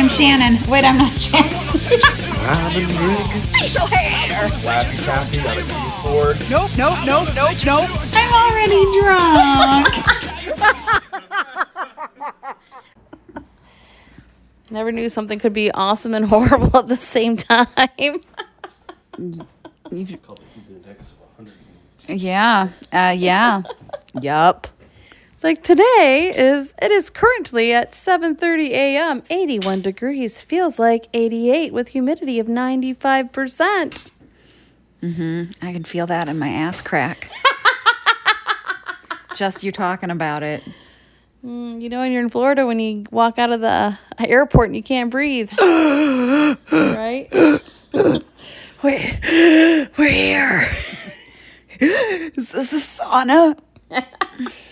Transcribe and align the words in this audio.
I'm 0.00 0.08
Shannon. 0.08 0.56
Wait, 0.66 0.82
I'm 0.82 0.96
not 0.96 1.12
Shannon. 1.20 1.52
Robin 2.46 2.88
Rig, 3.06 3.26
Facial 3.52 3.86
hair. 3.86 4.48
Lappy 4.64 4.96
Tappy 4.96 5.40
on 5.40 5.58
a 5.58 5.62
keyboard. 5.62 6.40
Nope, 6.48 6.70
nope, 6.78 7.00
nope, 7.04 7.28
nope, 7.36 7.58
nope. 7.66 7.90
I'm 8.14 8.32
already 8.32 8.82
drunk. 8.98 9.92
Never 14.70 14.90
knew 14.90 15.10
something 15.10 15.38
could 15.38 15.52
be 15.52 15.70
awesome 15.70 16.14
and 16.14 16.24
horrible 16.30 16.78
at 16.78 16.88
the 16.88 16.96
same 16.96 17.36
time. 17.36 17.66
yeah. 22.08 22.70
Uh, 22.90 23.14
yeah. 23.18 23.60
yup. 24.18 24.66
It's 25.40 25.44
like 25.44 25.62
today 25.62 26.34
is 26.36 26.74
it 26.82 26.90
is 26.90 27.08
currently 27.08 27.72
at 27.72 27.92
7:30 27.92 28.72
a.m. 28.72 29.22
81 29.30 29.80
degrees 29.80 30.42
feels 30.42 30.78
like 30.78 31.08
88 31.14 31.72
with 31.72 31.88
humidity 31.88 32.38
of 32.38 32.46
95%. 32.46 34.10
Mhm. 35.02 35.54
I 35.62 35.72
can 35.72 35.84
feel 35.84 36.06
that 36.08 36.28
in 36.28 36.38
my 36.38 36.50
ass 36.50 36.82
crack. 36.82 37.30
Just 39.34 39.64
you 39.64 39.72
talking 39.72 40.10
about 40.10 40.42
it. 40.42 40.62
You 41.42 41.88
know 41.88 42.00
when 42.00 42.12
you're 42.12 42.20
in 42.20 42.28
Florida 42.28 42.66
when 42.66 42.78
you 42.78 43.06
walk 43.10 43.38
out 43.38 43.50
of 43.50 43.62
the 43.62 43.96
airport 44.18 44.66
and 44.66 44.76
you 44.76 44.82
can't 44.82 45.08
breathe. 45.08 45.50
right? 45.58 47.30
We're, 48.82 49.88
we're 49.96 50.10
here. 50.10 50.68
Is 51.80 52.52
this 52.52 52.72
a 52.74 52.76
sauna? 52.76 53.58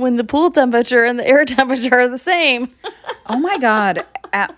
When 0.00 0.16
the 0.16 0.24
pool 0.24 0.50
temperature 0.50 1.04
and 1.04 1.18
the 1.18 1.28
air 1.28 1.44
temperature 1.58 1.94
are 1.94 2.08
the 2.08 2.16
same. 2.16 2.70
Oh 3.26 3.38
my 3.38 3.58
god! 3.58 4.06
At 4.32 4.56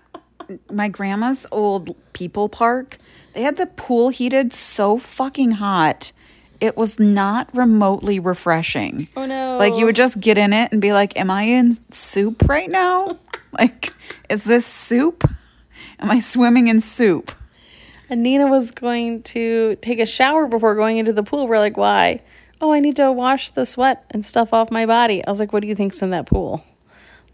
my 0.70 0.86
grandma's 0.86 1.46
old 1.50 1.96
people 2.12 2.48
park, 2.48 2.96
they 3.32 3.42
had 3.42 3.56
the 3.56 3.66
pool 3.66 4.10
heated 4.10 4.52
so 4.52 4.98
fucking 4.98 5.52
hot. 5.52 6.12
It 6.60 6.76
was 6.76 7.00
not 7.00 7.48
remotely 7.52 8.20
refreshing. 8.20 9.08
Oh 9.16 9.26
no. 9.26 9.58
Like 9.58 9.74
you 9.74 9.84
would 9.84 9.96
just 9.96 10.20
get 10.20 10.38
in 10.38 10.52
it 10.52 10.70
and 10.70 10.80
be 10.80 10.92
like, 10.92 11.16
"Am 11.16 11.28
I 11.28 11.42
in 11.42 11.76
soup 11.90 12.48
right 12.48 12.70
now? 12.70 13.18
like, 13.58 13.92
is 14.28 14.44
this 14.44 14.64
soup? 14.64 15.28
Am 15.98 16.08
I 16.08 16.20
swimming 16.20 16.68
in 16.68 16.80
soup?" 16.80 17.32
And 18.08 18.22
Nina 18.22 18.46
was 18.46 18.70
going 18.70 19.24
to 19.24 19.76
take 19.82 19.98
a 19.98 20.06
shower 20.06 20.46
before 20.46 20.76
going 20.76 20.98
into 20.98 21.12
the 21.12 21.24
pool. 21.24 21.48
We're 21.48 21.58
like, 21.58 21.76
why? 21.76 22.20
Oh, 22.62 22.72
I 22.72 22.78
need 22.78 22.94
to 22.96 23.10
wash 23.10 23.50
the 23.50 23.66
sweat 23.66 24.04
and 24.12 24.24
stuff 24.24 24.52
off 24.52 24.70
my 24.70 24.86
body. 24.86 25.24
I 25.26 25.28
was 25.28 25.40
like, 25.40 25.52
what 25.52 25.62
do 25.62 25.66
you 25.66 25.74
think's 25.74 26.00
in 26.00 26.10
that 26.10 26.26
pool? 26.26 26.64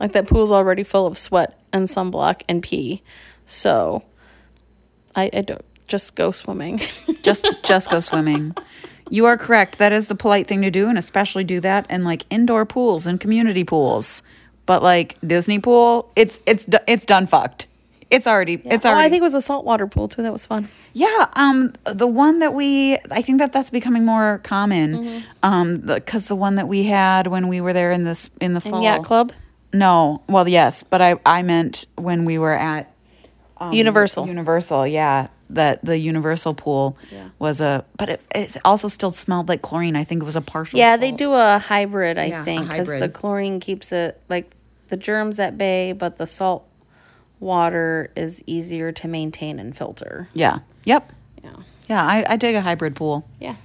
Like 0.00 0.12
that 0.12 0.26
pool's 0.26 0.50
already 0.50 0.82
full 0.82 1.06
of 1.06 1.18
sweat 1.18 1.60
and 1.70 1.86
sunblock 1.86 2.42
and 2.48 2.62
pee. 2.62 3.02
So 3.44 4.02
I, 5.14 5.28
I 5.32 5.42
don't 5.42 5.64
just 5.86 6.14
go 6.14 6.30
swimming. 6.30 6.80
Just 7.22 7.46
just 7.62 7.90
go 7.90 8.00
swimming. 8.00 8.54
You 9.10 9.26
are 9.26 9.36
correct. 9.36 9.78
That 9.78 9.92
is 9.92 10.08
the 10.08 10.14
polite 10.14 10.46
thing 10.46 10.62
to 10.62 10.70
do, 10.70 10.88
and 10.88 10.96
especially 10.96 11.44
do 11.44 11.60
that 11.60 11.90
in 11.90 12.04
like 12.04 12.24
indoor 12.30 12.64
pools 12.64 13.06
and 13.06 13.20
community 13.20 13.64
pools. 13.64 14.22
But 14.66 14.82
like 14.82 15.18
Disney 15.26 15.58
pool, 15.58 16.10
it's 16.14 16.38
it's 16.46 16.64
it's 16.86 17.04
done 17.04 17.26
fucked. 17.26 17.66
It's 18.10 18.26
already 18.26 18.62
it's 18.64 18.86
oh, 18.86 18.90
already 18.90 19.06
I 19.06 19.10
think 19.10 19.20
it 19.20 19.24
was 19.24 19.34
a 19.34 19.42
saltwater 19.42 19.86
pool 19.86 20.08
too. 20.08 20.22
That 20.22 20.32
was 20.32 20.46
fun. 20.46 20.68
Yeah, 20.98 21.26
um, 21.34 21.74
the 21.84 22.06
one 22.06 22.40
that 22.40 22.54
we, 22.54 22.98
I 23.10 23.22
think 23.22 23.38
that 23.38 23.52
that's 23.52 23.70
becoming 23.70 24.04
more 24.04 24.40
common. 24.42 24.94
Mm-hmm. 24.94 25.18
Um, 25.42 25.76
because 25.78 26.26
the, 26.26 26.34
one 26.34 26.56
that 26.56 26.66
we 26.66 26.84
had 26.84 27.28
when 27.28 27.46
we 27.46 27.60
were 27.60 27.72
there 27.72 27.92
in 27.92 28.02
this 28.04 28.30
in 28.40 28.54
the 28.54 28.60
fall. 28.60 28.82
Yacht 28.82 29.04
Club, 29.04 29.32
No, 29.72 30.22
well, 30.28 30.48
yes, 30.48 30.82
but 30.82 31.00
I 31.00 31.16
I 31.24 31.42
meant 31.42 31.86
when 31.96 32.24
we 32.24 32.38
were 32.38 32.54
at 32.54 32.92
um, 33.58 33.72
Universal. 33.72 34.26
Universal, 34.26 34.86
yeah, 34.88 35.28
that 35.50 35.84
the 35.84 35.98
Universal 35.98 36.54
pool 36.54 36.98
was 37.38 37.60
a, 37.60 37.84
but 37.96 38.08
it, 38.08 38.20
it 38.34 38.56
also 38.64 38.88
still 38.88 39.10
smelled 39.10 39.48
like 39.48 39.62
chlorine. 39.62 39.96
I 39.96 40.04
think 40.04 40.22
it 40.22 40.24
was 40.26 40.36
a 40.36 40.40
partial. 40.40 40.78
yeah, 40.78 40.96
they 40.96 41.12
do 41.12 41.32
a 41.32 41.58
hybrid. 41.58 42.18
I 42.18 42.26
Yeah, 42.26 42.44
think 42.44 42.68
because 42.68 42.88
the 42.88 43.08
chlorine 43.08 43.60
keeps 43.60 43.92
it 43.92 44.20
like 44.28 44.50
the 44.88 44.96
germs 44.96 45.38
at 45.38 45.56
bay, 45.56 45.92
but 45.92 46.16
the 46.16 46.26
salt 46.26 46.67
water 47.40 48.10
is 48.16 48.42
easier 48.46 48.92
to 48.92 49.08
maintain 49.08 49.58
and 49.58 49.76
filter. 49.76 50.28
Yeah. 50.32 50.60
Yep. 50.84 51.12
Yeah. 51.42 51.56
Yeah. 51.88 52.04
I 52.04 52.24
I 52.28 52.36
dig 52.36 52.54
a 52.54 52.60
hybrid 52.60 52.96
pool. 52.96 53.28
Yeah. 53.40 53.56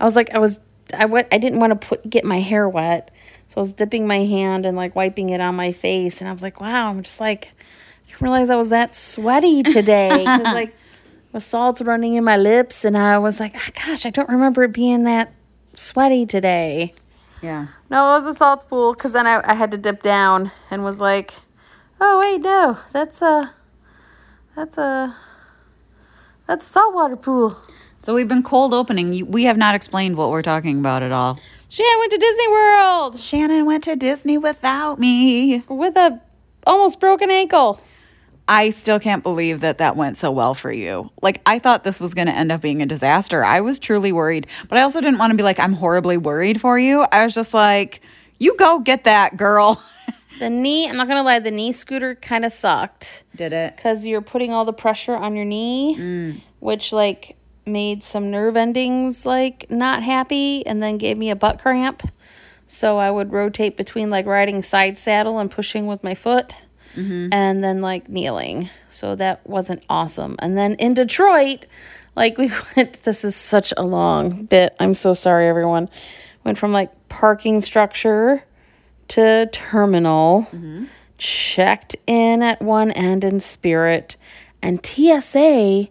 I 0.00 0.04
was 0.04 0.16
like, 0.16 0.34
I 0.34 0.38
was, 0.38 0.60
I 0.92 1.04
went, 1.06 1.28
I 1.32 1.38
didn't 1.38 1.60
want 1.60 1.80
to 1.80 1.88
put 1.88 2.08
get 2.08 2.24
my 2.24 2.40
hair 2.40 2.68
wet, 2.68 3.10
so 3.48 3.58
I 3.58 3.60
was 3.60 3.72
dipping 3.72 4.06
my 4.06 4.24
hand 4.24 4.66
and 4.66 4.76
like 4.76 4.94
wiping 4.94 5.30
it 5.30 5.40
on 5.40 5.54
my 5.54 5.72
face, 5.72 6.20
and 6.20 6.28
I 6.28 6.32
was 6.32 6.42
like, 6.42 6.60
wow, 6.60 6.90
I'm 6.90 7.02
just 7.02 7.20
like, 7.20 7.52
I 8.04 8.10
didn't 8.10 8.22
realize 8.22 8.50
I 8.50 8.56
was 8.56 8.70
that 8.70 8.94
sweaty 8.94 9.62
today 9.62 10.24
like 10.24 10.74
the 11.32 11.40
salt's 11.40 11.82
running 11.82 12.14
in 12.14 12.24
my 12.24 12.36
lips, 12.36 12.84
and 12.84 12.96
I 12.96 13.18
was 13.18 13.40
like, 13.40 13.54
ah, 13.56 13.70
gosh, 13.86 14.06
I 14.06 14.10
don't 14.10 14.28
remember 14.28 14.62
it 14.64 14.72
being 14.72 15.04
that 15.04 15.32
sweaty 15.74 16.26
today. 16.26 16.94
Yeah. 17.42 17.66
No, 17.90 18.14
it 18.14 18.24
was 18.24 18.26
a 18.26 18.38
salt 18.38 18.68
pool 18.68 18.94
because 18.94 19.12
then 19.12 19.26
I, 19.26 19.42
I 19.44 19.54
had 19.54 19.70
to 19.72 19.76
dip 19.76 20.02
down 20.02 20.50
and 20.70 20.84
was 20.84 21.00
like, 21.00 21.34
oh 22.00 22.20
wait, 22.20 22.40
no, 22.40 22.78
that's 22.92 23.22
a, 23.22 23.54
that's 24.56 24.78
a, 24.78 25.16
that's 26.46 26.66
a 26.66 26.68
saltwater 26.68 27.16
pool. 27.16 27.56
So 28.02 28.14
we've 28.14 28.28
been 28.28 28.42
cold 28.42 28.74
opening. 28.74 29.30
We 29.30 29.44
have 29.44 29.56
not 29.56 29.74
explained 29.74 30.16
what 30.16 30.30
we're 30.30 30.42
talking 30.42 30.78
about 30.78 31.02
at 31.02 31.10
all. 31.10 31.40
Shannon 31.70 31.98
went 31.98 32.12
to 32.12 32.18
Disney 32.18 32.48
World 32.48 33.18
Shannon 33.18 33.66
went 33.66 33.84
to 33.84 33.96
Disney 33.96 34.38
without 34.38 34.98
me. 34.98 35.64
with 35.68 35.96
a 35.96 36.20
almost 36.66 37.00
broken 37.00 37.30
ankle. 37.30 37.80
I 38.46 38.70
still 38.70 39.00
can't 39.00 39.22
believe 39.22 39.60
that 39.60 39.78
that 39.78 39.96
went 39.96 40.18
so 40.18 40.30
well 40.30 40.54
for 40.54 40.70
you. 40.70 41.10
Like, 41.22 41.40
I 41.46 41.58
thought 41.58 41.84
this 41.84 41.98
was 41.98 42.12
going 42.12 42.26
to 42.26 42.34
end 42.34 42.52
up 42.52 42.60
being 42.60 42.82
a 42.82 42.86
disaster. 42.86 43.42
I 43.42 43.62
was 43.62 43.78
truly 43.78 44.12
worried, 44.12 44.46
but 44.68 44.78
I 44.78 44.82
also 44.82 45.00
didn't 45.00 45.18
want 45.18 45.30
to 45.30 45.36
be 45.36 45.42
like, 45.42 45.58
I'm 45.58 45.72
horribly 45.72 46.18
worried 46.18 46.60
for 46.60 46.78
you. 46.78 47.06
I 47.10 47.24
was 47.24 47.34
just 47.34 47.54
like, 47.54 48.02
you 48.38 48.54
go 48.58 48.80
get 48.80 49.04
that, 49.04 49.36
girl. 49.38 49.82
The 50.38 50.50
knee, 50.50 50.88
I'm 50.88 50.96
not 50.96 51.08
gonna 51.08 51.22
lie, 51.22 51.38
the 51.38 51.50
knee 51.50 51.72
scooter 51.72 52.14
kind 52.14 52.44
of 52.44 52.52
sucked 52.52 53.24
Did 53.36 53.52
it? 53.52 53.76
because 53.76 54.06
you're 54.06 54.22
putting 54.22 54.52
all 54.52 54.64
the 54.64 54.72
pressure 54.72 55.14
on 55.14 55.36
your 55.36 55.44
knee, 55.44 55.96
mm. 55.98 56.40
which 56.60 56.92
like 56.92 57.36
made 57.66 58.02
some 58.02 58.30
nerve 58.30 58.56
endings 58.56 59.24
like 59.24 59.66
not 59.70 60.02
happy 60.02 60.66
and 60.66 60.82
then 60.82 60.98
gave 60.98 61.16
me 61.16 61.30
a 61.30 61.36
butt 61.36 61.58
cramp. 61.58 62.02
So 62.66 62.98
I 62.98 63.10
would 63.10 63.32
rotate 63.32 63.76
between 63.76 64.10
like 64.10 64.26
riding 64.26 64.62
side 64.62 64.98
saddle 64.98 65.38
and 65.38 65.50
pushing 65.50 65.86
with 65.86 66.02
my 66.02 66.14
foot. 66.14 66.56
Mm-hmm. 66.96 67.28
And 67.32 67.62
then 67.62 67.80
like 67.80 68.08
kneeling. 68.08 68.70
So 68.88 69.16
that 69.16 69.44
wasn't 69.48 69.82
awesome. 69.88 70.36
And 70.38 70.56
then 70.56 70.74
in 70.74 70.94
Detroit, 70.94 71.66
like 72.14 72.38
we 72.38 72.52
went, 72.76 73.02
this 73.02 73.24
is 73.24 73.34
such 73.34 73.74
a 73.76 73.82
long 73.82 74.44
bit. 74.44 74.76
I'm 74.78 74.94
so 74.94 75.12
sorry, 75.12 75.48
everyone. 75.48 75.88
Went 76.44 76.58
from 76.58 76.72
like 76.72 76.90
parking 77.08 77.60
structure 77.60 78.44
to 79.08 79.48
terminal, 79.52 80.46
checked 81.18 81.96
in 82.06 82.42
at 82.42 82.60
one 82.60 82.90
end 82.90 83.24
in 83.24 83.40
Spirit, 83.40 84.16
and 84.62 84.84
TSA 84.84 85.88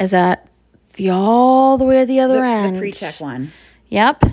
is 0.00 0.14
at 0.14 0.48
the 0.94 1.10
all 1.10 1.78
the 1.78 1.84
way 1.84 2.02
at 2.02 2.08
the 2.08 2.20
other 2.20 2.44
end. 2.44 2.76
The 2.76 2.80
pre-check 2.80 3.20
one. 3.20 3.52
Yep. 3.88 4.24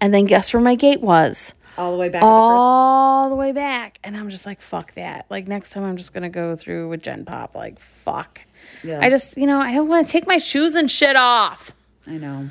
And 0.00 0.14
then 0.14 0.24
guess 0.26 0.52
where 0.52 0.62
my 0.62 0.74
gate 0.74 1.00
was? 1.00 1.54
All 1.76 1.92
the 1.92 1.98
way 1.98 2.08
back 2.08 2.22
All 2.24 3.28
the 3.28 3.36
way 3.36 3.52
back. 3.52 4.00
And 4.02 4.16
I'm 4.16 4.30
just 4.30 4.46
like, 4.46 4.60
fuck 4.60 4.94
that. 4.94 5.26
Like 5.30 5.46
next 5.46 5.70
time 5.70 5.84
I'm 5.84 5.96
just 5.96 6.12
gonna 6.12 6.28
go 6.28 6.56
through 6.56 6.88
with 6.88 7.02
Gen 7.02 7.24
Pop. 7.24 7.54
Like, 7.54 7.78
fuck. 7.78 8.40
Yeah. 8.82 9.00
I 9.00 9.08
just, 9.08 9.36
you 9.36 9.46
know, 9.46 9.60
I 9.60 9.72
don't 9.72 9.88
want 9.88 10.06
to 10.06 10.12
take 10.12 10.26
my 10.26 10.38
shoes 10.38 10.74
and 10.74 10.90
shit 10.90 11.16
off. 11.16 11.72
I 12.06 12.12
know. 12.12 12.50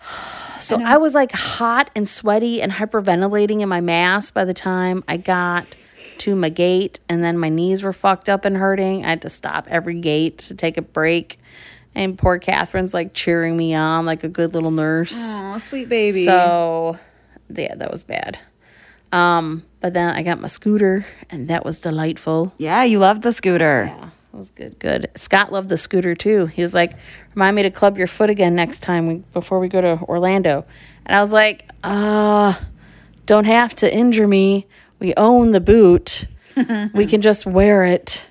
So 0.60 0.82
I, 0.82 0.96
was 0.96 1.14
like 1.14 1.30
hot 1.32 1.90
and 1.94 2.06
sweaty 2.06 2.60
and 2.60 2.72
hyperventilating 2.72 3.60
in 3.62 3.68
my 3.68 3.80
mask 3.80 4.34
by 4.34 4.44
the 4.44 4.52
time 4.52 5.04
I 5.06 5.16
got 5.16 5.64
to 6.18 6.34
my 6.34 6.48
gate, 6.48 6.98
and 7.08 7.22
then 7.22 7.38
my 7.38 7.48
knees 7.48 7.82
were 7.84 7.92
fucked 7.92 8.28
up 8.28 8.44
and 8.44 8.56
hurting. 8.56 9.04
I 9.04 9.10
had 9.10 9.22
to 9.22 9.28
stop 9.30 9.66
every 9.68 9.94
gate 9.94 10.38
to 10.38 10.54
take 10.54 10.76
a 10.76 10.82
break. 10.82 11.38
And 11.94 12.18
poor 12.18 12.38
Catherine's 12.38 12.92
like 12.92 13.14
cheering 13.14 13.56
me 13.56 13.72
on 13.74 14.04
like 14.04 14.24
a 14.24 14.28
good 14.28 14.52
little 14.52 14.72
nurse. 14.72 15.38
Oh, 15.40 15.58
sweet 15.58 15.88
baby. 15.88 16.24
So 16.24 16.98
yeah, 17.48 17.76
that 17.76 17.90
was 17.90 18.02
bad. 18.04 18.38
Um, 19.12 19.64
but 19.80 19.94
then 19.94 20.10
I 20.14 20.22
got 20.22 20.40
my 20.40 20.48
scooter 20.48 21.06
and 21.30 21.48
that 21.48 21.64
was 21.64 21.80
delightful. 21.80 22.52
yeah, 22.58 22.82
you 22.82 22.98
loved 22.98 23.22
the 23.22 23.32
scooter. 23.32 23.84
Yeah, 23.96 24.10
was 24.38 24.50
good. 24.50 24.78
Good. 24.78 25.10
Scott 25.16 25.52
loved 25.52 25.68
the 25.68 25.76
scooter 25.76 26.14
too. 26.14 26.46
He 26.46 26.62
was 26.62 26.74
like, 26.74 26.94
"Remind 27.34 27.56
me 27.56 27.62
to 27.62 27.70
club 27.70 27.98
your 27.98 28.06
foot 28.06 28.30
again 28.30 28.54
next 28.54 28.80
time 28.80 29.06
we, 29.06 29.14
before 29.32 29.58
we 29.58 29.68
go 29.68 29.80
to 29.80 30.00
Orlando." 30.04 30.64
And 31.06 31.16
I 31.16 31.20
was 31.20 31.32
like, 31.32 31.68
"Uh, 31.84 32.54
don't 33.26 33.46
have 33.46 33.74
to 33.76 33.92
injure 33.92 34.26
me. 34.28 34.66
We 34.98 35.14
own 35.16 35.52
the 35.52 35.60
boot. 35.60 36.26
we 36.94 37.06
can 37.06 37.20
just 37.20 37.46
wear 37.46 37.84
it 37.84 38.28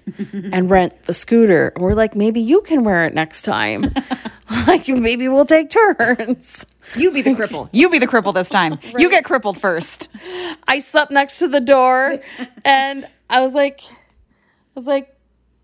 and 0.51 0.69
rent 0.69 1.03
the 1.03 1.13
scooter." 1.13 1.73
We're 1.77 1.93
like, 1.93 2.15
maybe 2.15 2.41
you 2.41 2.61
can 2.61 2.83
wear 2.83 3.05
it 3.05 3.13
next 3.13 3.43
time. 3.43 3.93
like 4.67 4.87
maybe 4.87 5.27
we'll 5.27 5.45
take 5.45 5.69
turns. 5.69 6.65
You 6.95 7.11
be 7.11 7.21
the 7.21 7.31
cripple. 7.31 7.69
You 7.71 7.89
be 7.89 7.99
the 7.99 8.07
cripple 8.07 8.33
this 8.33 8.49
time. 8.49 8.79
You 8.97 9.09
get 9.09 9.25
crippled 9.25 9.59
first. 9.59 10.07
I 10.67 10.79
slept 10.79 11.11
next 11.11 11.39
to 11.39 11.47
the 11.47 11.59
door 11.59 12.19
and 12.65 13.07
I 13.29 13.41
was 13.41 13.53
like, 13.53 13.81
I 13.83 13.95
was 14.75 14.87
like, 14.87 15.13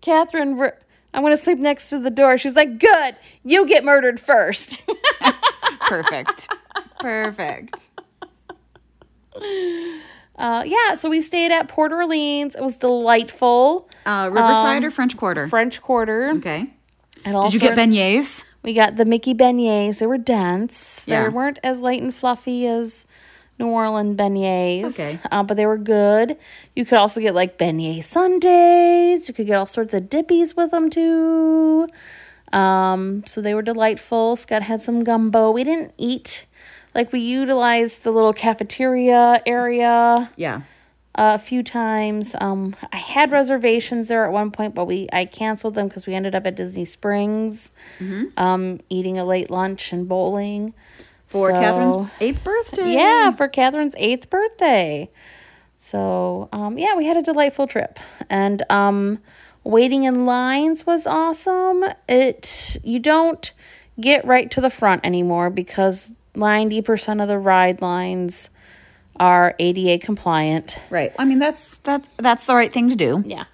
Catherine, 0.04 0.60
I 1.14 1.20
want 1.20 1.32
to 1.32 1.36
sleep 1.36 1.58
next 1.58 1.88
to 1.90 1.98
the 1.98 2.10
door. 2.10 2.36
She's 2.36 2.56
like, 2.56 2.78
good, 2.78 3.16
you 3.42 3.66
get 3.66 3.84
murdered 3.84 4.20
first. 4.20 4.82
Perfect. 5.88 6.48
Perfect. 7.00 7.90
uh, 10.36 10.62
yeah, 10.66 10.94
so 10.94 11.08
we 11.08 11.20
stayed 11.22 11.50
at 11.52 11.68
Port 11.68 11.92
Orleans. 11.92 12.54
It 12.54 12.60
was 12.62 12.78
delightful. 12.78 13.88
Uh, 14.06 14.28
Riverside 14.30 14.84
or 14.84 14.90
French 14.90 15.16
Quarter? 15.16 15.48
French 15.48 15.80
Quarter. 15.80 16.30
okay. 16.36 16.70
Did 17.24 17.54
you 17.54 17.60
get 17.60 17.76
beignets? 17.76 18.44
We 18.62 18.74
got 18.74 18.96
the 18.96 19.06
Mickey 19.06 19.32
beignets. 19.34 19.98
They 20.00 20.06
were 20.06 20.18
dense. 20.18 21.00
They 21.04 21.12
Yeah. 21.12 21.28
weren't 21.28 21.58
as 21.64 21.80
light 21.80 22.02
and 22.02 22.14
fluffy 22.14 22.66
as 22.66 23.06
New 23.58 23.68
Orleans 23.68 24.16
beignets. 24.16 24.82
It's 24.84 24.98
okay. 25.00 25.18
Uh, 25.30 25.42
but 25.42 25.56
they 25.56 25.66
were 25.66 25.78
good. 25.78 26.36
You 26.74 26.84
could 26.84 26.98
also 26.98 27.20
get 27.20 27.34
like 27.34 27.56
beignet 27.58 28.02
sundaes. 28.04 29.28
You 29.28 29.34
could 29.34 29.46
get 29.46 29.56
all 29.56 29.66
sorts 29.66 29.94
of 29.94 30.04
dippies 30.04 30.56
with 30.56 30.70
them 30.72 30.90
too. 30.90 31.88
Um, 32.52 33.24
so 33.26 33.40
they 33.40 33.54
were 33.54 33.62
delightful. 33.62 34.36
Scott 34.36 34.62
had 34.62 34.80
some 34.80 35.04
gumbo. 35.04 35.50
We 35.50 35.64
didn't 35.64 35.92
eat. 35.98 36.46
Like 36.94 37.12
we 37.12 37.20
utilized 37.20 38.04
the 38.04 38.12
little 38.12 38.32
cafeteria 38.32 39.42
area 39.46 40.30
Yeah. 40.36 40.60
a 41.16 41.38
few 41.38 41.62
times. 41.64 42.36
Um, 42.40 42.76
I 42.92 42.96
had 42.98 43.32
reservations 43.32 44.06
there 44.08 44.24
at 44.24 44.32
one 44.32 44.50
point, 44.52 44.74
but 44.76 44.84
we 44.84 45.08
I 45.12 45.24
canceled 45.24 45.74
them 45.74 45.88
because 45.88 46.06
we 46.06 46.14
ended 46.14 46.34
up 46.36 46.46
at 46.46 46.54
Disney 46.54 46.84
Springs, 46.84 47.72
Mm-hmm. 47.98 48.24
um, 48.36 48.80
eating 48.88 49.18
a 49.18 49.24
late 49.24 49.50
lunch 49.50 49.92
and 49.92 50.08
bowling 50.08 50.74
For 51.34 51.50
So- 51.50 51.60
Catherine's 51.60 52.10
eighth 52.20 52.44
birthday. 52.44 52.92
Yeah, 52.92 53.32
for 53.32 53.48
Catherine's 53.48 53.94
eighth 53.98 54.30
birthday. 54.30 55.10
So 55.76 56.48
um, 56.52 56.78
yeah, 56.78 56.94
we 56.94 57.06
had 57.06 57.16
a 57.16 57.22
delightful 57.22 57.66
trip, 57.66 57.98
and 58.30 58.62
um, 58.70 59.18
waiting 59.64 60.04
in 60.04 60.24
lines 60.26 60.86
was 60.86 61.06
awesome. 61.06 61.84
It 62.08 62.76
you 62.84 62.98
don't 63.00 63.52
get 64.00 64.24
right 64.24 64.50
to 64.52 64.60
the 64.60 64.70
front 64.70 65.04
anymore 65.04 65.50
because 65.50 66.14
ninety 66.34 66.80
percent 66.80 67.20
of 67.20 67.28
the 67.28 67.38
ride 67.38 67.82
lines 67.82 68.50
are 69.20 69.54
ADA 69.58 69.98
compliant. 69.98 70.78
Right. 70.90 71.12
I 71.18 71.24
mean, 71.24 71.38
that's 71.38 71.78
that's 71.78 72.08
that's 72.16 72.46
the 72.46 72.54
right 72.54 72.72
thing 72.72 72.88
to 72.90 72.96
do. 72.96 73.22
Yeah. 73.26 73.44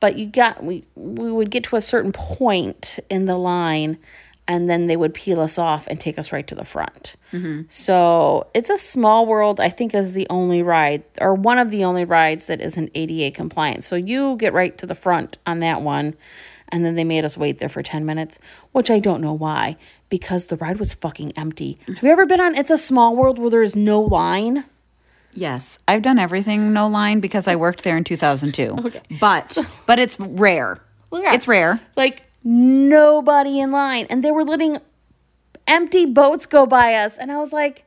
But 0.00 0.16
you 0.16 0.26
got 0.26 0.62
we 0.62 0.84
we 0.94 1.30
would 1.32 1.50
get 1.50 1.64
to 1.64 1.76
a 1.76 1.80
certain 1.80 2.12
point 2.12 3.00
in 3.10 3.26
the 3.26 3.36
line 3.36 3.98
and 4.48 4.68
then 4.68 4.86
they 4.86 4.96
would 4.96 5.12
peel 5.12 5.40
us 5.40 5.58
off 5.58 5.86
and 5.86 6.00
take 6.00 6.18
us 6.18 6.32
right 6.32 6.46
to 6.48 6.54
the 6.54 6.64
front. 6.64 7.14
Mm-hmm. 7.32 7.62
So 7.68 8.48
it's 8.54 8.70
a 8.70 8.78
small 8.78 9.26
world, 9.26 9.60
I 9.60 9.68
think, 9.68 9.94
is 9.94 10.14
the 10.14 10.26
only 10.30 10.62
ride 10.62 11.04
or 11.20 11.34
one 11.34 11.58
of 11.58 11.70
the 11.70 11.84
only 11.84 12.06
rides 12.06 12.46
that 12.46 12.62
isn't 12.62 12.90
ADA 12.94 13.36
compliant. 13.36 13.84
So 13.84 13.94
you 13.94 14.36
get 14.36 14.54
right 14.54 14.76
to 14.78 14.86
the 14.86 14.94
front 14.94 15.36
on 15.46 15.60
that 15.60 15.82
one. 15.82 16.16
And 16.70 16.84
then 16.84 16.96
they 16.96 17.04
made 17.04 17.24
us 17.24 17.38
wait 17.38 17.60
there 17.60 17.68
for 17.70 17.82
10 17.82 18.04
minutes, 18.04 18.38
which 18.72 18.90
I 18.90 18.98
don't 18.98 19.22
know 19.22 19.32
why, 19.32 19.78
because 20.10 20.46
the 20.46 20.56
ride 20.56 20.78
was 20.78 20.92
fucking 20.92 21.32
empty. 21.32 21.78
Have 21.86 22.02
you 22.02 22.10
ever 22.10 22.26
been 22.26 22.42
on 22.42 22.54
It's 22.56 22.70
a 22.70 22.76
Small 22.76 23.16
World 23.16 23.38
where 23.38 23.48
there 23.48 23.62
is 23.62 23.74
no 23.74 24.00
line? 24.00 24.64
Yes, 25.32 25.78
I've 25.88 26.02
done 26.02 26.18
everything 26.18 26.74
no 26.74 26.86
line 26.86 27.20
because 27.20 27.48
I 27.48 27.56
worked 27.56 27.84
there 27.84 27.96
in 27.96 28.04
2002. 28.04 28.76
Okay. 28.86 29.00
But 29.18 29.56
but 29.86 29.98
it's 29.98 30.20
rare. 30.20 30.78
Yeah. 31.10 31.32
It's 31.34 31.48
rare. 31.48 31.80
like 31.96 32.22
nobody 32.48 33.60
in 33.60 33.70
line. 33.70 34.06
And 34.08 34.24
they 34.24 34.30
were 34.30 34.44
letting 34.44 34.78
empty 35.66 36.06
boats 36.06 36.46
go 36.46 36.66
by 36.66 36.94
us. 36.94 37.18
And 37.18 37.30
i 37.30 37.36
was 37.36 37.52
like 37.52 37.84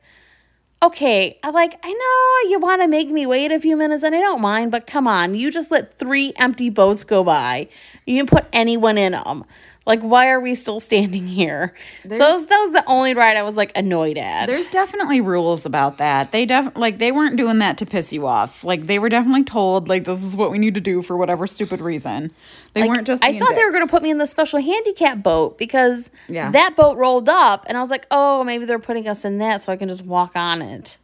okay 0.82 1.38
i 1.44 1.50
like 1.50 1.78
i 1.84 1.92
know 1.92 2.50
you 2.50 2.58
want 2.58 2.82
to 2.82 2.88
make 2.88 3.08
me 3.08 3.24
wait 3.24 3.52
a 3.52 3.60
few 3.60 3.76
minutes 3.76 4.02
and 4.02 4.16
i 4.16 4.18
don't 4.18 4.40
mind 4.40 4.72
but 4.72 4.84
come 4.84 5.06
on 5.06 5.32
you 5.32 5.48
just 5.48 5.70
let 5.70 5.96
three 5.96 6.32
empty 6.36 6.68
boats 6.68 7.04
go 7.04 7.22
by. 7.22 7.68
You 8.04 8.16
didn't 8.16 8.30
put 8.30 8.46
anyone 8.52 8.98
in 8.98 9.12
them 9.12 9.44
like 9.86 10.00
why 10.00 10.28
are 10.28 10.40
we 10.40 10.54
still 10.54 10.78
standing 10.80 11.26
here 11.26 11.74
so 12.04 12.08
that 12.18 12.30
was, 12.30 12.46
that 12.46 12.58
was 12.58 12.72
the 12.72 12.84
only 12.86 13.14
ride 13.14 13.36
i 13.36 13.42
was 13.42 13.56
like 13.56 13.72
annoyed 13.76 14.16
at 14.18 14.46
There's 14.46 14.68
definitely 14.70 15.20
rules 15.20 15.66
about 15.66 15.98
that. 15.98 16.32
They 16.32 16.46
def 16.46 16.76
like 16.76 16.98
they 16.98 17.12
weren't 17.12 17.36
doing 17.36 17.58
that 17.58 17.78
to 17.78 17.86
piss 17.86 18.12
you 18.12 18.26
off. 18.26 18.64
Like 18.64 18.86
they 18.86 18.98
were 18.98 19.08
definitely 19.08 19.44
told 19.44 19.88
like 19.88 20.04
this 20.04 20.22
is 20.22 20.36
what 20.36 20.50
we 20.50 20.58
need 20.58 20.74
to 20.74 20.80
do 20.80 21.02
for 21.02 21.16
whatever 21.16 21.46
stupid 21.46 21.80
reason. 21.80 22.30
They 22.74 22.82
weren't 22.88 23.06
just. 23.06 23.22
I 23.24 23.38
thought 23.38 23.54
they 23.54 23.64
were 23.64 23.70
going 23.70 23.86
to 23.86 23.90
put 23.90 24.02
me 24.02 24.10
in 24.10 24.18
the 24.18 24.26
special 24.26 24.60
handicap 24.60 25.22
boat 25.22 25.58
because 25.58 26.10
Yeah. 26.28 26.50
that 26.52 26.74
boat 26.76 26.96
rolled 26.96 27.28
up, 27.28 27.64
and 27.68 27.76
I 27.76 27.80
was 27.80 27.90
like, 27.90 28.06
oh, 28.10 28.44
maybe 28.44 28.64
they're 28.64 28.78
putting 28.78 29.06
us 29.08 29.24
in 29.24 29.38
that 29.38 29.60
so 29.62 29.72
I 29.72 29.76
can 29.76 29.88
just 29.88 30.04
walk 30.04 30.32
on 30.34 30.62
it. 30.62 30.96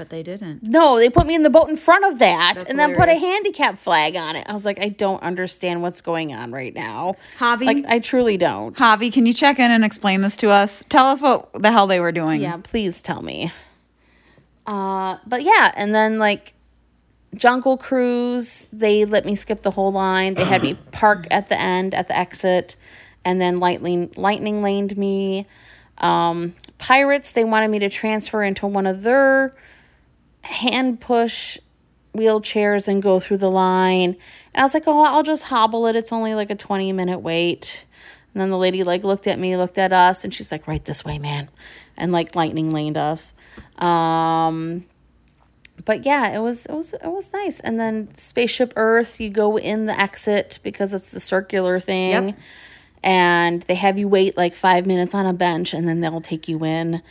But 0.00 0.08
they 0.08 0.22
didn't. 0.22 0.62
No, 0.62 0.96
they 0.96 1.10
put 1.10 1.26
me 1.26 1.34
in 1.34 1.42
the 1.42 1.50
boat 1.50 1.68
in 1.68 1.76
front 1.76 2.06
of 2.06 2.20
that 2.20 2.52
That's 2.54 2.70
and 2.70 2.78
then 2.78 2.94
put 2.94 3.10
a 3.10 3.12
hilarious. 3.12 3.22
handicap 3.22 3.78
flag 3.78 4.16
on 4.16 4.34
it. 4.34 4.46
I 4.48 4.54
was 4.54 4.64
like, 4.64 4.82
I 4.82 4.88
don't 4.88 5.22
understand 5.22 5.82
what's 5.82 6.00
going 6.00 6.32
on 6.32 6.52
right 6.52 6.74
now. 6.74 7.16
Javi? 7.38 7.66
Like, 7.66 7.84
I 7.86 7.98
truly 7.98 8.38
don't. 8.38 8.74
Javi, 8.74 9.12
can 9.12 9.26
you 9.26 9.34
check 9.34 9.58
in 9.58 9.70
and 9.70 9.84
explain 9.84 10.22
this 10.22 10.36
to 10.38 10.48
us? 10.48 10.82
Tell 10.88 11.04
us 11.04 11.20
what 11.20 11.52
the 11.52 11.70
hell 11.70 11.86
they 11.86 12.00
were 12.00 12.12
doing. 12.12 12.40
Yeah, 12.40 12.56
please 12.62 13.02
tell 13.02 13.20
me. 13.20 13.52
Uh, 14.66 15.18
but 15.26 15.42
yeah, 15.42 15.70
and 15.76 15.94
then 15.94 16.18
like 16.18 16.54
Jungle 17.34 17.76
Cruise, 17.76 18.68
they 18.72 19.04
let 19.04 19.26
me 19.26 19.34
skip 19.34 19.60
the 19.60 19.72
whole 19.72 19.92
line. 19.92 20.32
They 20.32 20.44
had 20.44 20.62
me 20.62 20.78
park 20.92 21.26
at 21.30 21.50
the 21.50 21.60
end 21.60 21.92
at 21.92 22.08
the 22.08 22.16
exit, 22.16 22.74
and 23.22 23.38
then 23.38 23.60
lightning 23.60 24.14
lightning 24.16 24.62
laned 24.62 24.96
me. 24.96 25.46
Um, 25.98 26.54
Pirates, 26.78 27.32
they 27.32 27.44
wanted 27.44 27.68
me 27.68 27.78
to 27.80 27.90
transfer 27.90 28.42
into 28.42 28.66
one 28.66 28.86
of 28.86 29.02
their 29.02 29.54
hand 30.42 31.00
push 31.00 31.58
wheelchairs 32.14 32.88
and 32.88 33.02
go 33.02 33.20
through 33.20 33.38
the 33.38 33.50
line. 33.50 34.16
And 34.54 34.60
I 34.60 34.62
was 34.62 34.74
like, 34.74 34.86
oh, 34.86 35.04
I'll 35.04 35.22
just 35.22 35.44
hobble 35.44 35.86
it. 35.86 35.96
It's 35.96 36.12
only 36.12 36.34
like 36.34 36.50
a 36.50 36.56
20 36.56 36.92
minute 36.92 37.20
wait. 37.20 37.86
And 38.34 38.40
then 38.40 38.50
the 38.50 38.58
lady 38.58 38.84
like 38.84 39.04
looked 39.04 39.26
at 39.26 39.38
me, 39.38 39.56
looked 39.56 39.78
at 39.78 39.92
us, 39.92 40.24
and 40.24 40.32
she's 40.32 40.52
like, 40.52 40.66
right 40.66 40.84
this 40.84 41.04
way, 41.04 41.18
man. 41.18 41.48
And 41.96 42.12
like 42.12 42.34
lightning 42.34 42.70
laned 42.70 42.96
us. 42.96 43.34
Um, 43.78 44.84
but 45.84 46.04
yeah, 46.04 46.28
it 46.28 46.38
was 46.38 46.66
it 46.66 46.72
was 46.72 46.92
it 46.92 47.06
was 47.06 47.32
nice. 47.32 47.60
And 47.60 47.78
then 47.78 48.14
Spaceship 48.14 48.72
Earth, 48.76 49.20
you 49.20 49.30
go 49.30 49.56
in 49.58 49.86
the 49.86 49.98
exit 49.98 50.58
because 50.62 50.94
it's 50.94 51.10
the 51.10 51.20
circular 51.20 51.80
thing. 51.80 52.28
Yep. 52.28 52.38
And 53.02 53.62
they 53.62 53.76
have 53.76 53.98
you 53.98 54.08
wait 54.08 54.36
like 54.36 54.54
five 54.54 54.86
minutes 54.86 55.14
on 55.14 55.26
a 55.26 55.32
bench 55.32 55.72
and 55.72 55.88
then 55.88 56.00
they'll 56.00 56.20
take 56.20 56.48
you 56.48 56.64
in. 56.64 57.02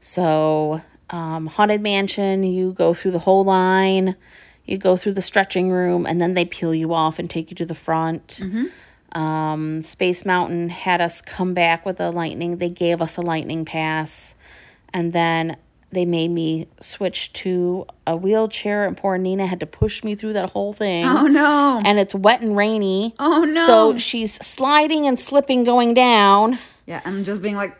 So 0.00 0.80
um, 1.10 1.46
Haunted 1.46 1.80
Mansion, 1.80 2.42
you 2.44 2.72
go 2.72 2.94
through 2.94 3.10
the 3.12 3.18
whole 3.20 3.44
line, 3.44 4.16
you 4.64 4.78
go 4.78 4.96
through 4.96 5.12
the 5.14 5.22
stretching 5.22 5.70
room, 5.70 6.06
and 6.06 6.20
then 6.20 6.32
they 6.32 6.44
peel 6.44 6.74
you 6.74 6.94
off 6.94 7.18
and 7.18 7.28
take 7.28 7.50
you 7.50 7.54
to 7.56 7.66
the 7.66 7.74
front. 7.74 8.40
Um, 9.12 9.82
Space 9.82 10.24
Mountain 10.24 10.70
had 10.70 11.00
us 11.00 11.20
come 11.20 11.54
back 11.54 11.86
with 11.86 12.00
a 12.00 12.10
lightning. 12.10 12.56
They 12.56 12.68
gave 12.70 13.00
us 13.00 13.16
a 13.16 13.20
lightning 13.20 13.64
pass, 13.64 14.34
and 14.92 15.12
then 15.12 15.56
they 15.92 16.04
made 16.04 16.32
me 16.32 16.66
switch 16.80 17.32
to 17.34 17.86
a 18.04 18.16
wheelchair. 18.16 18.84
And 18.84 18.96
poor 18.96 19.16
Nina 19.16 19.46
had 19.46 19.60
to 19.60 19.66
push 19.66 20.02
me 20.02 20.16
through 20.16 20.32
that 20.32 20.50
whole 20.50 20.72
thing. 20.72 21.04
Oh 21.04 21.26
no. 21.26 21.80
And 21.84 22.00
it's 22.00 22.14
wet 22.14 22.40
and 22.40 22.56
rainy. 22.56 23.14
Oh, 23.20 23.44
no. 23.44 23.66
So 23.66 23.98
she's 23.98 24.34
sliding 24.44 25.06
and 25.06 25.20
slipping 25.20 25.62
going 25.62 25.94
down, 25.94 26.58
Yeah, 26.86 27.00
and 27.04 27.24
just 27.24 27.40
being 27.42 27.54
like, 27.54 27.78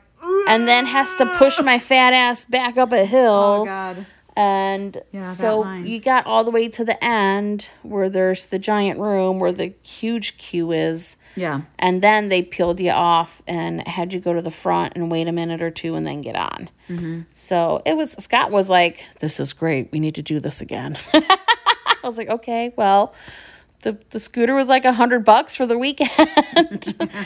and 0.48 0.66
then 0.68 0.86
has 0.86 1.14
to 1.16 1.26
push 1.36 1.60
my 1.60 1.78
fat 1.78 2.12
ass 2.12 2.44
back 2.44 2.76
up 2.76 2.92
a 2.92 3.04
hill. 3.04 3.62
oh 3.62 3.64
god. 3.64 4.06
And 4.36 5.00
Yeah, 5.12 5.22
so 5.32 5.70
you 5.74 6.00
got 6.00 6.26
all 6.26 6.42
the 6.42 6.50
way 6.50 6.68
to 6.68 6.84
the 6.84 7.02
end 7.04 7.70
where 7.82 8.10
there's 8.10 8.46
the 8.46 8.58
giant 8.58 8.98
room 8.98 9.38
where 9.38 9.52
the 9.52 9.74
huge 9.84 10.38
queue 10.38 10.72
is. 10.72 11.16
Yeah. 11.36 11.60
And 11.78 12.02
then 12.02 12.30
they 12.30 12.42
peeled 12.42 12.80
you 12.80 12.90
off 12.90 13.42
and 13.46 13.86
had 13.86 14.12
you 14.12 14.18
go 14.18 14.32
to 14.32 14.42
the 14.42 14.50
front 14.50 14.94
and 14.96 15.08
wait 15.08 15.28
a 15.28 15.32
minute 15.32 15.62
or 15.62 15.70
two 15.70 15.94
and 15.94 16.04
then 16.04 16.20
get 16.20 16.34
on. 16.34 16.68
Mm-hmm. 16.88 17.20
So 17.32 17.80
it 17.86 17.96
was, 17.96 18.12
Scott 18.14 18.50
was 18.50 18.68
like, 18.68 19.04
This 19.20 19.38
is 19.38 19.52
great. 19.52 19.92
We 19.92 20.00
need 20.00 20.16
to 20.16 20.22
do 20.22 20.40
this 20.40 20.60
again. 20.60 20.98
I 21.14 21.38
was 22.02 22.18
like, 22.18 22.28
Okay, 22.28 22.74
well, 22.76 23.14
the, 23.84 23.98
the 24.10 24.18
scooter 24.18 24.54
was 24.54 24.68
like 24.68 24.84
a 24.84 24.92
hundred 24.92 25.24
bucks 25.24 25.54
for 25.54 25.66
the 25.66 25.78
weekend. 25.78 26.10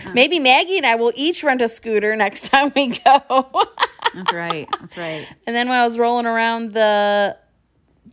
Maybe 0.12 0.38
Maggie 0.38 0.76
and 0.76 0.84
I 0.84 0.96
will 0.96 1.12
each 1.16 1.42
rent 1.42 1.62
a 1.62 1.68
scooter 1.68 2.14
next 2.16 2.48
time 2.50 2.72
we 2.76 2.98
go. 2.98 3.46
That's 4.14 4.32
right. 4.32 4.68
That's 4.80 4.96
right. 4.96 5.26
And 5.46 5.56
then 5.56 5.68
when 5.68 5.78
I 5.78 5.84
was 5.84 5.98
rolling 5.98 6.26
around 6.26 6.74
the 6.74 7.38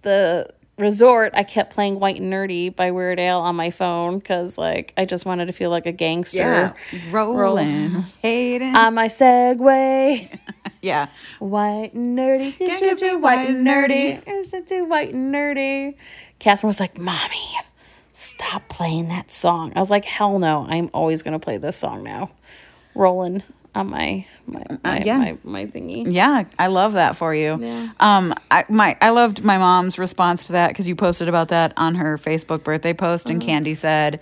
the 0.03 0.47
resort, 0.77 1.31
I 1.35 1.43
kept 1.43 1.73
playing 1.73 1.99
White 1.99 2.21
and 2.21 2.31
Nerdy 2.31 2.73
by 2.73 2.91
Weird 2.91 3.19
Al 3.19 3.41
on 3.41 3.55
my 3.55 3.71
phone 3.71 4.19
because 4.19 4.57
like 4.57 4.93
I 4.95 5.05
just 5.05 5.25
wanted 5.25 5.47
to 5.47 5.53
feel 5.53 5.71
like 5.71 5.87
a 5.87 5.91
gangster. 5.91 6.37
Yeah. 6.37 6.73
Rolling. 7.11 8.05
Hatin'. 8.21 8.75
On 8.75 8.93
my 8.93 9.07
Segway, 9.07 10.37
yeah. 10.83 11.07
white 11.39 11.93
and 11.95 12.17
nerdy, 12.17 12.59
you 12.59 12.95
be 12.95 13.15
white 13.15 13.49
and 13.49 13.65
nerdy. 13.65 14.23
Just 14.49 14.67
too 14.67 14.85
white 14.85 15.13
and 15.13 15.33
nerdy. 15.33 15.95
Catherine 16.37 16.67
was 16.67 16.81
like, 16.81 16.97
"Mommy, 16.99 17.41
stop 18.15 18.67
playing 18.69 19.10
that 19.10 19.31
song." 19.31 19.74
I 19.75 19.79
was 19.79 19.91
like, 19.91 20.05
"Hell 20.05 20.39
no! 20.39 20.65
I'm 20.67 20.89
always 20.93 21.22
gonna 21.24 21.39
play 21.39 21.57
this 21.57 21.75
song 21.77 22.03
now." 22.03 22.31
Rolling 22.95 23.43
on 23.75 23.89
my 23.89 24.25
my 24.48 24.63
my, 24.84 25.01
yeah. 25.03 25.17
my, 25.17 25.38
my 25.43 25.65
thingy. 25.65 26.05
Yeah, 26.12 26.45
I 26.57 26.67
love 26.67 26.93
that 26.93 27.17
for 27.17 27.36
you. 27.36 27.57
Yeah. 27.62 27.89
Um, 28.00 28.34
I 28.50 28.63
my 28.69 28.98
I 29.01 29.10
loved 29.10 29.43
my 29.43 29.57
mom's 29.57 29.98
response 30.00 30.45
to 30.48 30.53
that 30.53 30.69
because 30.69 30.88
you 30.88 30.95
posted 30.95 31.27
about 31.27 31.50
that 31.50 31.74
on 31.77 31.95
her 31.95 32.17
Facebook 32.17 32.63
birthday 32.63 32.93
post, 32.93 33.25
Mm-hmm. 33.25 33.31
and 33.34 33.41
Candy 33.41 33.75
said, 33.75 34.22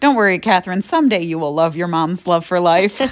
"Don't 0.00 0.14
worry, 0.14 0.38
Catherine. 0.38 0.82
Someday 0.82 1.22
you 1.22 1.36
will 1.38 1.52
love 1.52 1.74
your 1.76 1.88
mom's 1.88 2.26
love 2.28 2.44
for 2.46 2.60
life." 2.60 3.00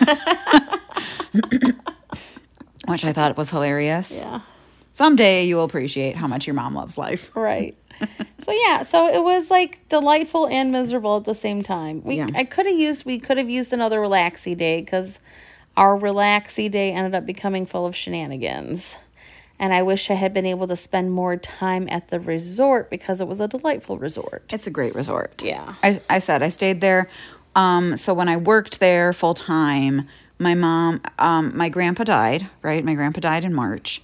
Which 2.87 3.05
I 3.05 3.13
thought 3.13 3.37
was 3.37 3.51
hilarious. 3.51 4.17
Yeah. 4.19 4.41
Someday 4.93 5.45
you 5.45 5.57
will 5.57 5.65
appreciate 5.65 6.17
how 6.17 6.27
much 6.27 6.47
your 6.47 6.55
mom 6.55 6.75
loves 6.75 6.99
life. 6.99 7.31
Right. 7.37 7.77
so 8.40 8.52
yeah, 8.52 8.83
so 8.83 9.07
it 9.07 9.23
was 9.23 9.50
like 9.50 9.87
delightful 9.88 10.47
and 10.47 10.73
miserable 10.73 11.16
at 11.16 11.25
the 11.25 11.35
same 11.35 11.62
time. 11.62 12.02
We 12.04 12.16
Yeah. 12.16 12.28
I 12.35 12.45
could 12.45 12.66
have 12.66 12.78
used 12.78 13.04
we 13.04 13.19
could 13.19 13.38
have 13.38 13.50
used 13.50 13.73
another 13.73 14.00
relaxy 14.00 14.57
day 14.57 14.80
because 14.80 15.21
our 15.76 15.99
relaxy 15.99 16.71
day 16.71 16.92
ended 16.92 17.14
up 17.14 17.26
becoming 17.26 17.66
full 17.66 17.87
of 17.87 17.95
shenanigans. 17.95 18.97
And 19.59 19.75
I 19.75 19.83
wish 19.83 20.11
I 20.11 20.14
had 20.14 20.33
been 20.33 20.47
able 20.47 20.66
to 20.69 20.76
spend 20.76 21.12
more 21.12 21.37
time 21.37 21.87
at 21.90 22.09
the 22.09 22.19
resort 22.19 22.88
because 22.88 23.21
it 23.21 23.28
was 23.28 23.40
a 23.40 23.49
delightful 23.49 23.99
resort. 23.99 24.45
It's 24.50 24.66
a 24.66 24.71
great 24.71 24.95
resort. 24.95 25.42
Yeah. 25.45 25.75
I, 25.83 26.00
I 26.09 26.19
said 26.19 26.42
I 26.42 26.49
stayed 26.49 26.80
there. 26.80 27.11
Um, 27.54 27.99
so 27.99 28.14
when 28.14 28.28
I 28.28 28.38
worked 28.38 28.80
there 28.80 29.12
full 29.12 29.35
time, 29.35 30.09
my 30.38 30.54
mom, 30.54 31.02
um, 31.19 31.54
my 31.54 31.69
grandpa 31.69 32.04
died, 32.04 32.49
right? 32.62 32.83
My 32.83 32.95
grandpa 32.95 33.21
died 33.21 33.45
in 33.45 33.52
March 33.52 34.00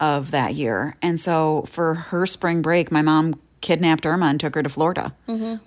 of 0.00 0.30
that 0.32 0.54
year. 0.54 0.96
And 1.02 1.20
so 1.20 1.62
for 1.68 1.94
her 1.94 2.26
spring 2.26 2.62
break, 2.62 2.90
my 2.90 3.02
mom 3.02 3.38
kidnapped 3.60 4.06
Irma 4.06 4.26
and 4.26 4.40
took 4.40 4.54
her 4.54 4.62
to 4.62 4.68
Florida. 4.68 5.14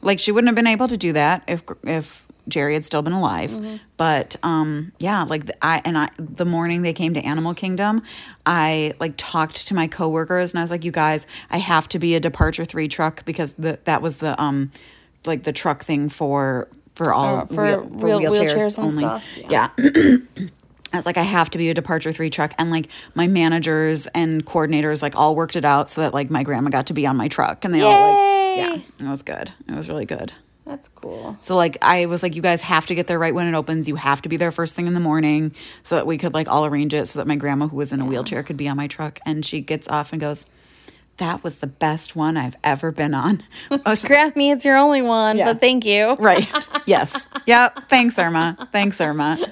Like 0.02 0.20
she 0.20 0.32
wouldn't 0.32 0.48
have 0.50 0.56
been 0.56 0.68
able 0.68 0.88
to 0.88 0.98
do 0.98 1.14
that 1.14 1.44
if, 1.48 1.64
if 1.84 2.26
Jerry 2.48 2.74
had 2.74 2.84
still 2.84 3.02
been 3.04 3.14
alive. 3.14 3.80
But 3.96 4.36
um, 4.44 4.92
yeah, 5.00 5.24
like 5.24 5.46
the, 5.46 5.66
I 5.66 5.82
and 5.86 5.98
I 5.98 6.10
the 6.18 6.44
morning 6.46 6.82
they 6.82 6.92
came 6.92 7.14
to 7.14 7.22
Animal 7.22 7.54
Kingdom, 7.54 8.02
I 8.46 8.96
like 9.00 9.14
talked 9.16 9.68
to 9.68 9.74
my 9.76 9.88
coworkers 9.88 10.52
and 10.52 10.60
I 10.60 10.64
was 10.64 10.72
like, 10.72 10.84
"You 10.84 10.92
guys, 10.92 11.26
I 11.52 11.58
have 11.58 11.88
to 11.90 12.00
be 12.00 12.16
a 12.16 12.20
departure 12.20 12.66
three 12.66 12.88
truck 12.90 13.24
because 13.24 13.54
the 13.54 13.80
that 13.86 14.02
was 14.02 14.18
the 14.18 14.40
um 14.42 14.72
like 15.26 15.44
the 15.44 15.54
truck 15.54 15.84
thing 15.86 16.10
for 16.10 16.68
for 16.96 17.14
all 17.14 17.38
Uh, 17.38 17.46
for 17.46 17.64
wheel- 17.64 18.20
wheel- 18.20 18.20
wheelchairs 18.32 18.78
and 18.78 18.92
stuff, 18.92 19.24
yeah. 19.50 19.70
I 20.94 20.98
was 20.98 21.06
like, 21.06 21.18
I 21.18 21.24
have 21.24 21.50
to 21.52 21.58
be 21.58 21.70
a 21.70 21.74
departure 21.74 22.12
three 22.12 22.30
truck. 22.30 22.54
And 22.58 22.70
like 22.72 22.88
my 23.16 23.28
managers 23.28 24.08
and 24.08 24.46
coordinators 24.46 25.02
like 25.02 25.16
all 25.16 25.36
worked 25.36 25.56
it 25.56 25.66
out 25.66 25.90
so 25.90 26.02
that 26.02 26.14
like 26.14 26.30
my 26.30 26.44
grandma 26.44 26.70
got 26.70 26.88
to 26.88 26.94
be 26.94 27.06
on 27.08 27.18
my 27.18 27.28
truck. 27.28 27.66
And 27.66 27.74
they 27.74 27.82
all 27.82 27.92
like, 27.92 28.58
yeah, 29.00 29.06
it 29.08 29.10
was 29.10 29.24
good. 29.24 29.52
It 29.68 29.76
was 29.76 29.90
really 29.90 30.06
good. 30.06 30.32
That's 30.66 30.88
cool. 30.90 31.36
So 31.42 31.56
like 31.58 31.78
I 31.82 32.06
was 32.06 32.24
like, 32.24 32.36
you 32.36 32.42
guys 32.42 32.62
have 32.62 32.86
to 32.86 32.96
get 32.96 33.08
there 33.08 33.20
right 33.20 33.34
when 33.34 33.48
it 33.48 33.58
opens. 33.58 33.88
You 33.90 33.96
have 33.96 34.22
to 34.22 34.30
be 34.30 34.38
there 34.38 34.52
first 34.52 34.76
thing 34.76 34.88
in 34.88 34.94
the 34.94 35.00
morning 35.02 35.54
so 35.82 35.96
that 35.96 36.08
we 36.08 36.18
could 36.18 36.34
like 36.34 36.48
all 36.48 36.66
arrange 36.66 36.94
it 36.94 37.06
so 37.08 37.20
that 37.20 37.28
my 37.28 37.36
grandma 37.36 37.68
who 37.68 37.76
was 37.76 37.92
in 37.92 38.00
a 38.00 38.06
wheelchair 38.06 38.44
could 38.44 38.56
be 38.56 38.68
on 38.70 38.78
my 38.78 38.88
truck. 38.88 39.20
And 39.26 39.46
she 39.46 39.60
gets 39.60 39.90
off 39.90 40.14
and 40.14 40.22
goes, 40.22 40.46
That 41.18 41.44
was 41.44 41.58
the 41.58 41.68
best 41.68 42.16
one 42.16 42.38
I've 42.38 42.56
ever 42.64 42.92
been 42.92 43.14
on. 43.14 43.44
Scrap 43.96 44.36
me, 44.38 44.52
it's 44.52 44.64
your 44.64 44.78
only 44.78 45.02
one, 45.02 45.38
Yeah. 45.38 45.52
but 45.52 45.60
thank 45.60 45.86
you. 45.86 46.16
right. 46.16 46.48
Yes. 46.86 47.26
Yep. 47.46 47.90
Thanks, 47.90 48.18
Irma. 48.20 48.70
Thanks, 48.72 49.00
Irma. 49.02 49.52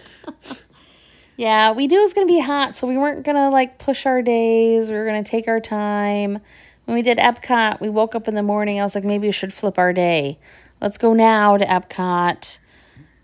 Yeah, 1.41 1.71
we 1.71 1.88
knew 1.88 1.98
it 1.98 2.03
was 2.03 2.13
gonna 2.13 2.27
be 2.27 2.39
hot, 2.39 2.75
so 2.75 2.86
we 2.86 3.00
weren't 3.00 3.25
gonna 3.25 3.50
like 3.50 3.79
push 3.79 4.05
our 4.05 4.21
days. 4.21 4.91
We 4.91 4.95
were 4.95 5.07
gonna 5.07 5.24
take 5.24 5.48
our 5.48 5.60
time. 5.60 6.38
When 6.86 6.93
we 6.93 7.01
did 7.01 7.17
Epcot, 7.17 7.81
we 7.81 7.89
woke 7.89 8.13
up 8.13 8.27
in 8.27 8.36
the 8.36 8.43
morning. 8.43 8.79
I 8.79 8.83
was 8.83 8.93
like, 8.93 9.03
maybe 9.03 9.27
we 9.27 9.31
should 9.31 9.51
flip 9.51 9.79
our 9.79 9.91
day. 9.91 10.38
Let's 10.81 11.00
go 11.00 11.13
now 11.13 11.57
to 11.57 11.65
Epcot, 11.65 12.60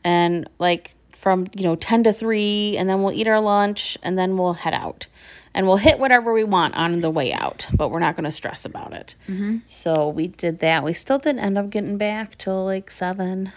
and 0.04 0.50
like 0.58 0.96
from 1.12 1.46
you 1.56 1.62
know 1.62 1.76
ten 1.76 2.04
to 2.06 2.12
three, 2.12 2.76
and 2.76 2.90
then 2.90 3.04
we'll 3.04 3.14
eat 3.14 3.28
our 3.28 3.40
lunch, 3.40 4.00
and 4.02 4.18
then 4.18 4.36
we'll 4.36 4.54
head 4.54 4.74
out, 4.74 5.06
and 5.54 5.68
we'll 5.68 5.78
hit 5.78 6.00
whatever 6.00 6.34
we 6.34 6.44
want 6.44 6.74
on 6.74 7.02
the 7.02 7.12
way 7.12 7.32
out. 7.32 7.68
But 7.72 7.90
we're 7.90 8.00
not 8.00 8.16
gonna 8.16 8.32
stress 8.32 8.66
about 8.66 8.94
it. 8.94 9.14
Mm-hmm. 9.28 9.58
So 9.68 10.10
we 10.10 10.26
did 10.26 10.58
that. 10.62 10.84
We 10.84 10.94
still 10.94 11.20
didn't 11.20 11.42
end 11.42 11.60
up 11.60 11.70
getting 11.70 12.00
back 12.00 12.40
till 12.40 12.66
like 12.66 12.90
seven, 12.90 13.52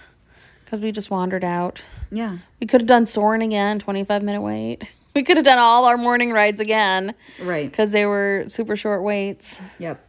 because 0.71 0.81
we 0.81 0.93
just 0.93 1.11
wandered 1.11 1.43
out. 1.43 1.83
Yeah. 2.13 2.39
We 2.61 2.69
could 2.69 2.81
have 2.83 2.87
done 2.89 3.05
Soarin' 3.05 3.43
again, 3.43 3.81
25 3.81 4.23
minute 4.23 4.41
wait. 4.41 4.85
We 5.13 5.25
could 5.25 5.37
have 5.37 5.45
done 5.45 5.59
all 5.59 5.87
our 5.87 5.97
morning 5.97 6.31
rides 6.31 6.61
again 6.61 7.17
Right. 7.43 7.69
because 7.69 7.91
they 7.91 8.07
were 8.07 8.45
super 8.47 8.77
short 8.77 9.03
waits. 9.03 9.59
Yep. 9.81 10.01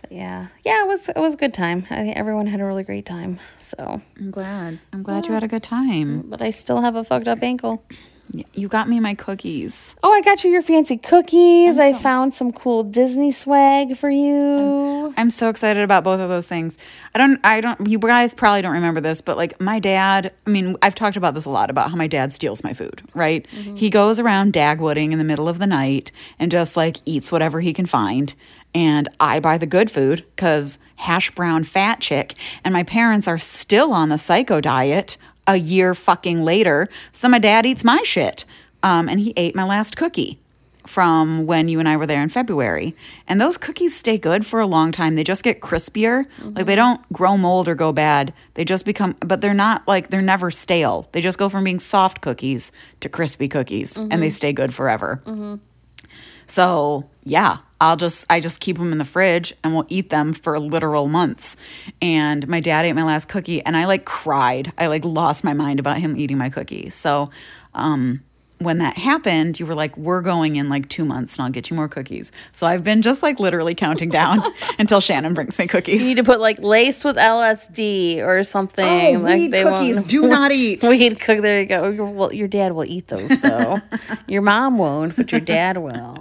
But 0.00 0.10
yeah, 0.12 0.46
yeah, 0.64 0.80
it 0.82 0.86
was 0.88 1.10
it 1.10 1.18
was 1.18 1.34
a 1.34 1.36
good 1.36 1.52
time. 1.52 1.86
I 1.90 1.96
think 1.96 2.16
everyone 2.16 2.46
had 2.46 2.60
a 2.60 2.64
really 2.64 2.82
great 2.82 3.04
time. 3.04 3.38
So, 3.58 4.00
I'm 4.18 4.30
glad. 4.30 4.78
I'm 4.94 5.02
glad 5.02 5.26
you 5.26 5.34
had 5.34 5.42
a 5.42 5.48
good 5.48 5.62
time. 5.62 6.22
but 6.30 6.40
I 6.40 6.48
still 6.48 6.80
have 6.80 6.96
a 6.96 7.04
fucked 7.04 7.28
up 7.28 7.42
ankle. 7.42 7.84
You 8.52 8.68
got 8.68 8.88
me 8.88 9.00
my 9.00 9.14
cookies. 9.14 9.94
Oh, 10.02 10.12
I 10.12 10.20
got 10.20 10.44
you 10.44 10.50
your 10.50 10.62
fancy 10.62 10.96
cookies. 10.96 11.78
I 11.78 11.92
found 11.92 12.34
some 12.34 12.52
cool 12.52 12.82
Disney 12.82 13.30
swag 13.30 13.96
for 13.96 14.10
you. 14.10 15.14
I'm 15.16 15.30
so 15.30 15.48
excited 15.48 15.82
about 15.82 16.04
both 16.04 16.20
of 16.20 16.28
those 16.28 16.46
things. 16.46 16.76
I 17.14 17.18
don't 17.18 17.40
I 17.44 17.60
don't 17.60 17.88
you 17.88 17.98
guys 17.98 18.34
probably 18.34 18.62
don't 18.62 18.72
remember 18.72 19.00
this, 19.00 19.20
but 19.20 19.36
like 19.36 19.60
my 19.60 19.78
dad, 19.78 20.32
I 20.46 20.50
mean, 20.50 20.76
I've 20.82 20.94
talked 20.94 21.16
about 21.16 21.34
this 21.34 21.44
a 21.44 21.50
lot 21.50 21.70
about 21.70 21.90
how 21.90 21.96
my 21.96 22.06
dad 22.06 22.32
steals 22.32 22.64
my 22.64 22.74
food, 22.74 23.02
right? 23.14 23.46
Mm-hmm. 23.52 23.76
He 23.76 23.90
goes 23.90 24.18
around 24.18 24.52
dagwooding 24.52 25.12
in 25.12 25.18
the 25.18 25.24
middle 25.24 25.48
of 25.48 25.58
the 25.58 25.66
night 25.66 26.12
and 26.38 26.50
just 26.50 26.76
like 26.76 26.96
eats 27.04 27.30
whatever 27.30 27.60
he 27.60 27.72
can 27.72 27.86
find. 27.86 28.34
And 28.74 29.08
I 29.20 29.40
buy 29.40 29.58
the 29.58 29.66
good 29.66 29.90
food 29.90 30.24
cuz 30.36 30.78
hash 30.96 31.30
brown 31.30 31.64
fat 31.64 32.00
chick 32.00 32.34
and 32.64 32.72
my 32.72 32.82
parents 32.82 33.28
are 33.28 33.38
still 33.38 33.92
on 33.92 34.08
the 34.08 34.18
psycho 34.18 34.60
diet 34.60 35.16
a 35.46 35.56
year 35.56 35.94
fucking 35.94 36.44
later. 36.44 36.88
So 37.12 37.28
my 37.28 37.38
dad 37.38 37.66
eats 37.66 37.84
my 37.84 38.02
shit. 38.04 38.44
Um, 38.82 39.08
and 39.08 39.20
he 39.20 39.32
ate 39.36 39.54
my 39.54 39.64
last 39.64 39.96
cookie 39.96 40.38
from 40.86 41.46
when 41.46 41.66
you 41.66 41.80
and 41.80 41.88
I 41.88 41.96
were 41.96 42.06
there 42.06 42.22
in 42.22 42.28
February. 42.28 42.94
And 43.26 43.40
those 43.40 43.56
cookies 43.56 43.96
stay 43.96 44.18
good 44.18 44.46
for 44.46 44.60
a 44.60 44.66
long 44.66 44.92
time. 44.92 45.16
They 45.16 45.24
just 45.24 45.42
get 45.42 45.60
crispier. 45.60 46.26
Like 46.54 46.66
they 46.66 46.76
don't 46.76 47.00
grow 47.12 47.36
mold 47.36 47.66
or 47.66 47.74
go 47.74 47.92
bad. 47.92 48.32
They 48.54 48.64
just 48.64 48.84
become, 48.84 49.16
but 49.20 49.40
they're 49.40 49.54
not 49.54 49.88
like, 49.88 50.10
they're 50.10 50.22
never 50.22 50.50
stale. 50.52 51.08
They 51.10 51.20
just 51.20 51.38
go 51.38 51.48
from 51.48 51.64
being 51.64 51.80
soft 51.80 52.20
cookies 52.20 52.70
to 53.00 53.08
crispy 53.08 53.48
cookies 53.48 53.96
and 53.96 54.22
they 54.22 54.30
stay 54.30 54.52
good 54.52 54.72
forever. 54.72 55.20
So 56.46 57.08
yeah, 57.24 57.56
I'll 57.80 57.96
just 57.96 58.24
I 58.30 58.40
just 58.40 58.60
keep 58.60 58.78
them 58.78 58.92
in 58.92 58.98
the 58.98 59.04
fridge 59.04 59.52
and 59.62 59.74
we'll 59.74 59.86
eat 59.88 60.10
them 60.10 60.32
for 60.32 60.58
literal 60.58 61.08
months. 61.08 61.56
And 62.00 62.46
my 62.48 62.60
dad 62.60 62.84
ate 62.84 62.94
my 62.94 63.04
last 63.04 63.28
cookie 63.28 63.62
and 63.62 63.76
I 63.76 63.84
like 63.84 64.04
cried. 64.04 64.72
I 64.78 64.86
like 64.86 65.04
lost 65.04 65.44
my 65.44 65.52
mind 65.52 65.78
about 65.78 65.98
him 65.98 66.16
eating 66.16 66.38
my 66.38 66.48
cookie. 66.48 66.90
So 66.90 67.30
um 67.74 68.22
when 68.58 68.78
that 68.78 68.96
happened, 68.96 69.60
you 69.60 69.66
were 69.66 69.74
like, 69.74 69.96
"We're 69.98 70.22
going 70.22 70.56
in 70.56 70.68
like 70.68 70.88
two 70.88 71.04
months, 71.04 71.36
and 71.36 71.44
I'll 71.44 71.50
get 71.52 71.68
you 71.68 71.76
more 71.76 71.88
cookies." 71.88 72.32
So 72.52 72.66
I've 72.66 72.82
been 72.82 73.02
just 73.02 73.22
like 73.22 73.38
literally 73.38 73.74
counting 73.74 74.08
down 74.08 74.42
until 74.78 75.00
Shannon 75.00 75.34
brings 75.34 75.58
me 75.58 75.66
cookies. 75.66 76.00
You 76.00 76.08
need 76.08 76.14
to 76.16 76.24
put 76.24 76.40
like 76.40 76.58
laced 76.60 77.04
with 77.04 77.16
LSD 77.16 78.18
or 78.18 78.42
something. 78.44 79.16
Oh, 79.16 79.20
like 79.20 79.36
weed 79.36 79.52
cookies 79.52 80.04
do 80.04 80.26
not 80.26 80.52
eat. 80.52 80.82
Weed 80.86 81.20
cook. 81.20 81.42
There 81.42 81.60
you 81.60 81.66
go. 81.66 81.90
Well, 81.90 82.32
your 82.32 82.48
dad 82.48 82.72
will 82.72 82.86
eat 82.86 83.08
those 83.08 83.28
though. 83.40 83.80
your 84.26 84.42
mom 84.42 84.78
won't, 84.78 85.16
but 85.16 85.32
your 85.32 85.40
dad 85.40 85.76
will. 85.78 86.16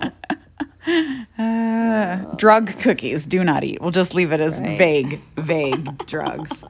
Drug 2.37 2.67
cookies 2.79 3.25
do 3.25 3.43
not 3.43 3.63
eat. 3.63 3.81
We'll 3.81 3.91
just 3.91 4.13
leave 4.15 4.31
it 4.31 4.39
as 4.39 4.61
Right. 4.61 4.77
vague, 4.77 5.21
vague 5.37 5.97
drugs. 6.07 6.51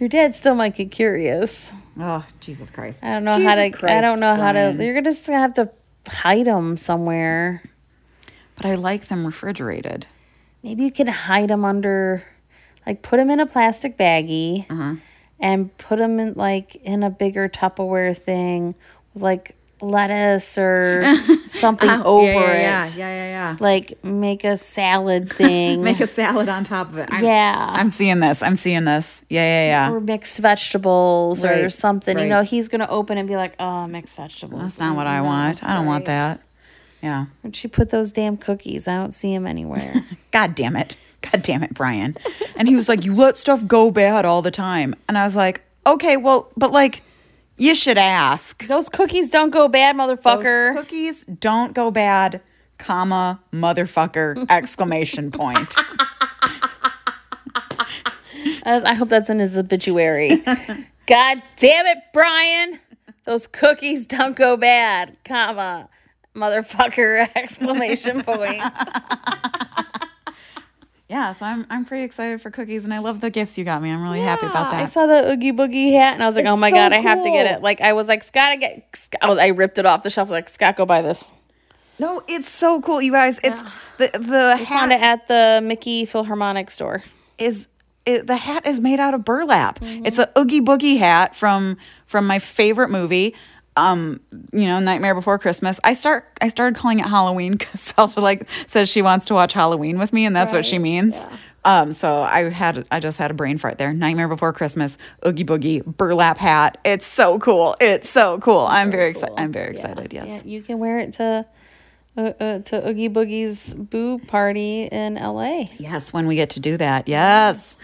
Your 0.00 0.08
dad 0.08 0.34
still 0.34 0.54
might 0.54 0.74
get 0.74 0.90
curious. 0.90 1.70
Oh, 1.98 2.24
Jesus 2.40 2.70
Christ! 2.70 3.04
I 3.04 3.12
don't 3.12 3.24
know 3.24 3.32
how 3.40 3.54
to. 3.54 3.68
Jesus 3.70 3.84
I 3.84 4.00
don't 4.00 4.20
know 4.20 4.34
how 4.34 4.52
to. 4.52 4.74
You're 4.78 5.00
just 5.02 5.26
gonna 5.26 5.38
have 5.40 5.54
to 5.54 5.70
hide 6.08 6.46
them 6.46 6.76
somewhere. 6.76 7.62
But 8.56 8.66
I 8.66 8.74
like 8.74 9.06
them 9.06 9.24
refrigerated. 9.24 10.06
Maybe 10.62 10.84
you 10.84 10.90
can 10.92 11.06
hide 11.06 11.50
them 11.50 11.64
under, 11.64 12.24
like, 12.86 13.02
put 13.02 13.18
them 13.18 13.30
in 13.30 13.40
a 13.40 13.46
plastic 13.46 13.96
baggie, 13.98 14.68
Uh-huh. 14.70 14.94
and 15.40 15.76
put 15.78 15.98
them 15.98 16.18
in 16.18 16.34
like 16.34 16.74
in 16.76 17.02
a 17.02 17.10
bigger 17.10 17.48
Tupperware 17.48 18.16
thing 18.16 18.74
with 19.12 19.22
like 19.22 19.56
lettuce 19.84 20.56
or 20.58 21.04
something 21.46 21.88
over 21.88 22.26
yeah, 22.26 22.86
it. 22.86 22.96
yeah, 22.96 22.96
yeah, 22.96 22.96
yeah, 22.96 23.26
yeah. 23.52 23.56
Like 23.60 24.02
make 24.04 24.44
a 24.44 24.56
salad 24.56 25.32
thing. 25.36 25.82
Make 25.82 26.00
a 26.00 26.06
salad 26.06 26.48
on 26.48 26.64
top 26.64 26.88
of 26.90 26.98
it. 26.98 27.08
I'm, 27.12 27.24
Yeah. 27.24 27.66
I'm 27.70 27.90
seeing 27.90 28.20
this. 28.20 28.42
I'm 28.42 28.56
seeing 28.56 28.84
this. 28.84 29.22
Yeah, 29.28 29.42
yeah, 29.42 29.88
yeah. 29.88 29.92
or 29.94 30.00
mixed 30.00 30.38
vegetables 30.40 31.44
or 31.44 31.48
Right, 31.48 31.72
something. 31.72 32.18
You 32.18 32.26
know, 32.26 32.42
he's 32.42 32.68
gonna 32.68 32.88
open 32.88 33.18
and 33.18 33.28
be 33.28 33.36
like, 33.36 33.54
"Oh, 33.60 33.86
mixed 33.86 34.16
vegetables." 34.16 34.60
That's 34.60 34.78
not 34.78 34.96
what 34.96 35.06
I 35.06 35.20
want. 35.20 35.62
I 35.62 35.74
don't 35.74 35.86
want 35.86 36.06
that. 36.06 36.40
Yeah. 37.02 37.26
Where'd 37.42 37.54
she 37.54 37.68
put 37.68 37.90
those 37.90 38.12
damn 38.12 38.36
cookies? 38.38 38.88
I 38.88 38.96
don't 38.96 39.12
see 39.12 39.34
them 39.34 39.46
anywhere. 39.46 40.04
God 40.30 40.54
damn 40.54 40.74
it. 40.74 40.96
God 41.20 41.42
damn 41.42 41.62
it, 41.62 41.74
Brian. 41.74 42.16
And 42.56 42.66
he 42.68 42.76
was 42.76 42.88
like, 42.88 43.04
You 43.04 43.14
let 43.14 43.36
stuff 43.36 43.66
go 43.66 43.90
bad 43.90 44.24
all 44.24 44.40
the 44.42 44.50
time. 44.50 44.94
And 45.08 45.18
I 45.18 45.24
was 45.24 45.36
like, 45.36 45.62
Okay, 45.86 46.16
well, 46.16 46.50
but 46.56 46.72
like, 46.72 47.02
you 47.56 47.74
should 47.74 47.98
ask. 47.98 48.66
those 48.66 48.88
cookies 48.88 49.30
don't 49.30 49.50
go 49.50 49.68
bad, 49.68 49.96
Those 49.96 50.18
motherfucker. 50.18 50.74
cookies 50.76 51.24
don't 51.26 51.72
go 51.74 51.90
bad, 51.90 52.40
comma, 52.78 53.40
motherfucker, 53.52 54.44
exclamation 54.50 55.30
point. 55.30 55.74
I 58.66 58.82
I 58.84 58.94
hope 58.94 59.08
that's 59.08 59.30
in 59.30 59.38
his 59.38 59.56
obituary. 59.56 60.36
God 61.06 61.42
damn 61.56 61.86
it, 61.86 61.98
Brian. 62.12 62.80
Those 63.26 63.46
cookies 63.46 64.04
don't 64.06 64.36
go 64.36 64.56
bad, 64.56 65.16
comma, 65.24 65.88
motherfucker, 66.34 67.28
exclamation 67.36 68.22
point. 68.22 68.62
Yeah, 71.14 71.32
so 71.32 71.46
I'm 71.46 71.64
I'm 71.70 71.84
pretty 71.84 72.02
excited 72.02 72.40
for 72.40 72.50
cookies, 72.50 72.82
and 72.82 72.92
I 72.92 72.98
love 72.98 73.20
the 73.20 73.30
gifts 73.30 73.56
you 73.56 73.64
got 73.64 73.80
me. 73.80 73.88
I'm 73.90 74.02
really 74.02 74.18
happy 74.18 74.46
about 74.46 74.72
that. 74.72 74.82
I 74.82 74.86
saw 74.86 75.06
the 75.06 75.30
Oogie 75.30 75.52
Boogie 75.52 75.92
hat 75.92 76.14
and 76.14 76.22
I 76.24 76.26
was 76.26 76.34
like, 76.34 76.44
It's 76.44 76.50
oh 76.50 76.56
my 76.56 76.70
so 76.70 76.74
God, 76.74 76.92
I 76.92 76.98
have 76.98 77.22
to 77.22 77.30
get 77.30 77.46
it. 77.46 77.62
Like, 77.62 77.80
I 77.80 77.92
was 77.92 78.08
like, 78.08 78.24
Scott, 78.24 78.48
I 78.48 78.56
get, 78.56 78.96
Scott, 78.96 79.22
I, 79.22 79.28
was, 79.28 79.38
I 79.38 79.46
ripped 79.48 79.78
it 79.78 79.86
off 79.86 80.02
the 80.02 80.10
shelf. 80.10 80.28
Like, 80.28 80.48
Scott, 80.48 80.74
go 80.74 80.84
buy 80.84 81.02
this. 81.02 81.30
No, 82.00 82.20
it's 82.26 82.48
so 82.48 82.80
cool, 82.80 83.00
you 83.00 83.12
guys. 83.12 83.38
It's 83.44 83.62
the 83.98 84.10
the 84.18 84.66
Found 84.66 84.90
hat 84.90 84.90
it 84.90 85.00
at 85.00 85.28
the 85.28 85.60
Mickey 85.64 86.04
Philharmonic 86.04 86.68
store. 86.68 87.04
is 87.38 87.68
it, 88.04 88.26
the 88.26 88.36
hat 88.36 88.66
is 88.66 88.80
made 88.80 88.98
out 88.98 89.14
of 89.14 89.24
burlap. 89.24 89.78
Mm-hmm. 89.78 90.06
It's 90.06 90.18
a 90.18 90.28
Oogie 90.36 90.62
Boogie 90.62 90.98
hat 90.98 91.36
from 91.36 91.76
from 92.06 92.26
my 92.26 92.40
favorite 92.40 92.90
movie. 92.90 93.36
Um, 93.76 94.20
you 94.52 94.66
know, 94.66 94.78
Nightmare 94.78 95.14
Before 95.14 95.38
Christmas. 95.38 95.80
I 95.82 95.94
start 95.94 96.26
I 96.40 96.48
started 96.48 96.76
calling 96.78 97.00
it 97.00 97.06
Halloween 97.06 97.52
because 97.58 97.92
Salsa 97.92 98.22
like 98.22 98.48
says 98.66 98.88
she 98.88 99.02
wants 99.02 99.24
to 99.26 99.34
watch 99.34 99.52
Halloween 99.52 99.98
with 99.98 100.12
me, 100.12 100.24
and 100.26 100.34
that's 100.36 100.52
what 100.52 100.64
she 100.64 100.78
means. 100.78 101.14
yeah. 101.16 101.36
Um, 101.66 101.92
so 101.94 102.20
I 102.22 102.50
had 102.50 102.86
I 102.90 103.00
just 103.00 103.16
had 103.18 103.30
a 103.30 103.34
brain 103.34 103.56
fart 103.58 103.78
there. 103.78 103.92
Nightmare 103.94 104.28
Before 104.28 104.52
Christmas, 104.52 104.98
Oogie 105.26 105.44
Boogie, 105.44 105.84
burlap 105.84 106.36
hat. 106.38 106.78
It's 106.84 107.06
so 107.06 107.38
cool. 107.38 107.74
It's 107.80 108.08
so 108.08 108.38
cool. 108.38 108.66
I'm 108.68 108.90
very 108.90 109.08
excited. 109.10 109.34
I'm 109.38 109.50
very 109.50 109.70
excited. 109.70 110.12
Yeah, 110.12 110.24
Yes. 110.26 110.44
you 110.44 110.60
can 110.62 110.78
wear 110.78 110.98
it 110.98 111.14
to 111.14 111.46
uh, 112.16 112.20
uh, 112.20 112.58
to 112.60 112.86
Oogie 112.88 113.08
Boogie's 113.08 113.72
boo 113.74 114.18
party 114.20 114.82
in 114.84 115.14
LA. 115.14 115.64
Yes, 115.78 116.12
when 116.12 116.26
we 116.26 116.36
get 116.36 116.50
to 116.50 116.60
do 116.60 116.76
that. 116.76 117.08
Yes. 117.08 117.76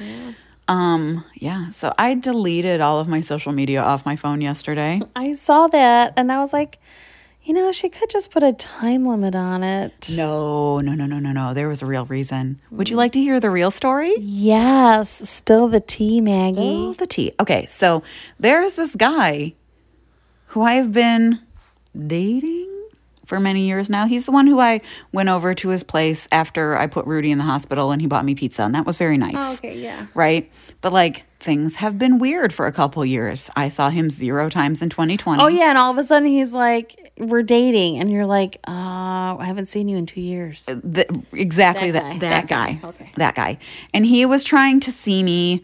Um, 0.71 1.25
yeah. 1.35 1.71
So 1.71 1.93
I 1.99 2.15
deleted 2.15 2.81
all 2.81 3.01
of 3.01 3.09
my 3.09 3.21
social 3.21 3.51
media 3.51 3.83
off 3.83 4.07
my 4.07 4.15
phone 4.15 4.41
yesterday. 4.41 5.03
I 5.17 5.33
saw 5.33 5.67
that 5.67 6.13
and 6.17 6.31
I 6.31 6.41
was 6.41 6.53
like, 6.53 6.79
you 7.43 7.55
know, 7.55 7.73
she 7.73 7.89
could 7.89 8.09
just 8.09 8.31
put 8.31 8.45
a 8.45 8.53
time 8.53 9.05
limit 9.05 9.35
on 9.35 9.65
it. 9.65 10.11
No, 10.15 10.79
no, 10.79 10.95
no, 10.95 11.07
no, 11.07 11.19
no, 11.19 11.33
no. 11.33 11.55
There 11.55 11.69
was 11.69 11.83
a 11.83 11.87
real 11.87 12.05
reason. 12.05 12.61
Would 12.71 12.89
you 12.89 12.97
like 12.97 13.11
to 13.13 13.19
hear 13.19 13.41
the 13.41 13.51
real 13.51 13.73
story? 13.73 14.15
Yes, 14.21 15.11
spill 15.29 15.67
the 15.67 15.81
tea, 15.81 16.21
Maggie. 16.21 16.55
Spill 16.55 16.93
the 16.93 17.07
tea. 17.09 17.33
Okay, 17.41 17.67
so 17.67 18.05
there's 18.39 18.75
this 18.75 18.95
guy 18.95 19.55
who 20.49 20.63
I 20.63 20.75
have 20.75 20.93
been 20.93 21.41
dating 22.07 22.80
for 23.31 23.41
many 23.41 23.63
years 23.67 23.89
now. 23.89 24.07
He's 24.07 24.27
the 24.27 24.33
one 24.33 24.47
who 24.49 24.59
I 24.61 24.81
went 25.13 25.29
over 25.31 25.55
to 25.55 25.69
his 25.69 25.83
place 25.85 26.27
after 26.33 26.77
I 26.77 26.89
put 26.89 27.07
Rudy 27.07 27.31
in 27.31 27.39
the 27.39 27.45
hospital 27.45 27.93
and 27.93 28.03
he 28.03 28.09
bought 28.09 28.25
me 28.25 28.35
pizza, 28.35 28.65
and 28.65 28.75
that 28.75 28.85
was 28.85 28.97
very 28.99 29.17
nice. 29.17 29.35
Oh, 29.37 29.55
okay, 29.55 29.79
yeah. 29.79 30.09
Right? 30.15 30.51
But 30.81 30.93
like 30.93 31.23
things 31.39 31.77
have 31.77 31.97
been 31.97 32.19
weird 32.19 32.53
for 32.53 32.67
a 32.67 32.73
couple 32.73 33.03
years. 33.07 33.49
I 33.57 33.69
saw 33.69 33.89
him 33.89 34.11
zero 34.11 34.51
times 34.51 34.83
in 34.83 34.91
2020. 34.91 35.41
Oh 35.43 35.47
yeah, 35.47 35.71
and 35.71 35.79
all 35.79 35.93
of 35.93 35.97
a 35.99 36.03
sudden 36.05 36.27
he's 36.29 36.53
like, 36.53 37.13
"We're 37.19 37.45
dating," 37.45 37.99
and 37.99 38.11
you're 38.11 38.27
like, 38.27 38.59
"Uh, 38.67 39.37
I 39.39 39.45
haven't 39.47 39.67
seen 39.67 39.89
you 39.89 39.97
in 39.97 40.07
two 40.07 40.21
years." 40.21 40.67
Th- 40.67 41.07
exactly 41.33 41.93
That 41.93 42.03
that 42.03 42.11
guy. 42.11 42.19
that, 42.19 42.31
That 42.31 42.49
guy, 42.49 42.73
guy. 42.73 42.89
Okay. 42.89 43.07
that 43.17 43.35
guy 43.37 43.59
and 43.95 44.05
he 44.07 44.27
was 44.27 44.43
trying 44.43 44.81
to 44.81 44.91
see 44.91 45.23
me 45.23 45.63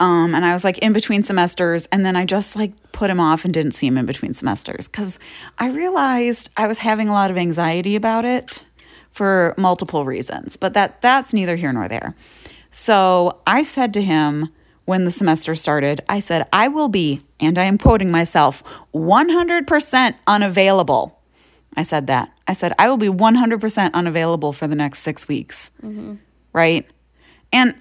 um 0.00 0.34
and 0.34 0.44
i 0.44 0.52
was 0.52 0.64
like 0.64 0.78
in 0.78 0.92
between 0.92 1.22
semesters 1.22 1.86
and 1.86 2.04
then 2.04 2.16
i 2.16 2.24
just 2.24 2.56
like 2.56 2.72
put 2.92 3.10
him 3.10 3.20
off 3.20 3.44
and 3.44 3.54
didn't 3.54 3.72
see 3.72 3.86
him 3.86 3.98
in 3.98 4.06
between 4.06 4.32
semesters 4.32 4.88
because 4.88 5.18
i 5.58 5.68
realized 5.68 6.50
i 6.56 6.66
was 6.66 6.78
having 6.78 7.08
a 7.08 7.12
lot 7.12 7.30
of 7.30 7.36
anxiety 7.36 7.96
about 7.96 8.24
it 8.24 8.64
for 9.10 9.54
multiple 9.56 10.04
reasons 10.04 10.56
but 10.56 10.74
that 10.74 11.00
that's 11.02 11.32
neither 11.32 11.56
here 11.56 11.72
nor 11.72 11.88
there 11.88 12.14
so 12.70 13.40
i 13.46 13.62
said 13.62 13.92
to 13.94 14.02
him 14.02 14.48
when 14.84 15.04
the 15.04 15.12
semester 15.12 15.54
started 15.54 16.00
i 16.08 16.20
said 16.20 16.46
i 16.52 16.68
will 16.68 16.88
be 16.88 17.22
and 17.40 17.58
i 17.58 17.64
am 17.64 17.78
quoting 17.78 18.10
myself 18.10 18.62
100% 18.94 20.14
unavailable 20.26 21.16
I 21.76 21.82
said 21.82 22.06
that. 22.06 22.32
I 22.48 22.54
said, 22.54 22.72
I 22.78 22.88
will 22.88 22.96
be 22.96 23.08
100% 23.08 23.92
unavailable 23.92 24.52
for 24.52 24.66
the 24.66 24.74
next 24.74 25.00
six 25.00 25.28
weeks. 25.28 25.70
Right. 26.52 26.86
And 27.52 27.74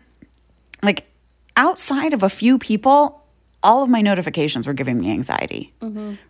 like 0.84 1.06
outside 1.58 2.14
of 2.14 2.24
a 2.24 2.30
few 2.30 2.58
people, 2.60 3.24
all 3.64 3.84
of 3.84 3.90
my 3.90 4.02
notifications 4.02 4.68
were 4.68 4.74
giving 4.74 5.00
me 5.00 5.12
anxiety. 5.12 5.74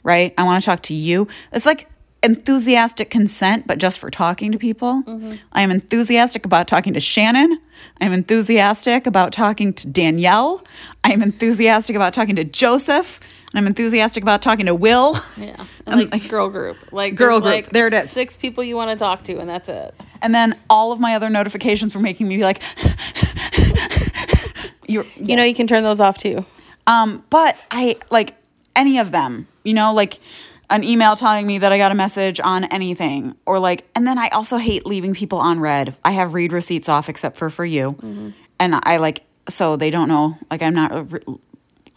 Right. 0.03 0.33
I 0.37 0.43
want 0.43 0.63
to 0.63 0.65
talk 0.65 0.81
to 0.83 0.93
you. 0.93 1.27
It's 1.51 1.65
like 1.65 1.87
enthusiastic 2.23 3.09
consent, 3.11 3.67
but 3.67 3.77
just 3.77 3.99
for 3.99 4.09
talking 4.09 4.51
to 4.51 4.57
people. 4.57 5.03
I 5.51 5.61
am 5.61 5.69
enthusiastic 5.71 6.45
about 6.45 6.67
talking 6.67 6.93
to 6.93 6.99
Shannon. 6.99 7.59
I 8.01 8.05
am 8.05 8.13
enthusiastic 8.13 9.05
about 9.05 9.31
talking 9.31 9.73
to 9.73 9.87
Danielle. 9.87 10.63
I 11.03 11.11
am 11.11 11.21
enthusiastic 11.21 11.95
about 11.95 12.13
talking 12.13 12.35
to 12.37 12.43
Joseph. 12.43 13.19
And 13.51 13.59
I'm 13.59 13.67
enthusiastic 13.67 14.23
about 14.23 14.41
talking 14.41 14.65
to 14.65 14.75
Will. 14.75 15.17
Yeah, 15.37 15.65
and 15.85 16.11
like 16.11 16.27
girl 16.27 16.49
group, 16.49 16.77
like 16.91 17.15
Girl 17.15 17.39
group. 17.39 17.53
like, 17.53 17.69
There 17.69 17.87
it 17.87 17.93
is. 17.93 18.09
Six 18.09 18.35
people 18.37 18.63
you 18.65 18.75
want 18.75 18.89
to 18.91 18.97
talk 18.97 19.23
to, 19.25 19.37
and 19.39 19.47
that's 19.47 19.69
it. 19.69 19.93
And 20.21 20.33
then 20.35 20.57
all 20.69 20.91
of 20.91 20.99
my 20.99 21.15
other 21.15 21.29
notifications 21.29 21.95
were 21.95 22.01
making 22.01 22.27
me 22.27 22.35
be 22.37 22.43
like, 22.43 22.61
you're, 24.87 25.05
You 25.15 25.35
know, 25.35 25.43
you 25.43 25.55
can 25.55 25.67
turn 25.67 25.83
those 25.83 25.99
off 25.99 26.17
too. 26.17 26.45
um, 26.87 27.23
but 27.29 27.57
I 27.71 27.97
like 28.11 28.35
any 28.75 28.99
of 28.99 29.11
them, 29.11 29.47
you 29.63 29.73
know, 29.73 29.93
like 29.93 30.19
an 30.69 30.83
email 30.83 31.15
telling 31.15 31.45
me 31.45 31.59
that 31.59 31.71
I 31.71 31.77
got 31.77 31.91
a 31.91 31.95
message 31.95 32.39
on 32.39 32.65
anything 32.65 33.35
or 33.45 33.59
like, 33.59 33.87
and 33.95 34.07
then 34.07 34.17
I 34.17 34.29
also 34.29 34.57
hate 34.57 34.85
leaving 34.85 35.13
people 35.13 35.37
on 35.39 35.59
read. 35.59 35.95
I 36.03 36.11
have 36.11 36.33
read 36.33 36.51
receipts 36.51 36.89
off 36.89 37.09
except 37.09 37.37
for 37.37 37.49
for 37.49 37.65
you. 37.65 37.91
Mm-hmm. 37.91 38.29
And 38.59 38.75
I 38.83 38.97
like, 38.97 39.23
so 39.47 39.75
they 39.75 39.91
don't 39.91 40.07
know, 40.07 40.37
like 40.49 40.61
I'm 40.61 40.73
not, 40.73 40.91
uh, 40.91 41.05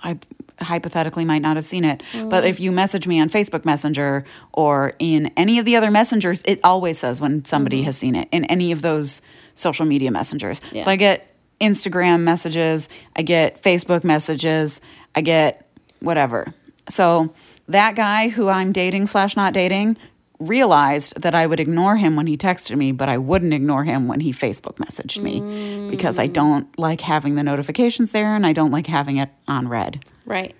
I 0.02 0.18
hypothetically 0.60 1.24
might 1.24 1.42
not 1.42 1.56
have 1.56 1.66
seen 1.66 1.84
it. 1.84 2.02
But 2.12 2.44
mm. 2.44 2.48
if 2.48 2.60
you 2.60 2.72
message 2.72 3.06
me 3.06 3.20
on 3.20 3.30
Facebook 3.30 3.64
Messenger 3.64 4.24
or 4.52 4.94
in 4.98 5.30
any 5.36 5.58
of 5.58 5.64
the 5.64 5.76
other 5.76 5.90
messengers, 5.90 6.42
it 6.44 6.60
always 6.64 6.98
says 6.98 7.20
when 7.20 7.44
somebody 7.44 7.78
mm-hmm. 7.78 7.86
has 7.86 7.96
seen 7.96 8.16
it 8.16 8.28
in 8.32 8.44
any 8.46 8.72
of 8.72 8.82
those 8.82 9.22
social 9.54 9.86
media 9.86 10.10
messengers. 10.10 10.60
Yeah. 10.72 10.82
So 10.82 10.90
I 10.90 10.96
get 10.96 11.34
Instagram 11.60 12.20
messages, 12.20 12.88
I 13.16 13.22
get 13.22 13.62
Facebook 13.62 14.04
messages, 14.04 14.80
I 15.14 15.20
get 15.20 15.68
whatever. 16.00 16.54
So 16.88 17.34
that 17.68 17.96
guy 17.96 18.28
who 18.28 18.48
I'm 18.48 18.72
dating 18.72 19.06
slash 19.06 19.36
not 19.36 19.52
dating 19.52 19.96
realized 20.38 21.20
that 21.20 21.34
I 21.34 21.46
would 21.46 21.58
ignore 21.58 21.96
him 21.96 22.14
when 22.14 22.26
he 22.26 22.36
texted 22.36 22.76
me, 22.76 22.92
but 22.92 23.08
I 23.08 23.18
wouldn't 23.18 23.52
ignore 23.52 23.84
him 23.84 24.06
when 24.06 24.20
he 24.20 24.32
Facebook 24.32 24.76
messaged 24.76 25.20
me 25.20 25.90
because 25.90 26.18
I 26.18 26.28
don't 26.28 26.78
like 26.78 27.00
having 27.00 27.34
the 27.34 27.42
notifications 27.42 28.12
there 28.12 28.36
and 28.36 28.46
I 28.46 28.52
don't 28.52 28.70
like 28.70 28.86
having 28.86 29.16
it 29.16 29.30
on 29.48 29.68
read. 29.68 30.04
Right. 30.24 30.54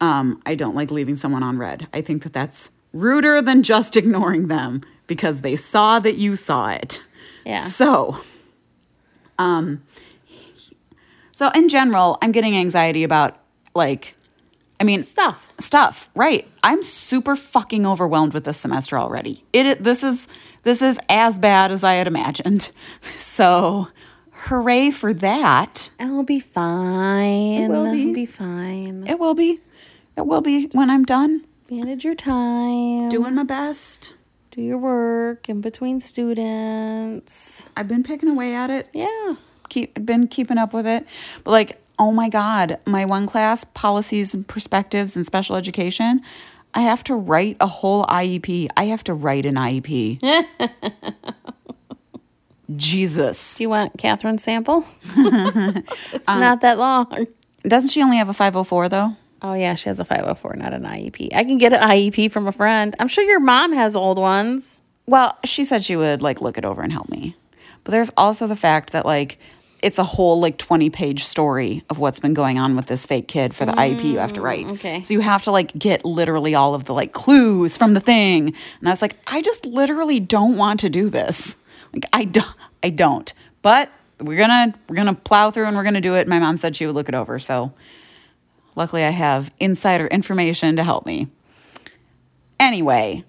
Um, 0.00 0.42
I 0.44 0.56
don't 0.56 0.74
like 0.74 0.90
leaving 0.90 1.14
someone 1.14 1.44
on 1.44 1.56
read. 1.56 1.86
I 1.94 2.00
think 2.00 2.24
that 2.24 2.32
that's 2.32 2.70
ruder 2.92 3.40
than 3.40 3.62
just 3.62 3.96
ignoring 3.96 4.48
them 4.48 4.82
because 5.06 5.42
they 5.42 5.56
saw 5.56 6.00
that 6.00 6.16
you 6.16 6.34
saw 6.34 6.70
it. 6.70 7.02
Yeah. 7.44 7.64
So, 7.66 8.18
um, 9.38 9.82
so 11.32 11.50
in 11.54 11.68
general, 11.68 12.18
I'm 12.22 12.30
getting 12.32 12.56
anxiety 12.56 13.02
about 13.04 13.36
like, 13.74 14.14
I 14.80 14.84
mean, 14.84 15.02
Stuff. 15.02 15.46
stuff 15.58 16.08
right 16.16 16.46
i'm 16.64 16.82
super 16.82 17.36
fucking 17.36 17.86
overwhelmed 17.86 18.34
with 18.34 18.42
this 18.44 18.58
semester 18.58 18.98
already 18.98 19.44
it 19.52 19.82
this 19.84 20.02
is 20.02 20.26
this 20.64 20.82
is 20.82 20.98
as 21.08 21.38
bad 21.38 21.70
as 21.70 21.84
i 21.84 21.94
had 21.94 22.06
imagined 22.08 22.70
so 23.16 23.86
hooray 24.32 24.90
for 24.90 25.12
that 25.14 25.90
It'll 26.00 26.24
be 26.24 26.40
fine. 26.40 27.68
will 27.68 27.92
be. 27.92 28.02
It'll 28.02 28.14
be 28.14 28.26
fine. 28.26 29.04
it 29.06 29.18
will 29.20 29.34
be 29.34 29.60
it 30.16 30.26
will 30.26 30.40
be 30.40 30.66
when 30.72 30.90
i'm 30.90 31.04
done 31.04 31.44
Manage 31.70 32.04
your 32.04 32.14
time. 32.16 33.08
doing 33.08 33.34
my 33.34 33.44
best 33.44 34.14
Do 34.50 34.60
your 34.60 34.78
work 34.78 35.48
in 35.48 35.60
between 35.60 36.00
students. 36.00 37.68
i've 37.76 37.88
been 37.88 38.02
picking 38.02 38.28
away 38.28 38.54
at 38.54 38.68
it 38.70 38.88
Yeah. 38.92 39.34
Keep 39.72 40.04
been 40.04 40.26
keeping 40.26 40.58
up 40.58 40.72
with 40.72 40.86
it 40.86 41.06
but 41.44 41.50
like 41.50 41.80
oh 41.98 42.12
my 42.12 42.28
god 42.28 42.78
my 42.86 43.04
one 43.04 43.26
class 43.26 43.64
policies 43.64 44.34
and 44.34 44.46
perspectives 44.46 45.16
and 45.16 45.24
special 45.24 45.56
education 45.56 46.20
i 46.74 46.80
have 46.80 47.02
to 47.02 47.14
write 47.14 47.56
a 47.60 47.66
whole 47.66 48.04
iep 48.06 48.68
i 48.76 48.84
have 48.84 49.02
to 49.02 49.14
write 49.14 49.46
an 49.46 49.54
iep 49.54 50.20
jesus 52.76 53.56
Do 53.56 53.64
you 53.64 53.68
want 53.68 53.98
Catherine's 53.98 54.42
sample? 54.42 54.84
it's 55.16 56.28
um, 56.28 56.40
not 56.40 56.62
that 56.62 56.78
long. 56.78 57.26
Doesn't 57.64 57.90
she 57.90 58.02
only 58.02 58.16
have 58.16 58.28
a 58.28 58.32
504 58.32 58.88
though? 58.88 59.16
Oh 59.42 59.54
yeah, 59.54 59.74
she 59.74 59.88
has 59.88 59.98
a 59.98 60.04
504, 60.04 60.56
not 60.56 60.72
an 60.72 60.84
IEP. 60.84 61.34
I 61.34 61.44
can 61.44 61.58
get 61.58 61.72
an 61.72 61.80
IEP 61.80 62.30
from 62.30 62.46
a 62.46 62.52
friend. 62.52 62.94
I'm 62.98 63.08
sure 63.08 63.24
your 63.24 63.40
mom 63.40 63.72
has 63.72 63.96
old 63.96 64.18
ones. 64.18 64.80
Well, 65.06 65.36
she 65.44 65.64
said 65.64 65.84
she 65.84 65.96
would 65.96 66.22
like 66.22 66.40
look 66.40 66.56
it 66.56 66.64
over 66.64 66.80
and 66.80 66.92
help 66.92 67.08
me. 67.08 67.36
But 67.84 67.90
there's 67.90 68.12
also 68.16 68.46
the 68.46 68.56
fact 68.56 68.92
that 68.92 69.04
like 69.04 69.38
it's 69.82 69.98
a 69.98 70.04
whole 70.04 70.40
like 70.40 70.56
20 70.58 70.88
page 70.90 71.24
story 71.24 71.84
of 71.90 71.98
what's 71.98 72.20
been 72.20 72.34
going 72.34 72.58
on 72.58 72.76
with 72.76 72.86
this 72.86 73.04
fake 73.04 73.26
kid 73.26 73.52
for 73.52 73.66
the 73.66 73.72
IEP 73.72 74.04
you 74.04 74.18
have 74.18 74.32
to 74.32 74.40
mm, 74.40 74.44
write. 74.44 74.66
okay. 74.66 75.02
So 75.02 75.12
you 75.12 75.20
have 75.20 75.42
to 75.42 75.50
like 75.50 75.76
get 75.76 76.04
literally 76.04 76.54
all 76.54 76.74
of 76.74 76.84
the 76.84 76.94
like 76.94 77.12
clues 77.12 77.76
from 77.76 77.94
the 77.94 78.00
thing. 78.00 78.54
And 78.78 78.88
I 78.88 78.90
was 78.90 79.02
like, 79.02 79.16
I 79.26 79.42
just 79.42 79.66
literally 79.66 80.20
don't 80.20 80.56
want 80.56 80.80
to 80.80 80.88
do 80.88 81.10
this. 81.10 81.56
Like 81.92 82.04
I 82.12 82.24
don't 82.24 82.56
I 82.82 82.90
don't. 82.90 83.32
But 83.60 83.90
we're 84.20 84.38
gonna 84.38 84.72
we're 84.88 84.96
gonna 84.96 85.14
plow 85.14 85.50
through 85.50 85.66
and 85.66 85.76
we're 85.76 85.84
gonna 85.84 86.00
do 86.00 86.14
it. 86.14 86.28
My 86.28 86.38
mom 86.38 86.56
said 86.56 86.76
she 86.76 86.86
would 86.86 86.94
look 86.94 87.08
it 87.08 87.14
over. 87.14 87.40
So 87.40 87.72
luckily 88.76 89.04
I 89.04 89.10
have 89.10 89.52
insider 89.58 90.06
information 90.06 90.76
to 90.76 90.84
help 90.84 91.06
me. 91.06 91.26
Anyway, 92.60 93.24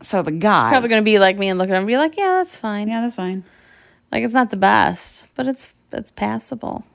so 0.00 0.22
the 0.22 0.32
guy. 0.32 0.70
Probably 0.70 0.88
gonna 0.88 1.02
be 1.02 1.18
like 1.18 1.36
me 1.36 1.48
and 1.48 1.58
look 1.58 1.68
at 1.68 1.72
him 1.72 1.78
and 1.78 1.86
be 1.86 1.98
like, 1.98 2.16
yeah, 2.16 2.38
that's 2.38 2.56
fine. 2.56 2.88
yeah, 2.88 3.02
that's 3.02 3.14
fine. 3.14 3.44
Like 4.16 4.24
it's 4.24 4.32
not 4.32 4.50
the 4.50 4.56
best, 4.56 5.26
but 5.34 5.46
it's 5.46 5.74
it's 5.92 6.10
passable. 6.10 6.86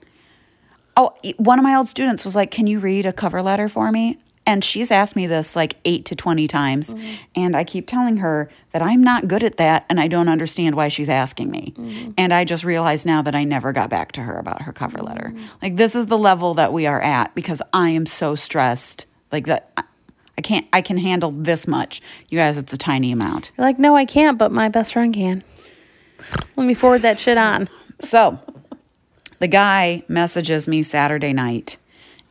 Oh, 0.98 1.14
one 1.38 1.60
of 1.60 1.64
my 1.64 1.76
old 1.76 1.88
students 1.88 2.26
was 2.26 2.36
like, 2.36 2.50
Can 2.50 2.66
you 2.66 2.80
read 2.80 3.06
a 3.06 3.14
cover 3.14 3.44
letter 3.44 3.70
for 3.70 3.92
me? 3.92 4.18
And 4.48 4.64
she's 4.64 4.90
asked 4.90 5.16
me 5.16 5.28
this 5.28 5.56
like 5.56 5.78
eight 5.86 6.06
to 6.06 6.16
20 6.16 6.48
times. 6.48 6.96
Mm-hmm. 6.96 7.14
And 7.36 7.56
I 7.56 7.64
keep 7.64 7.86
telling 7.86 8.18
her 8.18 8.50
that 8.72 8.82
I'm 8.82 9.04
not 9.04 9.28
good 9.28 9.44
at 9.44 9.58
that 9.58 9.86
and 9.88 10.00
I 10.00 10.08
don't 10.08 10.30
understand 10.30 10.74
why 10.74 10.88
she's 10.88 11.10
asking 11.10 11.52
me. 11.52 11.76
Mm-hmm. 11.78 12.12
And 12.18 12.34
I 12.34 12.44
just 12.44 12.64
realized 12.64 13.06
now 13.06 13.22
that 13.22 13.36
I 13.36 13.44
never 13.44 13.72
got 13.72 13.92
back 13.92 14.14
to 14.14 14.22
her 14.22 14.40
about 14.40 14.64
her 14.64 14.74
cover 14.74 14.98
letter. 14.98 15.32
Mm-hmm. 15.32 15.46
Like, 15.62 15.76
this 15.76 15.94
is 15.94 16.08
the 16.08 16.18
level 16.18 16.56
that 16.56 16.74
we 16.74 16.88
are 16.88 17.02
at 17.02 17.36
because 17.36 17.62
I 17.72 17.90
am 17.90 18.08
so 18.08 18.34
stressed. 18.34 19.06
Like, 19.32 19.46
that. 19.46 19.70
I- 19.78 19.84
I 20.38 20.42
can't, 20.42 20.66
I 20.74 20.82
can 20.82 20.98
handle 20.98 21.30
this 21.30 21.68
much. 21.68 22.02
You 22.30 22.40
guys, 22.40 22.58
it's 22.58 22.74
a 22.74 22.78
tiny 22.78 23.12
amount. 23.12 23.52
You're 23.56 23.68
like, 23.68 23.78
no, 23.78 23.96
I 23.96 24.06
can't, 24.06 24.40
but 24.40 24.52
my 24.52 24.70
best 24.70 24.94
friend 24.94 25.14
can. 25.14 25.44
Let 26.56 26.68
me 26.68 26.74
forward 26.74 27.02
that 27.02 27.20
shit 27.20 27.38
on. 27.38 27.70
So 28.00 28.40
the 29.40 29.48
guy 29.48 30.04
messages 30.08 30.68
me 30.68 30.84
Saturday 30.84 31.34
night, 31.34 31.78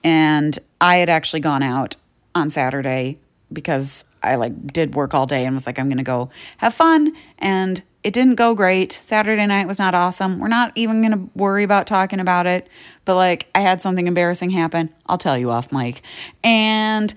and 0.04 0.58
I 0.80 0.96
had 0.96 1.10
actually 1.10 1.40
gone 1.40 1.62
out 1.62 1.96
on 2.34 2.50
Saturday 2.50 3.18
because 3.52 4.04
I 4.22 4.36
like 4.36 4.72
did 4.72 4.94
work 4.94 5.14
all 5.14 5.26
day 5.26 5.44
and 5.44 5.54
was 5.54 5.66
like, 5.66 5.78
I'm 5.78 5.88
gonna 5.88 6.02
go 6.02 6.30
have 6.58 6.74
fun. 6.74 7.14
And 7.38 7.82
it 8.02 8.12
didn't 8.14 8.36
go 8.36 8.54
great. 8.54 8.92
Saturday 8.92 9.44
night 9.46 9.66
was 9.66 9.78
not 9.78 9.94
awesome. 9.94 10.38
We're 10.38 10.48
not 10.48 10.72
even 10.74 11.02
gonna 11.02 11.28
worry 11.34 11.64
about 11.64 11.86
talking 11.86 12.20
about 12.20 12.46
it. 12.46 12.68
But 13.04 13.16
like 13.16 13.48
I 13.54 13.60
had 13.60 13.80
something 13.80 14.06
embarrassing 14.06 14.50
happen. 14.50 14.90
I'll 15.06 15.18
tell 15.18 15.36
you 15.36 15.50
off 15.50 15.72
mic. 15.72 16.02
And 16.42 17.12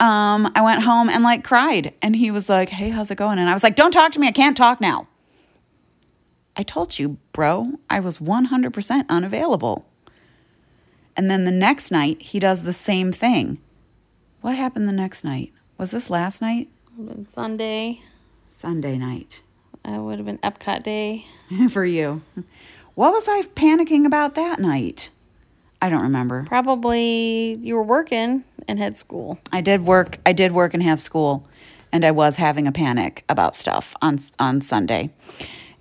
um, 0.00 0.50
I 0.54 0.62
went 0.62 0.82
home 0.82 1.08
and 1.08 1.22
like 1.22 1.44
cried. 1.44 1.94
And 2.02 2.16
he 2.16 2.30
was 2.30 2.48
like, 2.48 2.68
Hey, 2.68 2.90
how's 2.90 3.10
it 3.10 3.16
going? 3.16 3.38
And 3.38 3.48
I 3.48 3.52
was 3.52 3.62
like, 3.62 3.76
Don't 3.76 3.92
talk 3.92 4.12
to 4.12 4.20
me. 4.20 4.28
I 4.28 4.32
can't 4.32 4.56
talk 4.56 4.80
now. 4.80 5.08
I 6.56 6.62
told 6.62 6.98
you, 6.98 7.18
bro, 7.32 7.78
I 7.90 8.00
was 8.00 8.18
100% 8.18 9.08
unavailable. 9.08 9.86
And 11.16 11.30
then 11.30 11.44
the 11.44 11.50
next 11.50 11.90
night, 11.90 12.20
he 12.22 12.38
does 12.38 12.62
the 12.62 12.72
same 12.72 13.12
thing. 13.12 13.58
What 14.40 14.56
happened 14.56 14.88
the 14.88 14.92
next 14.92 15.24
night? 15.24 15.52
Was 15.78 15.90
this 15.90 16.10
last 16.10 16.40
night? 16.40 16.68
Been 16.96 17.26
Sunday. 17.26 18.02
Sunday 18.48 18.96
night 18.96 19.40
That 19.84 19.98
would 20.00 20.18
have 20.18 20.26
been 20.26 20.38
Epcot 20.38 20.84
Day. 20.84 21.26
for 21.70 21.84
you. 21.84 22.22
What 22.94 23.12
was 23.12 23.26
I 23.26 23.42
panicking 23.56 24.06
about 24.06 24.36
that 24.36 24.60
night? 24.60 25.10
I 25.82 25.88
don't 25.88 26.02
remember. 26.02 26.44
Probably 26.46 27.54
you 27.54 27.74
were 27.74 27.82
working 27.82 28.44
and 28.68 28.78
had 28.78 28.96
school. 28.96 29.40
I 29.52 29.60
did 29.60 29.84
work. 29.84 30.18
I 30.24 30.32
did 30.32 30.52
work 30.52 30.72
and 30.72 30.82
have 30.84 31.00
school, 31.00 31.48
and 31.92 32.04
I 32.04 32.12
was 32.12 32.36
having 32.36 32.68
a 32.68 32.72
panic 32.72 33.24
about 33.28 33.56
stuff 33.56 33.94
on 34.00 34.20
on 34.38 34.60
Sunday. 34.60 35.10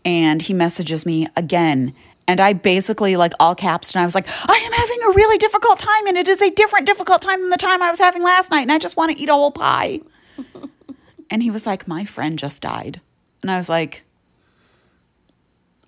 And 0.06 0.42
he 0.42 0.54
messages 0.54 1.06
me 1.06 1.28
again, 1.36 1.94
and 2.28 2.40
I 2.40 2.54
basically 2.54 3.16
like 3.16 3.34
all 3.40 3.56
caps, 3.56 3.94
and 3.94 4.02
I 4.02 4.06
was 4.06 4.16
like, 4.16 4.28
"I 4.50 4.56
am 4.56 4.72
having 4.72 5.00
a 5.04 5.16
really 5.16 5.38
difficult 5.38 5.80
time, 5.80 6.08
and 6.08 6.18
it 6.18 6.28
is 6.28 6.42
a 6.42 6.52
different 6.52 6.86
difficult 6.86 7.22
time 7.22 7.42
than 7.42 7.50
the 7.50 7.58
time 7.58 7.82
I 7.82 7.90
was 7.90 8.00
having 8.00 8.24
last 8.24 8.52
night, 8.52 8.62
and 8.62 8.72
I 8.72 8.80
just 8.80 8.98
want 8.98 9.16
to 9.16 9.22
eat 9.22 9.30
a 9.30 9.34
whole 9.34 9.52
pie." 9.52 10.02
and 11.30 11.44
he 11.44 11.52
was 11.52 11.66
like, 11.66 11.88
"My 11.88 12.06
friend 12.06 12.38
just 12.38 12.62
died," 12.62 13.00
and 13.42 13.50
I 13.50 13.58
was 13.58 13.70
like, 13.70 14.04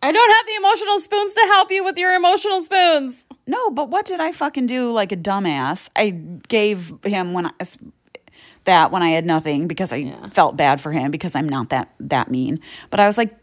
I 0.06 0.12
don't 0.12 0.32
have 0.32 0.45
the 0.45 0.56
emotional 0.56 0.99
spoons 0.99 1.34
to 1.34 1.41
help 1.47 1.71
you 1.71 1.84
with 1.84 1.97
your 1.97 2.13
emotional 2.13 2.62
spoons. 2.62 3.25
No, 3.47 3.71
but 3.71 3.89
what 3.89 4.06
did 4.06 4.19
I 4.19 4.32
fucking 4.32 4.67
do 4.67 4.91
like 4.91 5.12
a 5.12 5.17
dumbass? 5.17 5.89
I 5.95 6.12
gave 6.47 6.93
him 7.04 7.34
when 7.34 7.47
I 7.47 7.51
that 8.65 8.91
when 8.91 9.01
I 9.01 9.10
had 9.10 9.25
nothing 9.25 9.67
because 9.67 9.91
I 9.91 10.13
felt 10.32 10.58
bad 10.58 10.80
for 10.80 10.91
him 10.91 11.10
because 11.10 11.36
I'm 11.36 11.49
not 11.49 11.69
that 11.69 11.89
that 11.99 12.30
mean. 12.30 12.60
But 12.91 12.99
I 12.99 13.08
was 13.08 13.17
like, 13.17 13.36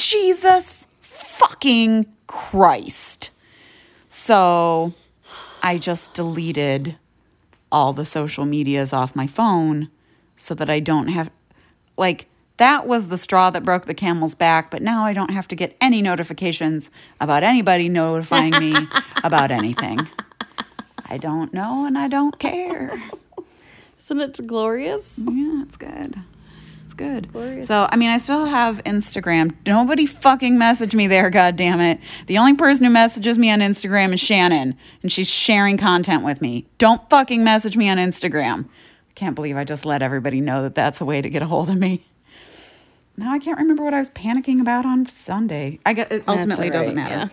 Jesus 0.00 0.86
fucking 1.02 2.06
Christ. 2.26 3.30
So 4.08 4.94
I 5.62 5.76
just 5.76 6.14
deleted 6.14 6.96
all 7.70 7.92
the 7.92 8.06
social 8.06 8.46
medias 8.46 8.94
off 8.94 9.14
my 9.14 9.26
phone 9.26 9.90
so 10.36 10.54
that 10.54 10.70
I 10.70 10.80
don't 10.80 11.08
have 11.08 11.30
like 11.98 12.26
that 12.56 12.86
was 12.86 13.08
the 13.08 13.18
straw 13.18 13.50
that 13.50 13.62
broke 13.62 13.84
the 13.84 13.94
camel's 13.94 14.34
back, 14.34 14.70
but 14.70 14.80
now 14.80 15.04
I 15.04 15.12
don't 15.12 15.30
have 15.30 15.48
to 15.48 15.54
get 15.56 15.76
any 15.80 16.00
notifications 16.00 16.90
about 17.20 17.42
anybody 17.42 17.88
notifying 17.88 18.58
me 18.58 18.74
about 19.24 19.50
anything. 19.50 20.08
I 21.06 21.18
don't 21.18 21.52
know 21.52 21.84
and 21.84 21.98
I 21.98 22.08
don't 22.08 22.38
care. 22.38 23.02
Isn't 23.98 24.20
it 24.20 24.46
glorious? 24.46 25.18
Yeah, 25.18 25.62
it's 25.62 25.76
good. 25.76 26.20
It's 26.90 26.96
good. 26.96 27.32
Glorious. 27.32 27.68
So, 27.68 27.86
I 27.88 27.94
mean, 27.94 28.10
I 28.10 28.18
still 28.18 28.46
have 28.46 28.82
Instagram. 28.82 29.54
Nobody 29.64 30.06
fucking 30.06 30.58
message 30.58 30.92
me 30.92 31.06
there, 31.06 31.30
god 31.30 31.54
damn 31.54 31.80
it. 31.80 32.00
The 32.26 32.36
only 32.36 32.54
person 32.54 32.84
who 32.84 32.90
messages 32.90 33.38
me 33.38 33.48
on 33.48 33.60
Instagram 33.60 34.12
is 34.12 34.18
Shannon, 34.18 34.76
and 35.00 35.12
she's 35.12 35.30
sharing 35.30 35.76
content 35.76 36.24
with 36.24 36.42
me. 36.42 36.66
Don't 36.78 37.08
fucking 37.08 37.44
message 37.44 37.76
me 37.76 37.88
on 37.88 37.98
Instagram. 37.98 38.64
I 38.64 39.12
can't 39.14 39.36
believe 39.36 39.56
I 39.56 39.62
just 39.62 39.86
let 39.86 40.02
everybody 40.02 40.40
know 40.40 40.62
that 40.62 40.74
that's 40.74 41.00
a 41.00 41.04
way 41.04 41.22
to 41.22 41.30
get 41.30 41.42
a 41.42 41.46
hold 41.46 41.70
of 41.70 41.76
me. 41.76 42.04
Now 43.16 43.32
I 43.32 43.38
can't 43.38 43.60
remember 43.60 43.84
what 43.84 43.94
I 43.94 44.00
was 44.00 44.10
panicking 44.10 44.60
about 44.60 44.84
on 44.84 45.06
Sunday. 45.06 45.78
I 45.86 45.92
get 45.92 46.10
it 46.10 46.24
ultimately 46.26 46.66
it 46.66 46.72
doesn't 46.72 46.96
right, 46.96 47.08
matter. 47.08 47.32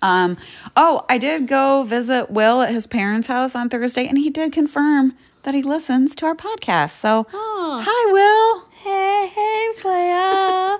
Um, 0.00 0.36
oh, 0.76 1.04
I 1.08 1.18
did 1.18 1.48
go 1.48 1.82
visit 1.82 2.30
Will 2.30 2.62
at 2.62 2.72
his 2.72 2.86
parents' 2.86 3.26
house 3.26 3.56
on 3.56 3.68
Thursday, 3.68 4.06
and 4.06 4.16
he 4.16 4.30
did 4.30 4.52
confirm 4.52 5.16
that 5.42 5.54
he 5.54 5.62
listens 5.62 6.14
to 6.16 6.26
our 6.26 6.36
podcast. 6.36 6.90
So, 6.90 7.26
Oh. 7.32 7.82
hi, 7.84 8.12
Will. 8.12 8.65
Hey, 8.86 9.32
hey, 9.34 9.68
playa. 9.80 10.78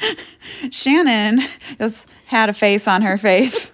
Shannon 0.70 1.42
just 1.78 2.06
had 2.24 2.48
a 2.48 2.54
face 2.54 2.88
on 2.88 3.02
her 3.02 3.18
face. 3.18 3.72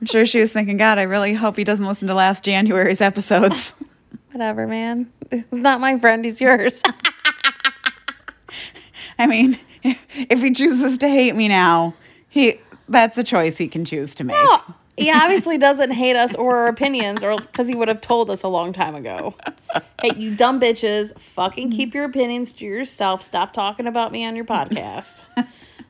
I'm 0.00 0.06
sure 0.06 0.24
she 0.24 0.40
was 0.40 0.50
thinking, 0.50 0.78
God, 0.78 0.98
I 0.98 1.02
really 1.02 1.34
hope 1.34 1.58
he 1.58 1.64
doesn't 1.64 1.84
listen 1.84 2.08
to 2.08 2.14
last 2.14 2.42
January's 2.42 3.02
episodes. 3.02 3.74
Whatever, 4.32 4.66
man. 4.66 5.12
He's 5.30 5.44
not 5.52 5.80
my 5.80 5.98
friend. 5.98 6.24
He's 6.24 6.40
yours. 6.40 6.80
I 9.18 9.26
mean, 9.26 9.58
if 9.82 10.40
he 10.40 10.50
chooses 10.50 10.96
to 10.96 11.08
hate 11.10 11.36
me 11.36 11.46
now, 11.46 11.92
he 12.30 12.58
that's 12.88 13.18
a 13.18 13.24
choice 13.24 13.58
he 13.58 13.68
can 13.68 13.84
choose 13.84 14.14
to 14.14 14.24
make. 14.24 14.36
He 14.96 15.10
obviously 15.10 15.58
doesn't 15.58 15.90
hate 15.92 16.16
us 16.16 16.34
or 16.34 16.56
our 16.56 16.68
opinions, 16.68 17.22
or 17.24 17.38
because 17.38 17.68
he 17.68 17.74
would 17.74 17.88
have 17.88 18.00
told 18.00 18.30
us 18.30 18.42
a 18.42 18.48
long 18.48 18.72
time 18.72 18.94
ago. 18.94 19.34
Hey, 20.02 20.12
you 20.16 20.34
dumb 20.36 20.60
bitches, 20.60 21.18
fucking 21.18 21.70
keep 21.70 21.94
your 21.94 22.04
opinions 22.04 22.52
to 22.54 22.64
yourself. 22.64 23.22
Stop 23.22 23.52
talking 23.52 23.86
about 23.86 24.12
me 24.12 24.24
on 24.24 24.36
your 24.36 24.44
podcast. 24.44 25.24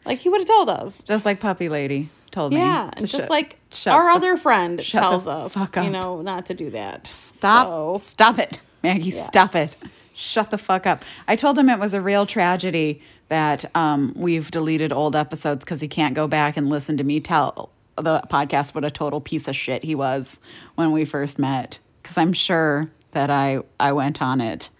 Like 0.05 0.19
he 0.19 0.29
would 0.29 0.41
have 0.41 0.49
told 0.49 0.69
us. 0.71 1.03
Just 1.03 1.25
like 1.25 1.41
Puppy 1.41 1.69
Lady 1.69 2.11
told 2.31 2.53
me. 2.53 2.59
Yeah, 2.59 2.91
and 2.95 3.07
just 3.07 3.23
shut- 3.25 3.31
like 3.31 3.59
shut 3.73 3.95
our 3.95 4.11
the- 4.11 4.17
other 4.17 4.37
friend 4.37 4.79
tells 4.85 5.27
us, 5.27 5.57
you 5.77 5.91
know, 5.91 6.21
not 6.23 6.47
to 6.47 6.55
do 6.55 6.71
that. 6.71 7.07
Stop. 7.07 7.67
So, 7.69 7.99
Stop 8.01 8.39
it. 8.39 8.61
Maggie, 8.83 9.11
stop 9.13 9.55
it. 9.55 9.77
Shut 10.13 10.51
the 10.51 10.59
fuck 10.59 10.87
up. 10.87 11.05
I 11.27 11.37
told 11.37 11.59
him 11.59 11.69
it 11.71 11.79
was 11.79 11.95
a 11.95 12.01
real 12.03 12.27
tragedy 12.27 13.03
that 13.29 13.65
um, 13.75 14.13
we've 14.15 14.51
deleted 14.51 14.93
old 14.93 15.17
episodes 15.17 15.65
because 15.65 15.81
he 15.81 15.89
can't 15.89 16.15
go 16.15 16.29
back 16.29 16.57
and 16.57 16.69
listen 16.69 16.97
to 16.99 17.05
me 17.05 17.19
tell 17.19 17.71
the 17.97 18.23
podcast 18.31 18.75
what 18.75 18.85
a 18.85 18.91
total 18.91 19.21
piece 19.21 19.49
of 19.49 19.57
shit 19.57 19.85
he 19.85 19.95
was 19.95 20.41
when 20.75 20.93
we 20.93 21.05
first 21.05 21.39
met. 21.39 21.79
Because 22.03 22.19
I'm 22.19 22.33
sure 22.33 22.91
that 23.13 23.31
I, 23.31 23.61
I 23.81 23.93
went 23.93 24.21
on 24.21 24.41
it. 24.41 24.71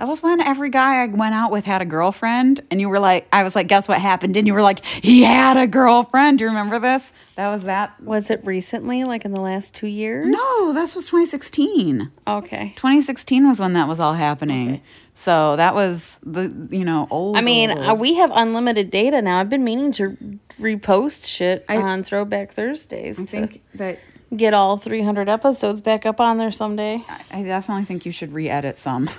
That 0.00 0.08
was 0.08 0.22
when 0.22 0.40
every 0.40 0.70
guy 0.70 1.02
I 1.02 1.06
went 1.08 1.34
out 1.34 1.50
with 1.50 1.66
had 1.66 1.82
a 1.82 1.84
girlfriend, 1.84 2.62
and 2.70 2.80
you 2.80 2.88
were 2.88 2.98
like, 2.98 3.28
I 3.34 3.42
was 3.42 3.54
like, 3.54 3.66
guess 3.66 3.86
what 3.86 4.00
happened? 4.00 4.34
And 4.34 4.46
you 4.46 4.54
were 4.54 4.62
like, 4.62 4.82
he 4.82 5.24
had 5.24 5.58
a 5.58 5.66
girlfriend. 5.66 6.38
Do 6.38 6.44
you 6.44 6.48
remember 6.48 6.78
this? 6.78 7.12
That 7.36 7.50
was 7.50 7.64
that. 7.64 8.02
was 8.02 8.30
it 8.30 8.40
recently, 8.42 9.04
like 9.04 9.26
in 9.26 9.32
the 9.32 9.42
last 9.42 9.74
two 9.74 9.88
years? 9.88 10.26
No, 10.26 10.72
this 10.72 10.94
was 10.94 11.04
2016. 11.04 12.10
Okay. 12.26 12.72
2016 12.76 13.46
was 13.46 13.60
when 13.60 13.74
that 13.74 13.88
was 13.88 14.00
all 14.00 14.14
happening. 14.14 14.80
So 15.20 15.56
that 15.56 15.74
was 15.74 16.18
the 16.22 16.50
you 16.70 16.82
know 16.82 17.06
old. 17.10 17.36
I 17.36 17.42
mean, 17.42 17.70
old. 17.70 17.86
uh, 17.90 17.94
we 17.94 18.14
have 18.14 18.30
unlimited 18.32 18.90
data 18.90 19.20
now. 19.20 19.38
I've 19.38 19.50
been 19.50 19.64
meaning 19.64 19.92
to 19.92 20.16
repost 20.58 21.26
shit 21.26 21.62
on 21.68 22.02
Throwback 22.04 22.52
Thursdays 22.52 23.18
I 23.20 23.24
to 23.24 23.28
think 23.28 23.62
that 23.74 23.98
get 24.34 24.54
all 24.54 24.78
300 24.78 25.28
episodes 25.28 25.82
back 25.82 26.06
up 26.06 26.20
on 26.22 26.38
there 26.38 26.50
someday. 26.50 27.04
I 27.30 27.42
definitely 27.42 27.84
think 27.84 28.06
you 28.06 28.12
should 28.12 28.32
re-edit 28.32 28.78
some. 28.78 29.10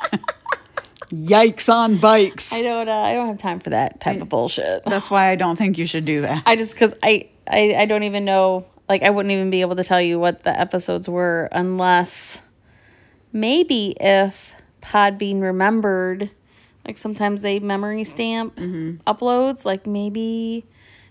Yikes 1.08 1.68
on 1.68 1.96
bikes. 1.96 2.52
I 2.52 2.62
don't. 2.62 2.88
Uh, 2.88 2.92
I 2.92 3.12
don't 3.14 3.26
have 3.26 3.38
time 3.38 3.58
for 3.58 3.70
that 3.70 4.00
type 4.00 4.22
of 4.22 4.28
bullshit. 4.28 4.84
That's 4.84 5.10
why 5.10 5.30
I 5.30 5.34
don't 5.34 5.56
think 5.56 5.78
you 5.78 5.86
should 5.86 6.04
do 6.04 6.20
that. 6.20 6.44
I 6.46 6.54
just 6.54 6.74
because 6.74 6.94
I, 7.02 7.28
I 7.48 7.74
I 7.76 7.86
don't 7.86 8.04
even 8.04 8.24
know. 8.24 8.66
Like 8.88 9.02
I 9.02 9.10
wouldn't 9.10 9.32
even 9.32 9.50
be 9.50 9.62
able 9.62 9.74
to 9.74 9.84
tell 9.84 10.00
you 10.00 10.20
what 10.20 10.44
the 10.44 10.56
episodes 10.56 11.08
were 11.08 11.48
unless 11.50 12.38
maybe 13.32 13.96
if 13.98 14.52
Podbean 14.80 15.42
remembered. 15.42 16.30
Like 16.86 16.98
sometimes 16.98 17.42
they 17.42 17.58
memory 17.60 18.04
stamp 18.04 18.56
uploads. 18.56 19.64
Like 19.64 19.86
maybe 19.86 20.64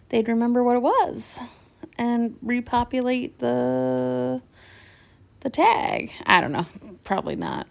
they'd 0.09 0.27
remember 0.27 0.63
what 0.63 0.75
it 0.77 0.81
was 0.81 1.39
and 1.97 2.35
repopulate 2.41 3.39
the 3.39 4.41
the 5.41 5.49
tag. 5.49 6.11
I 6.25 6.41
don't 6.41 6.51
know. 6.51 6.65
Probably 7.03 7.35
not. 7.35 7.67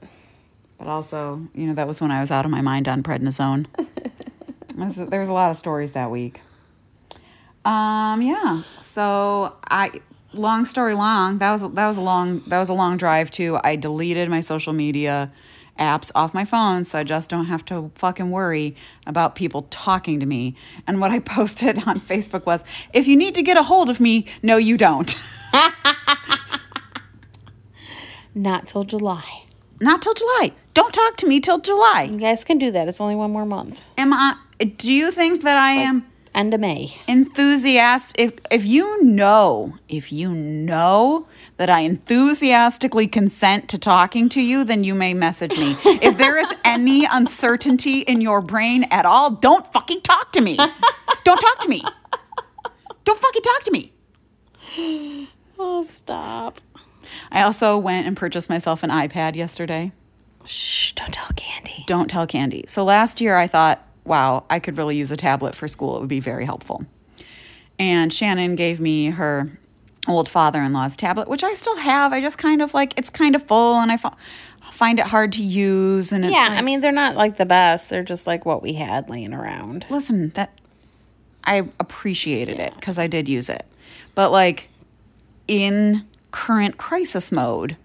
But 0.78 0.86
also, 0.86 1.48
you 1.54 1.66
know, 1.66 1.74
that 1.74 1.88
was 1.88 2.00
when 2.00 2.12
I 2.12 2.20
was 2.20 2.30
out 2.30 2.44
of 2.44 2.50
my 2.50 2.60
mind 2.60 2.88
on 2.88 3.02
prednisone. 3.02 3.66
There 4.78 5.18
was 5.18 5.28
a 5.28 5.32
lot 5.32 5.50
of 5.50 5.58
stories 5.58 5.90
that 5.92 6.08
week. 6.08 6.40
Um, 7.64 8.22
yeah. 8.22 8.62
So 8.80 9.56
I, 9.68 9.90
long 10.32 10.64
story 10.66 10.94
long, 10.94 11.38
that 11.38 11.50
was 11.50 11.62
that 11.72 11.88
was 11.88 11.96
a 11.96 12.00
long 12.00 12.44
that 12.46 12.60
was 12.60 12.68
a 12.68 12.74
long 12.74 12.96
drive 12.96 13.28
too. 13.32 13.58
I 13.64 13.74
deleted 13.74 14.28
my 14.28 14.40
social 14.40 14.72
media 14.72 15.32
apps 15.78 16.10
off 16.14 16.34
my 16.34 16.44
phone 16.44 16.84
so 16.84 16.98
I 16.98 17.04
just 17.04 17.30
don't 17.30 17.46
have 17.46 17.64
to 17.66 17.90
fucking 17.94 18.30
worry 18.30 18.76
about 19.06 19.34
people 19.34 19.62
talking 19.70 20.20
to 20.20 20.26
me. 20.26 20.54
And 20.86 21.00
what 21.00 21.10
I 21.10 21.18
posted 21.36 21.86
on 21.86 22.00
Facebook 22.00 22.44
was, 22.46 22.64
if 22.92 23.06
you 23.06 23.16
need 23.16 23.34
to 23.34 23.42
get 23.42 23.56
a 23.56 23.62
hold 23.62 23.88
of 23.88 24.00
me, 24.00 24.26
no, 24.42 24.56
you 24.56 24.76
don't. 24.76 25.18
Not 28.34 28.66
till 28.68 28.84
July. 28.84 29.44
Not 29.80 30.02
till 30.02 30.14
July. 30.14 30.52
Don't 30.74 30.92
talk 30.92 31.16
to 31.18 31.26
me 31.26 31.40
till 31.40 31.58
July. 31.58 32.08
You 32.10 32.18
guys 32.18 32.44
can 32.44 32.58
do 32.58 32.70
that. 32.70 32.88
It's 32.88 33.00
only 33.00 33.14
one 33.14 33.30
more 33.30 33.46
month. 33.46 33.80
Am 33.96 34.12
I? 34.12 34.36
Do 34.76 34.92
you 34.92 35.10
think 35.10 35.42
that 35.42 35.56
I 35.56 35.72
am? 35.72 36.06
End 36.34 36.52
of 36.54 36.60
May. 36.60 36.94
enthusiastic 37.08 38.20
if 38.20 38.32
if 38.50 38.64
you 38.66 39.02
know 39.02 39.76
if 39.88 40.12
you 40.12 40.32
know 40.32 41.26
that 41.58 41.68
I 41.68 41.80
enthusiastically 41.80 43.06
consent 43.06 43.68
to 43.68 43.78
talking 43.78 44.28
to 44.30 44.40
you 44.40 44.64
then 44.64 44.82
you 44.84 44.94
may 44.94 45.12
message 45.14 45.56
me 45.56 45.76
if 45.84 46.16
there 46.18 46.36
is 46.38 46.48
any 46.64 47.04
uncertainty 47.04 48.00
in 48.00 48.20
your 48.20 48.40
brain 48.40 48.84
at 48.90 49.04
all 49.04 49.30
don't 49.32 49.70
fucking 49.72 50.00
talk 50.00 50.32
to 50.32 50.40
me 50.40 50.56
don't 50.56 51.38
talk 51.40 51.58
to 51.60 51.68
me 51.68 51.82
don't 53.04 53.20
fucking 53.20 53.42
talk 53.42 53.62
to 53.62 53.70
me 53.70 53.92
Oh, 55.60 55.82
stop. 55.82 56.60
I 57.32 57.42
also 57.42 57.76
went 57.76 58.06
and 58.06 58.16
purchased 58.16 58.48
myself 58.48 58.82
an 58.84 58.90
iPad 58.90 59.34
yesterday 59.34 59.92
Shh, 60.44 60.92
don't 60.92 61.12
tell 61.12 61.28
Candy. 61.36 61.84
don't 61.86 62.08
tell 62.08 62.26
Candy. 62.26 62.64
So 62.68 62.84
last 62.84 63.20
year 63.20 63.36
I 63.36 63.46
thought, 63.48 63.84
wow, 64.04 64.44
I 64.48 64.60
could 64.60 64.78
really 64.78 64.96
use 64.96 65.10
a 65.10 65.16
tablet 65.16 65.54
for 65.54 65.66
school. 65.68 65.96
It 65.96 66.00
would 66.00 66.08
be 66.08 66.20
very 66.20 66.44
helpful. 66.46 66.84
And 67.78 68.12
Shannon 68.12 68.54
gave 68.56 68.80
me 68.80 69.06
her 69.06 69.58
old 70.08 70.28
father 70.28 70.62
in 70.62 70.72
law's 70.72 70.96
tablet, 70.96 71.28
which 71.28 71.44
I 71.44 71.54
still 71.54 71.76
have. 71.76 72.12
I 72.12 72.20
just 72.20 72.38
kind 72.38 72.62
of 72.62 72.74
like, 72.74 72.98
it's 72.98 73.10
kind 73.10 73.34
of 73.34 73.42
full 73.42 73.76
and 73.80 73.90
I 73.92 73.96
fi- 73.96 74.14
find 74.70 74.98
it 74.98 75.06
hard 75.06 75.32
to 75.32 75.42
use. 75.42 76.12
And 76.12 76.24
it's 76.24 76.32
Yeah, 76.34 76.48
like- 76.48 76.58
I 76.58 76.62
mean, 76.62 76.80
they're 76.80 76.92
not 76.92 77.16
like 77.16 77.36
the 77.36 77.46
best. 77.46 77.88
They're 77.90 78.02
just 78.02 78.26
like 78.26 78.44
what 78.46 78.62
we 78.62 78.74
had 78.74 79.08
laying 79.10 79.32
around. 79.34 79.86
listen, 79.90 80.30
that 80.30 80.52
I 81.44 81.68
appreciated 81.80 82.58
it 82.58 82.74
because 82.76 82.98
I 82.98 83.06
did 83.06 83.28
use 83.28 83.48
it. 83.48 83.64
But 84.14 84.30
like 84.32 84.68
in 85.46 86.06
current 86.30 86.76
crisis 86.76 87.32
mode, 87.32 87.76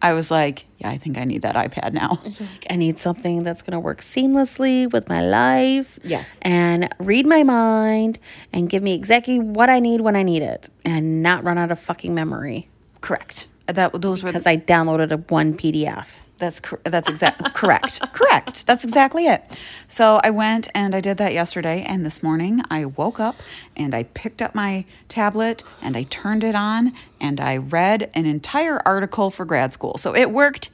I 0.00 0.12
was 0.12 0.30
like, 0.30 0.66
yeah, 0.78 0.90
I 0.90 0.98
think 0.98 1.18
I 1.18 1.24
need 1.24 1.42
that 1.42 1.56
iPad 1.56 1.92
now. 1.92 2.22
I 2.70 2.76
need 2.76 2.98
something 2.98 3.42
that's 3.42 3.62
going 3.62 3.72
to 3.72 3.80
work 3.80 4.00
seamlessly 4.00 4.90
with 4.92 5.08
my 5.08 5.20
life. 5.20 5.98
Yes. 6.04 6.38
And 6.42 6.88
read 6.98 7.26
my 7.26 7.42
mind 7.42 8.18
and 8.52 8.70
give 8.70 8.82
me 8.82 8.94
exactly 8.94 9.38
what 9.38 9.68
I 9.68 9.80
need 9.80 10.00
when 10.02 10.14
I 10.14 10.22
need 10.22 10.42
it 10.42 10.68
and 10.84 11.22
not 11.22 11.42
run 11.42 11.58
out 11.58 11.72
of 11.72 11.80
fucking 11.80 12.14
memory 12.14 12.68
Correct. 13.00 13.46
That 13.66 14.00
those 14.00 14.22
were 14.22 14.28
the 14.28 14.38
because 14.38 14.46
I 14.46 14.56
downloaded 14.56 15.12
a 15.12 15.16
one 15.16 15.54
PDF. 15.54 16.06
That's 16.38 16.60
cor- 16.60 16.80
that's 16.84 17.08
exact 17.08 17.54
correct. 17.54 18.00
Correct. 18.12 18.66
That's 18.66 18.84
exactly 18.84 19.26
it. 19.26 19.58
So 19.88 20.20
I 20.22 20.30
went 20.30 20.68
and 20.74 20.94
I 20.94 21.00
did 21.00 21.18
that 21.18 21.32
yesterday 21.32 21.84
and 21.86 22.06
this 22.06 22.22
morning 22.22 22.62
I 22.70 22.84
woke 22.86 23.18
up 23.18 23.36
and 23.76 23.94
I 23.94 24.04
picked 24.04 24.40
up 24.40 24.54
my 24.54 24.84
tablet 25.08 25.64
and 25.82 25.96
I 25.96 26.04
turned 26.04 26.44
it 26.44 26.54
on 26.54 26.92
and 27.20 27.40
I 27.40 27.56
read 27.56 28.10
an 28.14 28.24
entire 28.26 28.80
article 28.86 29.30
for 29.30 29.44
grad 29.44 29.72
school. 29.72 29.98
So 29.98 30.14
it 30.14 30.30
worked 30.30 30.70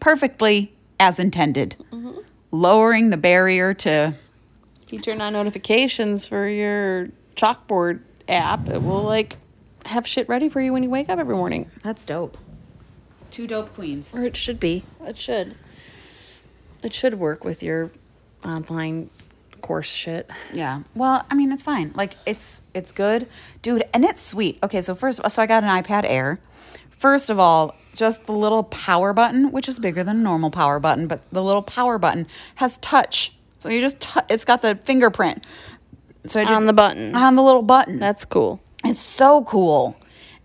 perfectly 0.00 0.72
as 0.98 1.18
intended. 1.18 1.76
Mm-hmm. 1.92 2.20
Lowering 2.50 3.10
the 3.10 3.18
barrier 3.18 3.74
to 3.74 4.14
If 4.82 4.92
you 4.92 5.00
turn 5.00 5.20
on 5.20 5.34
notifications 5.34 6.26
for 6.26 6.48
your 6.48 7.08
chalkboard 7.36 8.00
app, 8.28 8.70
it 8.70 8.82
will 8.82 9.02
like 9.02 9.36
have 9.84 10.06
shit 10.06 10.26
ready 10.28 10.48
for 10.48 10.60
you 10.60 10.72
when 10.72 10.82
you 10.82 10.90
wake 10.90 11.10
up 11.10 11.18
every 11.18 11.36
morning. 11.36 11.70
That's 11.82 12.04
dope. 12.04 12.38
Two 13.36 13.46
dope 13.46 13.74
queens. 13.74 14.14
Or 14.14 14.24
it 14.24 14.34
should 14.34 14.58
be. 14.58 14.82
It 15.04 15.18
should. 15.18 15.56
It 16.82 16.94
should 16.94 17.18
work 17.18 17.44
with 17.44 17.62
your 17.62 17.90
online 18.42 19.10
course 19.60 19.90
shit. 19.90 20.30
Yeah. 20.54 20.84
Well, 20.94 21.22
I 21.30 21.34
mean, 21.34 21.52
it's 21.52 21.62
fine. 21.62 21.92
Like 21.94 22.14
it's 22.24 22.62
it's 22.72 22.92
good, 22.92 23.28
dude, 23.60 23.84
and 23.92 24.06
it's 24.06 24.22
sweet. 24.22 24.58
Okay, 24.62 24.80
so 24.80 24.94
first, 24.94 25.20
so 25.30 25.42
I 25.42 25.44
got 25.44 25.62
an 25.62 25.68
iPad 25.68 26.04
Air. 26.06 26.40
First 26.88 27.28
of 27.28 27.38
all, 27.38 27.74
just 27.94 28.24
the 28.24 28.32
little 28.32 28.62
power 28.62 29.12
button, 29.12 29.52
which 29.52 29.68
is 29.68 29.78
bigger 29.78 30.02
than 30.02 30.16
a 30.16 30.22
normal 30.22 30.50
power 30.50 30.80
button, 30.80 31.06
but 31.06 31.20
the 31.30 31.42
little 31.42 31.60
power 31.60 31.98
button 31.98 32.26
has 32.54 32.78
touch. 32.78 33.36
So 33.58 33.68
you 33.68 33.82
just 33.82 34.00
tou- 34.00 34.20
it's 34.30 34.46
got 34.46 34.62
the 34.62 34.76
fingerprint. 34.76 35.44
So 36.24 36.40
did, 36.42 36.48
On 36.48 36.64
the 36.64 36.72
button. 36.72 37.14
on 37.14 37.36
the 37.36 37.42
little 37.42 37.60
button. 37.60 37.98
That's 37.98 38.24
cool. 38.24 38.62
It's 38.82 38.98
so 38.98 39.44
cool. 39.44 39.94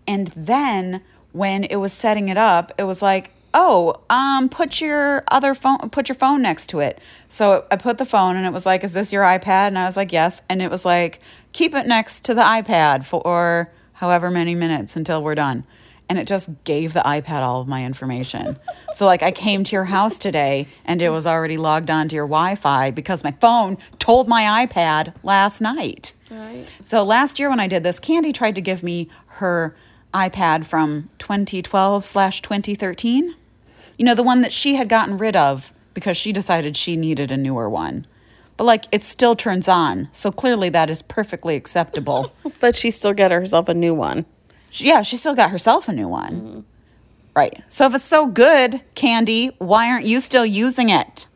And 0.06 0.26
then 0.36 1.00
when 1.32 1.64
it 1.64 1.76
was 1.76 1.92
setting 1.92 2.28
it 2.28 2.36
up, 2.36 2.72
it 2.78 2.84
was 2.84 3.02
like, 3.02 3.30
"Oh, 3.54 3.96
um, 4.10 4.48
put 4.48 4.80
your 4.80 5.24
other 5.28 5.54
phone, 5.54 5.90
put 5.90 6.08
your 6.08 6.16
phone 6.16 6.42
next 6.42 6.66
to 6.68 6.80
it." 6.80 6.98
So 7.28 7.64
I 7.70 7.76
put 7.76 7.98
the 7.98 8.04
phone, 8.04 8.36
and 8.36 8.46
it 8.46 8.52
was 8.52 8.66
like, 8.66 8.84
"Is 8.84 8.92
this 8.92 9.12
your 9.12 9.24
iPad?" 9.24 9.68
And 9.68 9.78
I 9.78 9.86
was 9.86 9.96
like, 9.96 10.12
"Yes." 10.12 10.42
And 10.48 10.62
it 10.62 10.70
was 10.70 10.84
like, 10.84 11.20
"Keep 11.52 11.74
it 11.74 11.86
next 11.86 12.24
to 12.24 12.34
the 12.34 12.42
iPad 12.42 13.04
for 13.04 13.72
however 13.94 14.30
many 14.30 14.54
minutes 14.54 14.96
until 14.96 15.22
we're 15.22 15.34
done." 15.34 15.64
And 16.08 16.18
it 16.18 16.26
just 16.26 16.50
gave 16.64 16.92
the 16.92 17.00
iPad 17.00 17.40
all 17.40 17.62
of 17.62 17.68
my 17.68 17.84
information. 17.84 18.58
so 18.92 19.06
like 19.06 19.22
I 19.22 19.30
came 19.30 19.64
to 19.64 19.72
your 19.74 19.86
house 19.86 20.18
today 20.18 20.66
and 20.84 21.00
it 21.00 21.08
was 21.08 21.26
already 21.26 21.56
logged 21.56 21.90
onto 21.90 22.14
your 22.14 22.26
Wi-Fi 22.26 22.90
because 22.90 23.24
my 23.24 23.30
phone 23.40 23.78
told 23.98 24.28
my 24.28 24.66
iPad 24.66 25.14
last 25.22 25.62
night. 25.62 26.12
Right. 26.30 26.66
So 26.84 27.02
last 27.02 27.38
year 27.38 27.48
when 27.48 27.60
I 27.60 27.66
did 27.66 27.82
this, 27.82 27.98
Candy 27.98 28.32
tried 28.32 28.56
to 28.56 28.60
give 28.60 28.82
me 28.82 29.08
her 29.26 29.74
iPad 30.12 30.64
from 30.64 31.08
2012 31.18 32.04
slash 32.04 32.42
2013. 32.42 33.34
You 33.96 34.04
know, 34.04 34.14
the 34.14 34.22
one 34.22 34.40
that 34.42 34.52
she 34.52 34.76
had 34.76 34.88
gotten 34.88 35.18
rid 35.18 35.36
of 35.36 35.72
because 35.94 36.16
she 36.16 36.32
decided 36.32 36.76
she 36.76 36.96
needed 36.96 37.30
a 37.30 37.36
newer 37.36 37.68
one. 37.68 38.06
But 38.56 38.64
like 38.64 38.84
it 38.92 39.02
still 39.02 39.34
turns 39.34 39.68
on. 39.68 40.08
So 40.12 40.30
clearly 40.30 40.68
that 40.70 40.90
is 40.90 41.02
perfectly 41.02 41.56
acceptable. 41.56 42.32
But 42.60 42.76
she 42.76 42.90
still 42.90 43.12
got 43.12 43.32
herself 43.32 43.68
a 43.68 43.74
new 43.74 43.94
one. 43.94 44.24
She- 44.70 44.86
yeah, 44.86 45.02
she 45.02 45.16
still 45.16 45.34
got 45.34 45.50
herself 45.50 45.88
a 45.88 45.92
new 45.92 46.08
one. 46.08 46.40
Mm-hmm. 46.40 46.60
Right. 47.34 47.62
So 47.68 47.86
if 47.86 47.94
it's 47.94 48.04
so 48.04 48.26
good, 48.26 48.82
Candy, 48.94 49.48
why 49.58 49.90
aren't 49.90 50.06
you 50.06 50.20
still 50.20 50.46
using 50.46 50.90
it? 50.90 51.26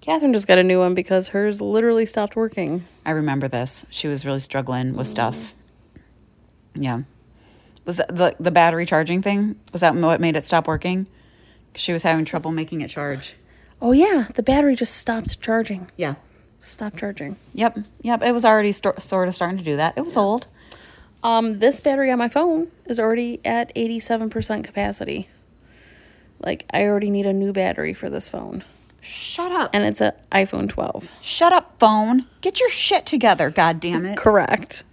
Catherine 0.00 0.32
just 0.32 0.46
got 0.46 0.58
a 0.58 0.62
new 0.62 0.78
one 0.78 0.94
because 0.94 1.28
hers 1.28 1.60
literally 1.60 2.06
stopped 2.06 2.36
working. 2.36 2.84
I 3.04 3.10
remember 3.10 3.48
this. 3.48 3.84
She 3.90 4.06
was 4.06 4.24
really 4.24 4.38
struggling 4.38 4.94
with 4.94 5.06
mm-hmm. 5.06 5.10
stuff. 5.10 5.54
Yeah. 6.74 7.02
Was 7.86 7.96
that 7.96 8.14
the 8.14 8.36
the 8.38 8.50
battery 8.50 8.84
charging 8.84 9.22
thing? 9.22 9.56
Was 9.72 9.80
that 9.80 9.94
what 9.94 10.20
made 10.20 10.36
it 10.36 10.44
stop 10.44 10.66
working? 10.66 11.06
'Cause 11.72 11.80
She 11.82 11.92
was 11.92 12.02
having 12.02 12.24
trouble 12.24 12.50
making 12.52 12.80
it 12.82 12.90
charge. 12.90 13.34
Oh 13.80 13.92
yeah, 13.92 14.26
the 14.34 14.42
battery 14.42 14.74
just 14.76 14.94
stopped 14.96 15.40
charging. 15.40 15.90
Yeah. 15.96 16.14
Stopped 16.60 16.98
charging. 16.98 17.36
Yep. 17.54 17.78
Yep. 18.02 18.22
It 18.24 18.32
was 18.32 18.44
already 18.44 18.72
sort 18.72 18.96
of 19.28 19.34
starting 19.34 19.58
to 19.58 19.64
do 19.64 19.76
that. 19.76 19.94
It 19.96 20.04
was 20.04 20.16
old. 20.16 20.46
Um, 21.22 21.58
this 21.60 21.80
battery 21.80 22.10
on 22.10 22.18
my 22.18 22.28
phone 22.28 22.68
is 22.86 22.98
already 23.00 23.40
at 23.44 23.70
eighty-seven 23.76 24.30
percent 24.30 24.64
capacity. 24.64 25.28
Like 26.40 26.64
I 26.72 26.84
already 26.84 27.10
need 27.10 27.26
a 27.26 27.32
new 27.32 27.52
battery 27.52 27.94
for 27.94 28.10
this 28.10 28.28
phone, 28.28 28.62
Shut 29.00 29.50
up. 29.52 29.70
and 29.72 29.84
it's 29.84 30.00
an 30.00 30.12
iPhone 30.32 30.68
twelve. 30.68 31.08
Shut 31.22 31.52
up, 31.52 31.74
phone. 31.78 32.26
Get 32.42 32.60
your 32.60 32.68
shit 32.68 33.06
together. 33.06 33.50
God 33.50 33.80
damn 33.80 34.04
it. 34.06 34.16
Correct. 34.18 34.84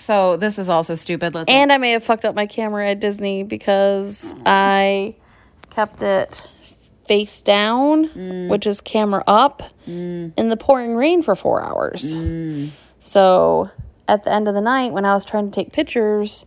So 0.00 0.36
this 0.36 0.58
is 0.58 0.68
also 0.68 0.94
stupid. 0.94 1.34
Let's. 1.34 1.50
And 1.50 1.72
I 1.72 1.78
may 1.78 1.92
have 1.92 2.04
fucked 2.04 2.24
up 2.24 2.34
my 2.34 2.46
camera 2.46 2.90
at 2.90 3.00
Disney 3.00 3.42
because 3.42 4.34
I 4.44 5.14
kept 5.70 6.02
it 6.02 6.48
face 7.06 7.42
down, 7.42 8.08
mm. 8.08 8.48
which 8.48 8.66
is 8.66 8.80
camera 8.80 9.24
up, 9.26 9.62
mm. 9.86 10.32
in 10.36 10.48
the 10.48 10.56
pouring 10.56 10.94
rain 10.94 11.22
for 11.22 11.34
four 11.34 11.62
hours. 11.62 12.16
Mm. 12.16 12.70
So 12.98 13.70
at 14.06 14.24
the 14.24 14.32
end 14.32 14.48
of 14.48 14.54
the 14.54 14.60
night, 14.60 14.92
when 14.92 15.04
I 15.04 15.14
was 15.14 15.24
trying 15.24 15.50
to 15.50 15.54
take 15.54 15.72
pictures, 15.72 16.46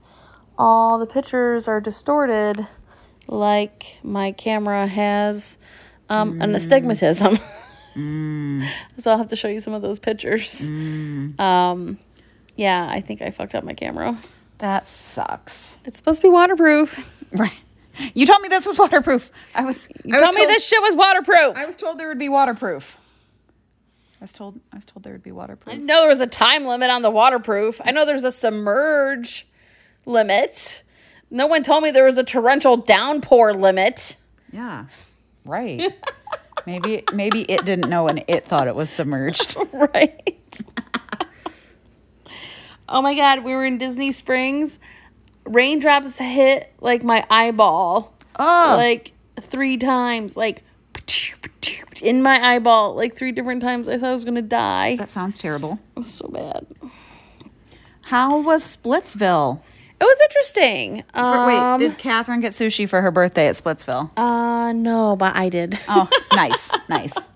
all 0.58 1.00
the 1.00 1.06
pictures 1.06 1.68
are 1.68 1.82
distorted 1.82 2.68
like 3.28 3.98
my 4.04 4.32
camera 4.32 4.88
has 4.88 5.58
um, 6.10 6.42
an 6.42 6.56
astigmatism. 6.56 7.38
so 8.98 9.12
I'll 9.12 9.18
have 9.18 9.30
to 9.30 9.36
show 9.36 9.48
you 9.48 9.60
some 9.60 9.74
of 9.74 9.82
those 9.82 10.00
pictures. 10.00 10.70
Um, 11.40 12.00
yeah, 12.56 12.88
I 12.90 13.02
think 13.02 13.22
I 13.22 13.32
fucked 13.32 13.56
up 13.56 13.64
my 13.64 13.74
camera. 13.74 14.18
that 14.60 14.88
sucks. 14.88 15.78
It's 15.86 15.98
supposed 15.98 16.22
to 16.22 16.28
be 16.28 16.32
waterproof. 16.32 17.00
Right. 17.36 17.52
You 18.14 18.28
told 18.28 18.42
me 18.44 18.48
this 18.48 18.64
was 18.68 18.78
waterproof. 18.78 19.32
I 19.56 19.66
was. 19.66 19.90
You 20.06 20.20
told 20.20 20.36
me 20.36 20.46
this 20.46 20.64
shit 20.68 20.80
was 20.84 20.96
waterproof. 20.96 21.58
I 21.58 21.66
was 21.66 21.76
told 21.76 21.98
there 21.98 22.08
would 22.10 22.20
be 22.20 22.30
waterproof. 22.30 22.96
I 24.22 24.24
was 24.24 24.32
told. 24.32 24.60
I 24.72 24.76
was 24.76 24.86
told 24.86 25.02
there 25.04 25.14
would 25.14 25.24
be 25.24 25.32
waterproof. 25.32 25.74
I 25.76 25.80
know 25.80 26.02
there 26.02 26.10
was 26.10 26.20
a 26.20 26.28
time 26.28 26.66
limit 26.66 26.92
on 26.92 27.02
the 27.02 27.10
waterproof. 27.10 27.82
I 27.84 27.90
know 27.90 28.06
there's 28.06 28.24
a 28.24 28.32
submerge 28.32 29.48
limit, 30.06 30.84
No 31.32 31.48
one 31.48 31.64
told 31.64 31.84
me 31.84 31.90
there 31.92 32.06
was 32.06 32.18
a 32.20 32.24
torrential 32.24 32.78
downpour 32.78 33.54
limit. 33.56 34.18
Yeah. 34.52 34.86
Right. 35.46 35.92
maybe 36.66 37.04
maybe 37.14 37.42
it 37.52 37.66
didn't 37.66 37.90
know 37.90 38.08
and 38.08 38.24
it 38.28 38.46
thought 38.46 38.68
it 38.68 38.76
was 38.76 38.90
submerged. 38.90 39.56
right. 39.74 40.62
oh 42.90 43.02
my 43.02 43.16
god, 43.16 43.44
we 43.44 43.54
were 43.54 43.66
in 43.66 43.78
Disney 43.78 44.12
Springs. 44.12 44.80
Raindrops 45.46 46.18
hit 46.20 46.74
like 46.80 47.04
my 47.04 47.26
eyeball. 47.30 48.14
Oh. 48.40 48.76
Like 48.78 49.12
three 49.42 49.78
times. 49.78 50.38
Like 50.38 50.64
in 52.02 52.22
my 52.22 52.56
eyeball, 52.56 52.96
like 52.96 53.16
three 53.16 53.32
different 53.32 53.62
times. 53.62 53.88
I 53.88 53.98
thought 53.98 54.10
I 54.10 54.14
was 54.14 54.26
gonna 54.26 54.42
die. 54.42 54.96
that 54.98 55.10
sounds 55.10 55.38
terrible. 55.38 55.80
It 55.96 56.00
was 56.00 56.14
so 56.14 56.28
bad. 56.28 56.66
How 58.02 58.40
was 58.42 58.76
Splitsville? 58.76 59.62
It 60.00 60.04
was 60.04 60.18
interesting. 60.24 61.04
For- 61.14 61.20
Um, 61.20 61.80
Wait, 61.80 61.88
did 61.88 61.98
Catherine 61.98 62.42
get 62.42 62.52
sushi 62.52 62.88
for 62.90 63.02
her 63.02 63.12
birthday 63.12 63.48
at 63.48 63.56
Splitsville? 63.56 64.12
uh 64.18 64.72
no, 64.74 65.16
but 65.16 65.36
I 65.36 65.50
did. 65.50 65.80
Oh, 65.88 66.10
nice, 66.34 66.72
nice. 66.90 67.16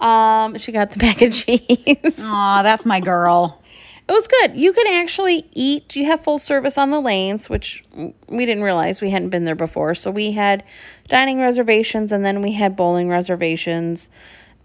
Um, 0.00 0.58
she 0.58 0.70
got 0.72 0.90
the 0.90 0.98
mac 0.98 1.22
and 1.22 1.32
cheese. 1.32 2.18
Aw, 2.20 2.62
that's 2.62 2.84
my 2.84 3.00
girl. 3.00 3.62
It 4.06 4.12
was 4.12 4.26
good. 4.26 4.56
You 4.56 4.72
can 4.74 4.86
actually 5.02 5.46
eat. 5.54 5.96
You 5.96 6.04
have 6.06 6.22
full 6.22 6.38
service 6.38 6.76
on 6.76 6.90
the 6.90 7.00
lanes, 7.00 7.48
which 7.48 7.82
we 8.28 8.44
didn't 8.44 8.62
realize 8.62 9.00
we 9.00 9.10
hadn't 9.10 9.30
been 9.30 9.44
there 9.46 9.54
before. 9.54 9.94
So 9.94 10.10
we 10.10 10.32
had 10.32 10.62
dining 11.08 11.40
reservations 11.40 12.12
and 12.12 12.24
then 12.24 12.42
we 12.42 12.52
had 12.52 12.76
bowling 12.76 13.08
reservations. 13.08 14.10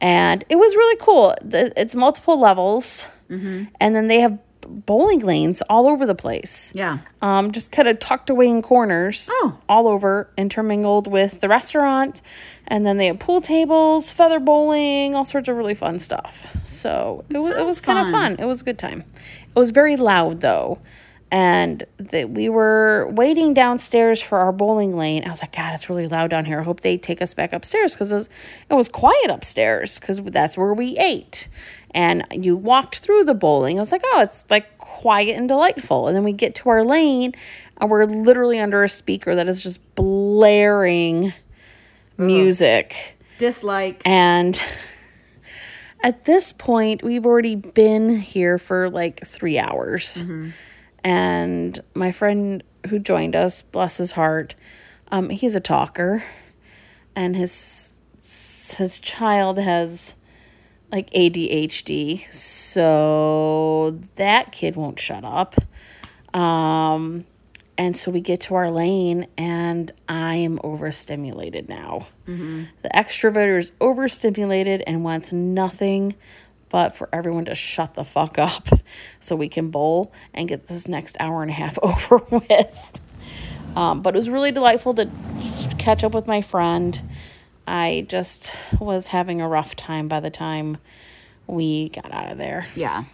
And 0.01 0.43
it 0.49 0.55
was 0.57 0.75
really 0.75 0.97
cool. 1.01 1.35
It's 1.43 1.95
multiple 1.95 2.37
levels. 2.39 3.05
And 3.29 3.69
then 3.79 4.07
they 4.07 4.19
have 4.21 4.39
bowling 4.67 5.19
lanes 5.19 5.61
all 5.69 5.87
over 5.87 6.05
the 6.05 6.15
place. 6.15 6.71
Yeah. 6.75 6.97
Um, 7.21 7.51
just 7.51 7.71
kind 7.71 7.87
of 7.87 7.99
tucked 7.99 8.29
away 8.29 8.47
in 8.49 8.61
corners 8.61 9.29
Oh. 9.31 9.57
all 9.69 9.87
over, 9.87 10.29
intermingled 10.37 11.07
with 11.07 11.39
the 11.39 11.47
restaurant. 11.47 12.21
And 12.69 12.85
then 12.85 12.97
they 12.97 13.07
have 13.07 13.17
pool 13.17 13.41
tables, 13.41 14.11
feather 14.11 14.39
bowling, 14.39 15.15
all 15.15 15.25
sorts 15.25 15.49
of 15.49 15.57
really 15.57 15.73
fun 15.73 15.97
stuff. 15.97 16.45
So 16.65 17.25
it 17.29 17.37
was, 17.37 17.49
it 17.49 17.65
was 17.65 17.81
kind 17.81 17.97
of 17.97 18.11
fun. 18.11 18.37
fun. 18.37 18.43
It 18.43 18.47
was 18.47 18.61
a 18.61 18.63
good 18.63 18.77
time. 18.77 19.03
It 19.55 19.59
was 19.59 19.71
very 19.71 19.97
loud 19.97 20.41
though. 20.41 20.79
And 21.31 21.83
that 21.97 22.31
we 22.31 22.49
were 22.49 23.07
waiting 23.11 23.53
downstairs 23.53 24.19
for 24.19 24.39
our 24.39 24.51
bowling 24.51 24.97
lane. 24.97 25.25
I 25.25 25.29
was 25.29 25.41
like, 25.41 25.55
God, 25.55 25.73
it's 25.73 25.89
really 25.89 26.07
loud 26.07 26.31
down 26.31 26.45
here. 26.45 26.59
I 26.59 26.63
hope 26.63 26.81
they 26.81 26.97
take 26.97 27.21
us 27.21 27.35
back 27.35 27.53
upstairs 27.53 27.93
because 27.93 28.11
it, 28.11 28.29
it 28.69 28.73
was 28.73 28.87
quiet 28.89 29.29
upstairs 29.29 29.99
because 29.99 30.21
that's 30.21 30.57
where 30.57 30.73
we 30.73 30.97
ate. 30.97 31.47
And 31.91 32.25
you 32.31 32.55
walked 32.55 32.99
through 32.99 33.25
the 33.25 33.35
bowling. 33.35 33.77
I 33.77 33.81
was 33.81 33.91
like, 33.91 34.01
oh, 34.05 34.21
it's 34.21 34.45
like 34.49 34.77
quiet 34.79 35.37
and 35.37 35.47
delightful. 35.47 36.07
And 36.07 36.15
then 36.15 36.23
we 36.23 36.33
get 36.33 36.55
to 36.55 36.69
our 36.69 36.83
lane 36.83 37.33
and 37.77 37.89
we're 37.89 38.05
literally 38.05 38.59
under 38.59 38.83
a 38.83 38.89
speaker 38.89 39.35
that 39.35 39.47
is 39.47 39.61
just 39.61 39.95
blaring 39.95 41.33
music. 42.19 43.17
Dislike. 43.37 44.01
And 44.05 44.61
at 46.03 46.25
this 46.25 46.53
point, 46.53 47.03
we've 47.03 47.25
already 47.25 47.55
been 47.55 48.19
here 48.19 48.57
for 48.57 48.89
like 48.89 49.25
three 49.25 49.57
hours. 49.57 50.23
And 51.03 51.79
my 51.93 52.11
friend 52.11 52.63
who 52.89 52.99
joined 52.99 53.35
us, 53.35 53.61
bless 53.61 53.97
his 53.97 54.13
heart, 54.13 54.55
um, 55.11 55.29
he's 55.29 55.55
a 55.55 55.59
talker, 55.59 56.23
and 57.15 57.35
his 57.35 57.93
his 58.77 58.99
child 58.99 59.57
has 59.57 60.13
like 60.91 61.09
ADHD, 61.11 62.31
so 62.33 63.99
that 64.15 64.51
kid 64.51 64.75
won't 64.75 64.99
shut 64.99 65.23
up. 65.23 65.55
Um, 66.33 67.25
and 67.79 67.95
so 67.95 68.11
we 68.11 68.19
get 68.19 68.41
to 68.41 68.55
our 68.55 68.69
lane, 68.69 69.27
and 69.37 69.89
I 70.09 70.35
am 70.35 70.59
overstimulated 70.65 71.69
now. 71.69 72.07
The 72.83 72.89
extroverter 72.89 73.57
is 73.57 73.71
overstimulated 73.79 74.83
and 74.85 75.01
wants 75.01 75.31
nothing 75.31 76.15
but 76.67 76.89
for 76.89 77.07
everyone 77.13 77.45
to 77.45 77.55
shut 77.55 77.93
the 77.93 78.03
fuck 78.03 78.37
up 78.37 78.67
so 79.21 79.37
we 79.37 79.47
can 79.47 79.71
bowl 79.71 80.11
and 80.33 80.49
get 80.49 80.67
this 80.67 80.89
next 80.89 81.15
hour 81.21 81.41
and 81.41 81.49
a 81.49 81.53
half 81.53 81.79
over 81.83 82.17
with. 82.29 82.99
Um, 83.77 84.01
but 84.01 84.13
it 84.13 84.17
was 84.17 84.29
really 84.29 84.51
delightful 84.51 84.93
to 84.95 85.09
catch 85.77 86.03
up 86.03 86.13
with 86.13 86.27
my 86.27 86.41
friend. 86.41 87.01
I 87.65 88.05
just 88.09 88.53
was 88.77 89.07
having 89.07 89.39
a 89.39 89.47
rough 89.47 89.77
time 89.77 90.09
by 90.09 90.19
the 90.19 90.29
time 90.29 90.79
we 91.49 91.89
got 91.89 92.11
out 92.11 92.31
of 92.31 92.37
there. 92.37 92.67
Yeah. 92.75 93.05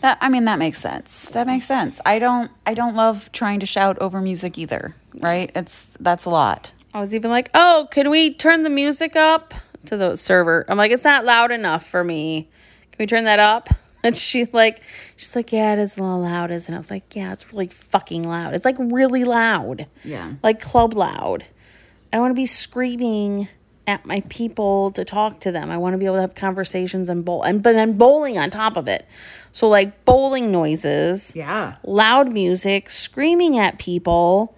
That 0.00 0.18
I 0.20 0.28
mean 0.28 0.44
that 0.46 0.58
makes 0.58 0.78
sense. 0.78 1.28
That 1.30 1.46
makes 1.46 1.66
sense. 1.66 2.00
I 2.04 2.18
don't 2.18 2.50
I 2.66 2.74
don't 2.74 2.96
love 2.96 3.30
trying 3.32 3.60
to 3.60 3.66
shout 3.66 3.98
over 3.98 4.20
music 4.20 4.58
either, 4.58 4.94
right? 5.14 5.50
It's 5.54 5.96
that's 6.00 6.24
a 6.24 6.30
lot. 6.30 6.72
I 6.94 7.00
was 7.00 7.14
even 7.14 7.30
like, 7.30 7.48
"Oh, 7.54 7.88
can 7.90 8.10
we 8.10 8.34
turn 8.34 8.62
the 8.64 8.70
music 8.70 9.14
up 9.16 9.54
to 9.86 9.96
the 9.96 10.16
server?" 10.16 10.64
I'm 10.68 10.76
like, 10.78 10.90
"It's 10.90 11.04
not 11.04 11.24
loud 11.24 11.50
enough 11.50 11.86
for 11.86 12.02
me. 12.04 12.48
Can 12.90 12.96
we 12.98 13.06
turn 13.06 13.24
that 13.24 13.38
up?" 13.38 13.68
And 14.04 14.16
she's 14.16 14.52
like, 14.52 14.80
"She's 15.16 15.36
like, 15.36 15.52
yeah, 15.52 15.74
it 15.74 15.78
is 15.78 15.96
a 15.96 16.02
little 16.02 16.20
loud, 16.22 16.50
isn't 16.50 16.74
it?" 16.74 16.76
I 16.76 16.80
was 16.80 16.90
like, 16.90 17.14
"Yeah, 17.14 17.32
it's 17.32 17.52
really 17.52 17.68
fucking 17.68 18.24
loud. 18.24 18.52
It's 18.52 18.64
like 18.64 18.74
really 18.80 19.22
loud, 19.22 19.86
Yeah. 20.02 20.32
like 20.42 20.60
club 20.60 20.94
loud. 20.94 21.44
I 22.12 22.16
don't 22.16 22.22
want 22.22 22.32
to 22.32 22.34
be 22.34 22.46
screaming 22.46 23.46
at 23.86 24.04
my 24.06 24.22
people 24.28 24.92
to 24.92 25.04
talk 25.04 25.40
to 25.40 25.52
them. 25.52 25.70
I 25.70 25.76
want 25.76 25.94
to 25.94 25.98
be 25.98 26.04
able 26.06 26.16
to 26.16 26.20
have 26.20 26.34
conversations 26.34 27.08
and 27.08 27.24
bowl, 27.24 27.42
and 27.42 27.62
but 27.62 27.72
then 27.72 27.98
bowling 27.98 28.38
on 28.38 28.50
top 28.50 28.76
of 28.76 28.86
it. 28.88 29.06
So 29.50 29.68
like 29.68 30.04
bowling 30.04 30.50
noises, 30.52 31.32
Yeah. 31.34 31.74
loud 31.84 32.32
music, 32.32 32.90
screaming 32.90 33.58
at 33.58 33.78
people." 33.78 34.54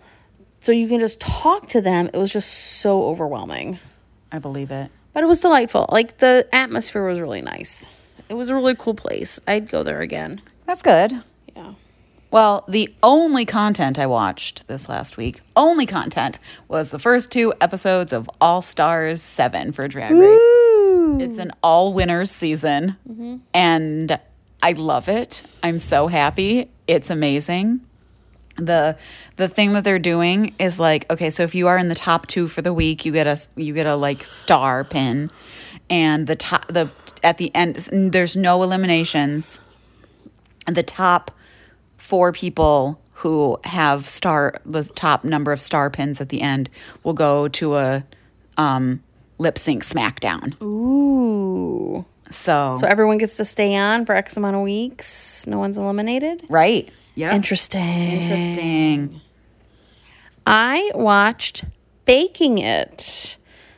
So 0.61 0.73
you 0.73 0.89
can 0.89 0.99
just 1.01 1.21
talk 1.21 1.69
to 1.69 1.81
them. 1.81 2.09
It 2.13 2.17
was 2.19 2.33
just 2.33 2.51
so 2.51 3.05
overwhelming. 3.05 3.79
I 4.33 4.39
believe 4.39 4.71
it. 4.71 4.91
But 5.13 5.23
it 5.23 5.27
was 5.27 5.41
delightful. 5.41 5.87
Like 5.91 6.19
the 6.19 6.47
atmosphere 6.53 7.07
was 7.07 7.21
really 7.21 7.43
nice. 7.43 7.87
It 8.29 8.35
was 8.35 8.49
a 8.49 8.55
really 8.55 8.75
cool 8.75 8.95
place. 8.95 9.39
I'd 9.47 9.69
go 9.69 9.83
there 9.83 10.01
again. 10.01 10.41
That's 10.67 10.83
good. 10.83 11.23
Well, 12.35 12.65
the 12.67 12.93
only 13.01 13.45
content 13.45 13.97
I 13.97 14.07
watched 14.07 14.67
this 14.67 14.89
last 14.89 15.17
week, 15.17 15.41
only 15.55 15.87
content, 15.87 16.41
was 16.67 16.91
the 16.91 16.99
first 16.99 17.31
two 17.31 17.55
episodes 17.61 18.13
of 18.13 18.29
All 18.41 18.61
Stars 18.61 19.23
7 19.23 19.71
for 19.71 19.87
Drag 19.87 20.11
Race. 20.11 21.23
It's 21.23 21.39
an 21.39 21.53
all 21.63 21.93
winners 21.93 22.33
season, 22.33 22.97
mm-hmm. 23.09 23.37
and 23.55 24.19
I 24.61 24.73
love 24.73 25.09
it. 25.09 25.45
I'm 25.63 25.79
so 25.79 26.09
happy. 26.09 26.69
It's 26.89 27.09
amazing. 27.09 27.83
The 28.57 28.99
the 29.37 29.47
thing 29.47 29.73
that 29.75 29.85
they're 29.85 30.01
doing 30.01 30.57
is 30.59 30.81
like 30.81 31.09
okay, 31.13 31.31
so 31.31 31.45
if 31.45 31.55
you 31.55 31.69
are 31.69 31.79
in 31.79 31.89
the 31.89 31.95
top 31.95 32.27
2 32.27 32.49
for 32.49 32.63
the 32.63 32.73
week, 32.73 33.05
you 33.05 33.13
get 33.13 33.29
a 33.29 33.41
you 33.55 33.73
get 33.75 33.87
a 33.87 33.95
like 33.95 34.25
star 34.25 34.83
pin 34.83 35.31
and 35.89 36.27
the 36.27 36.35
top 36.35 36.67
the 36.67 36.91
at 37.23 37.39
the 37.39 37.55
end 37.55 37.77
there's 37.77 38.35
no 38.35 38.65
eliminations. 38.65 39.61
And 40.67 40.75
the 40.75 40.83
top 40.83 41.31
four 42.05 42.33
people 42.33 43.01
who 43.19 43.59
have 43.65 44.07
star 44.07 44.55
the 44.67 44.85
top 44.85 45.25
number 45.25 45.53
of 45.53 45.61
star 45.61 45.89
pins 45.89 46.21
at 46.21 46.29
the 46.29 46.43
end 46.43 46.69
will 47.03 47.15
go 47.15 47.49
to 47.49 47.77
a 47.77 48.05
um, 48.59 49.03
lip 49.39 49.57
sync 49.57 49.83
SmackDown. 49.83 50.61
Ooh. 50.63 52.05
So, 52.31 52.77
So 52.81 52.87
everyone 52.87 53.17
gets 53.19 53.37
to 53.39 53.45
stay 53.45 53.75
on 53.77 54.05
for 54.05 54.15
X 54.15 54.37
amount 54.37 54.57
of 54.57 54.63
weeks. 54.63 55.47
No 55.47 55.59
one's 55.59 55.79
eliminated. 55.79 56.45
right, 56.49 56.89
yeah, 57.15 57.35
Interesting. 57.35 57.83
interesting. 58.21 59.21
I 60.47 60.91
watched 60.95 61.65
Baking 62.05 62.59
It. 62.59 63.37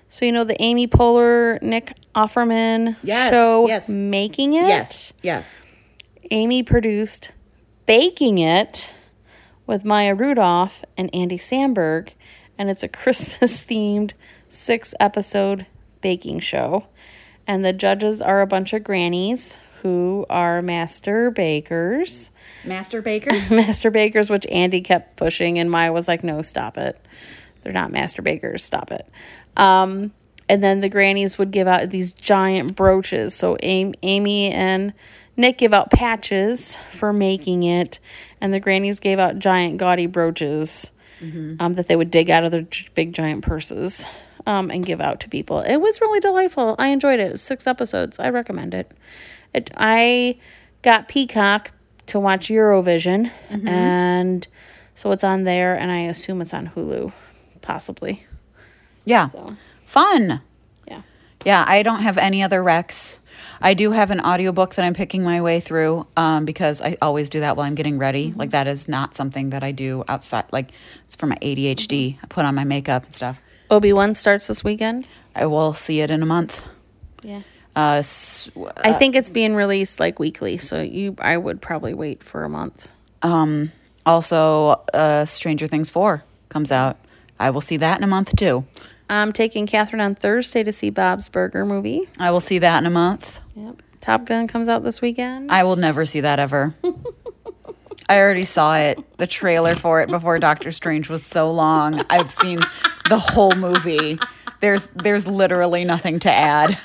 So 0.09 0.25
you 0.25 0.33
know 0.33 0.45
the 0.45 0.61
Amy 0.61 0.89
Poehler, 0.89 1.61
Nick 1.63 1.93
Offerman 2.15 2.97
Yes, 3.03 3.31
show 3.31 3.69
yes. 3.69 3.89
Making 3.89 4.55
It? 4.55 4.67
Yes, 4.69 5.13
yes. 5.23 5.59
Amy 6.31 6.63
produced 6.63 7.31
Baking 7.87 8.39
It 8.39 8.93
with 9.65 9.85
Maya 9.85 10.13
Rudolph 10.15 10.85
and 10.97 11.09
Andy 11.15 11.39
Samberg, 11.39 12.11
and 12.59 12.69
it's 12.69 12.83
a 12.83 12.89
Christmas 13.03 13.61
themed 13.61 14.13
six 14.49 14.93
episode 14.99 15.67
baking 16.01 16.41
show. 16.41 16.87
And 17.47 17.65
the 17.65 17.73
judges 17.73 18.21
are 18.21 18.41
a 18.41 18.47
bunch 18.47 18.73
of 18.73 18.83
grannies 18.83 19.57
who 19.83 20.27
are 20.29 20.61
master 20.63 21.31
bakers. 21.31 22.33
Master 22.65 23.01
bakers. 23.01 23.51
Master 23.53 23.93
bakers, 23.93 24.31
which 24.31 24.47
Andy 24.47 24.81
kept 24.81 25.17
pushing, 25.17 25.61
and 25.61 25.71
Maya 25.71 25.93
was 25.93 26.09
like, 26.09 26.25
no, 26.25 26.43
stop 26.43 26.77
it. 26.77 27.01
They're 27.63 27.73
not 27.73 27.93
master 27.93 28.21
bakers, 28.21 28.65
stop 28.65 28.91
it. 28.91 29.09
Um, 29.57 30.13
and 30.49 30.63
then 30.63 30.81
the 30.81 30.89
grannies 30.89 31.39
would 31.39 31.53
give 31.53 31.69
out 31.69 31.91
these 31.91 32.13
giant 32.13 32.75
brooches. 32.75 33.35
So 33.35 33.57
Am- 33.63 33.95
Amy 34.03 34.51
and 34.51 34.93
Nick 35.37 35.59
gave 35.59 35.73
out 35.73 35.91
patches 35.91 36.77
for 36.93 37.13
making 37.13 37.63
it, 37.63 38.01
and 38.41 38.53
the 38.55 38.61
grannies 38.61 39.01
gave 39.01 39.19
out 39.19 39.39
giant 39.39 39.77
gaudy 39.79 40.07
brooches 40.07 40.91
um, 41.61 41.75
that 41.75 41.89
they 41.89 41.97
would 41.97 42.11
dig 42.11 42.31
out 42.31 42.45
of 42.45 42.51
their 42.51 42.67
big 42.95 43.13
giant 43.13 43.43
purses 43.45 44.05
um, 44.47 44.71
and 44.71 44.85
give 44.85 45.01
out 45.01 45.21
to 45.21 45.29
people. 45.29 45.61
It 45.61 45.77
was 45.79 46.01
really 46.01 46.21
delightful. 46.21 46.77
I 46.79 46.89
enjoyed 46.89 47.21
it. 47.21 47.33
It 47.33 47.39
six 47.41 47.67
episodes. 47.67 48.19
I 48.19 48.29
recommend 48.31 48.75
it. 48.75 48.93
It 49.55 49.71
I 49.77 50.39
got 50.83 51.09
Peacock 51.09 51.71
to 52.07 52.21
watch 52.21 52.49
Eurovision, 52.49 53.31
and 53.67 54.47
So 54.95 55.11
it's 55.13 55.25
on 55.25 55.45
there, 55.45 55.75
and 55.75 55.91
I 55.93 56.01
assume 56.01 56.41
it's 56.41 56.55
on 56.55 56.69
Hulu, 56.75 57.13
possibly. 57.61 58.25
Yeah. 59.05 59.29
So 59.29 59.57
Fun. 59.85 60.41
yeah. 60.89 61.03
Yeah, 61.45 61.65
I 61.67 61.83
don't 61.83 62.01
have 62.01 62.19
any 62.19 62.43
other 62.43 62.61
recs. 62.63 63.19
I 63.61 63.75
do 63.75 63.91
have 63.93 64.11
an 64.11 64.21
audiobook 64.21 64.75
that 64.75 64.85
I'm 64.85 64.95
picking 64.95 65.23
my 65.23 65.41
way 65.41 65.61
through 65.61 66.07
um, 66.17 66.45
because 66.45 66.81
I 66.81 66.97
always 67.03 67.29
do 67.31 67.41
that 67.41 67.57
while 67.57 67.67
I'm 67.67 67.75
getting 67.75 67.99
ready. 67.99 68.33
Like 68.33 68.51
that 68.51 68.67
is 68.67 68.89
not 68.89 69.17
something 69.17 69.51
that 69.51 69.63
I 69.63 69.73
do 69.73 70.05
outside. 70.09 70.45
Like 70.53 70.71
it's 71.07 71.17
for 71.17 71.27
my 71.27 71.37
ADHD. 71.37 72.19
I 72.23 72.27
put 72.27 72.45
on 72.45 72.55
my 72.55 72.65
makeup 72.65 73.05
and 73.05 73.15
stuff. 73.15 73.39
Obi 73.71 73.93
Wan 73.93 74.15
starts 74.15 74.47
this 74.47 74.63
weekend. 74.63 75.07
I 75.35 75.47
will 75.47 75.73
see 75.75 76.01
it 76.01 76.11
in 76.11 76.23
a 76.23 76.27
month. 76.27 76.65
Yeah. 77.23 77.43
Uh, 77.75 77.97
s- 77.99 78.49
I 78.79 78.93
think 78.95 79.15
it's 79.15 79.29
being 79.29 79.55
released 79.55 80.01
like 80.01 80.19
weekly, 80.19 80.57
so 80.57 80.81
you 80.81 81.15
I 81.19 81.37
would 81.37 81.61
probably 81.61 81.93
wait 81.95 82.23
for 82.25 82.43
a 82.45 82.49
month. 82.49 82.89
um, 83.23 83.73
also, 84.07 84.83
uh, 84.95 85.25
Stranger 85.25 85.67
Things 85.67 85.91
4 85.91 86.23
comes 86.49 86.71
out. 86.71 86.97
I 87.41 87.51
will 87.51 87.61
see 87.61 87.77
that 87.79 87.99
in 87.99 88.05
a 88.05 88.07
month 88.07 88.37
too. 88.37 88.65
I'm 89.09 89.33
taking 89.33 89.67
Catherine 89.67 90.01
on 90.01 90.15
Thursday 90.15 90.63
to 90.65 90.73
see 90.73 90.91
Bob's 90.91 91.29
Burger 91.29 91.65
movie. 91.65 92.09
I 92.19 92.31
will 92.31 92.41
see 92.41 92.59
that 92.59 92.79
in 92.79 92.87
a 92.87 92.91
month. 92.91 93.41
Yep. 93.55 93.83
Top 94.01 94.25
Gun 94.25 94.47
comes 94.47 94.69
out 94.69 94.83
this 94.83 95.01
weekend. 95.01 95.51
I 95.51 95.65
will 95.65 95.77
never 95.77 96.05
see 96.05 96.21
that 96.21 96.39
ever. 96.39 96.75
I 98.09 98.21
already 98.21 98.45
saw 98.45 98.77
it, 98.77 98.99
the 99.19 99.27
trailer 99.27 99.75
for 99.75 100.01
it 100.01 100.09
before 100.09 100.39
Doctor 100.39 100.71
Strange 100.71 101.09
was 101.09 101.25
so 101.25 101.51
long. 101.51 102.05
I've 102.09 102.31
seen 102.31 102.61
the 103.09 103.19
whole 103.19 103.55
movie. 103.55 104.19
There's 104.61 104.89
there's 104.95 105.27
literally 105.27 105.85
nothing 105.85 106.21
to 106.21 106.31
add. 106.31 106.79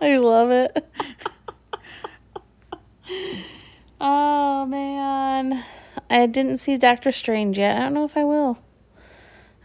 I 0.00 0.16
love 0.16 0.50
it. 0.50 0.86
oh 4.00 4.66
man. 4.66 5.64
I 6.08 6.26
didn't 6.26 6.58
see 6.58 6.76
Doctor 6.76 7.12
Strange 7.12 7.58
yet. 7.58 7.76
I 7.76 7.80
don't 7.80 7.94
know 7.94 8.04
if 8.04 8.16
I 8.16 8.24
will. 8.24 8.58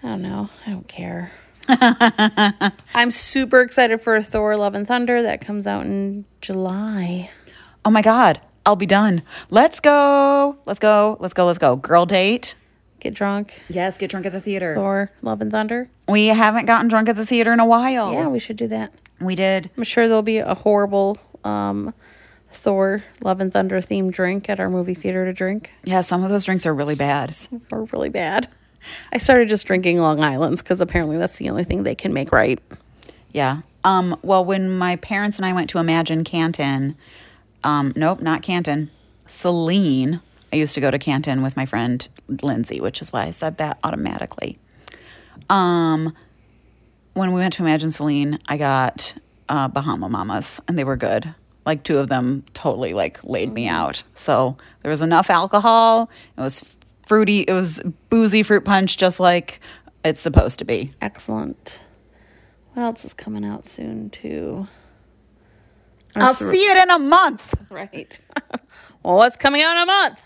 I 0.03 0.07
don't 0.07 0.21
know. 0.21 0.49
I 0.65 0.71
don't 0.71 0.87
care. 0.87 1.31
I'm 2.93 3.11
super 3.11 3.61
excited 3.61 4.01
for 4.01 4.21
Thor 4.21 4.57
Love 4.57 4.75
and 4.75 4.87
Thunder 4.87 5.21
that 5.21 5.41
comes 5.41 5.67
out 5.67 5.85
in 5.85 6.25
July. 6.41 7.29
Oh 7.85 7.89
my 7.89 8.01
god, 8.01 8.41
I'll 8.65 8.75
be 8.75 8.85
done. 8.85 9.21
Let's 9.49 9.79
go. 9.79 10.57
Let's 10.65 10.79
go. 10.79 11.17
Let's 11.19 11.33
go. 11.33 11.45
Let's 11.45 11.59
go. 11.59 11.75
Girl 11.75 12.05
date. 12.05 12.55
Get 12.99 13.13
drunk. 13.13 13.61
Yes, 13.69 13.97
get 13.97 14.11
drunk 14.11 14.25
at 14.25 14.31
the 14.31 14.41
theater. 14.41 14.75
Thor 14.75 15.11
Love 15.21 15.41
and 15.41 15.51
Thunder. 15.51 15.89
We 16.07 16.27
haven't 16.27 16.65
gotten 16.65 16.87
drunk 16.87 17.09
at 17.09 17.15
the 17.15 17.25
theater 17.25 17.53
in 17.53 17.59
a 17.59 17.65
while. 17.65 18.11
Yeah, 18.11 18.27
we 18.27 18.39
should 18.39 18.57
do 18.57 18.67
that. 18.67 18.93
We 19.19 19.35
did. 19.35 19.69
I'm 19.77 19.83
sure 19.83 20.07
there'll 20.07 20.21
be 20.21 20.37
a 20.39 20.53
horrible 20.53 21.17
um, 21.43 21.93
Thor 22.51 23.03
Love 23.21 23.39
and 23.39 23.51
Thunder 23.51 23.77
themed 23.77 24.11
drink 24.11 24.49
at 24.49 24.59
our 24.59 24.69
movie 24.69 24.93
theater 24.93 25.25
to 25.25 25.33
drink. 25.33 25.73
Yeah, 25.83 26.01
some 26.01 26.23
of 26.23 26.29
those 26.29 26.45
drinks 26.45 26.65
are 26.65 26.73
really 26.75 26.95
bad. 26.95 27.35
Are 27.71 27.83
really 27.85 28.09
bad. 28.09 28.49
I 29.11 29.17
started 29.17 29.49
just 29.49 29.65
drinking 29.65 29.99
Long 29.99 30.23
Island's 30.23 30.61
because 30.61 30.81
apparently 30.81 31.17
that's 31.17 31.37
the 31.37 31.49
only 31.49 31.63
thing 31.63 31.83
they 31.83 31.95
can 31.95 32.13
make 32.13 32.31
right. 32.31 32.59
Yeah. 33.31 33.61
Um, 33.83 34.17
well, 34.21 34.43
when 34.43 34.77
my 34.77 34.95
parents 34.97 35.37
and 35.37 35.45
I 35.45 35.53
went 35.53 35.69
to 35.71 35.79
Imagine 35.79 36.23
Canton, 36.23 36.95
um, 37.63 37.93
nope, 37.95 38.21
not 38.21 38.41
Canton, 38.41 38.91
Celine. 39.25 40.21
I 40.53 40.57
used 40.57 40.75
to 40.75 40.81
go 40.81 40.91
to 40.91 40.99
Canton 40.99 41.41
with 41.41 41.55
my 41.55 41.65
friend 41.65 42.07
Lindsay, 42.41 42.81
which 42.81 43.01
is 43.01 43.13
why 43.13 43.23
I 43.23 43.31
said 43.31 43.57
that 43.57 43.79
automatically. 43.83 44.57
Um, 45.49 46.13
when 47.13 47.33
we 47.33 47.39
went 47.39 47.53
to 47.55 47.63
Imagine 47.63 47.91
Celine, 47.91 48.39
I 48.47 48.57
got 48.57 49.15
uh, 49.49 49.67
Bahama 49.67 50.09
Mamas, 50.09 50.61
and 50.67 50.77
they 50.77 50.83
were 50.83 50.97
good. 50.97 51.33
Like 51.65 51.83
two 51.83 51.97
of 51.99 52.09
them 52.09 52.43
totally 52.53 52.93
like 52.93 53.23
laid 53.23 53.53
me 53.53 53.67
out. 53.67 54.03
So 54.13 54.57
there 54.81 54.89
was 54.89 55.01
enough 55.01 55.29
alcohol. 55.29 56.09
It 56.37 56.41
was 56.41 56.63
fruity. 57.11 57.41
It 57.41 57.51
was 57.51 57.81
boozy 58.09 58.41
fruit 58.41 58.63
punch, 58.63 58.95
just 58.95 59.19
like 59.19 59.59
it's 60.05 60.21
supposed 60.21 60.59
to 60.59 60.65
be. 60.65 60.91
Excellent. 61.01 61.81
What 62.71 62.83
else 62.83 63.03
is 63.03 63.13
coming 63.13 63.43
out 63.43 63.65
soon 63.65 64.09
too? 64.09 64.69
I'll 66.15 66.33
see 66.33 66.63
it 66.63 66.77
in 66.77 66.89
a 66.89 66.99
month. 66.99 67.53
Right. 67.69 68.17
well, 69.03 69.17
what's 69.17 69.35
coming 69.35 69.61
out 69.61 69.75
in 69.75 69.83
a 69.83 69.85
month? 69.85 70.19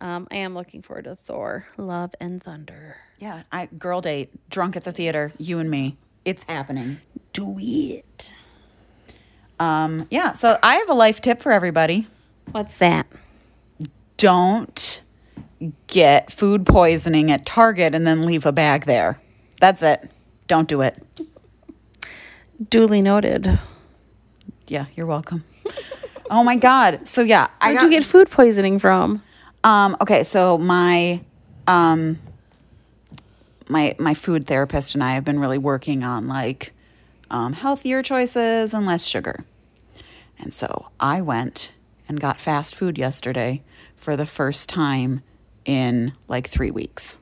Um, 0.00 0.26
I 0.32 0.38
am 0.38 0.52
looking 0.54 0.82
forward 0.82 1.04
to 1.04 1.14
Thor: 1.14 1.68
Love 1.76 2.12
and 2.20 2.42
Thunder. 2.42 2.96
Yeah, 3.18 3.44
I 3.52 3.66
girl 3.66 4.00
date, 4.00 4.32
drunk 4.50 4.74
at 4.74 4.82
the 4.82 4.90
theater, 4.90 5.32
you 5.38 5.60
and 5.60 5.70
me. 5.70 5.96
It's 6.24 6.42
happening. 6.48 6.98
Do 7.34 7.56
it. 7.60 8.32
Um, 9.60 10.08
yeah, 10.10 10.32
so 10.32 10.58
I 10.60 10.74
have 10.74 10.90
a 10.90 10.94
life 10.94 11.20
tip 11.20 11.40
for 11.40 11.52
everybody. 11.52 12.08
What's 12.50 12.78
that? 12.78 13.06
Don't 14.16 15.02
get 15.86 16.32
food 16.32 16.66
poisoning 16.66 17.30
at 17.30 17.46
Target 17.46 17.94
and 17.94 18.06
then 18.06 18.24
leave 18.24 18.46
a 18.46 18.52
bag 18.52 18.84
there. 18.84 19.20
That's 19.60 19.82
it. 19.82 20.10
Don't 20.48 20.68
do 20.68 20.82
it. 20.82 21.02
Duly 22.70 23.02
noted. 23.02 23.58
Yeah, 24.66 24.86
you're 24.94 25.06
welcome. 25.06 25.44
oh 26.30 26.44
my 26.44 26.56
god. 26.56 27.08
So 27.08 27.22
yeah, 27.22 27.48
I 27.60 27.68
Where'd 27.68 27.78
got, 27.78 27.84
you 27.84 27.90
get 27.90 28.04
food 28.04 28.30
poisoning 28.30 28.78
from? 28.78 29.22
Um, 29.64 29.96
okay, 30.00 30.22
so 30.22 30.58
my 30.58 31.20
um 31.66 32.18
my 33.68 33.96
my 33.98 34.14
food 34.14 34.46
therapist 34.46 34.94
and 34.94 35.02
I 35.02 35.14
have 35.14 35.24
been 35.24 35.40
really 35.40 35.58
working 35.58 36.04
on 36.04 36.28
like 36.28 36.72
um, 37.30 37.52
healthier 37.54 38.02
choices 38.02 38.72
and 38.72 38.86
less 38.86 39.04
sugar. 39.04 39.44
And 40.38 40.52
so 40.52 40.90
I 41.00 41.20
went 41.20 41.72
and 42.08 42.20
got 42.20 42.40
fast 42.40 42.74
food 42.74 42.98
yesterday 42.98 43.62
for 43.96 44.16
the 44.16 44.26
first 44.26 44.68
time 44.68 45.22
in 45.66 46.12
like 46.28 46.48
three 46.48 46.70
weeks. 46.70 47.18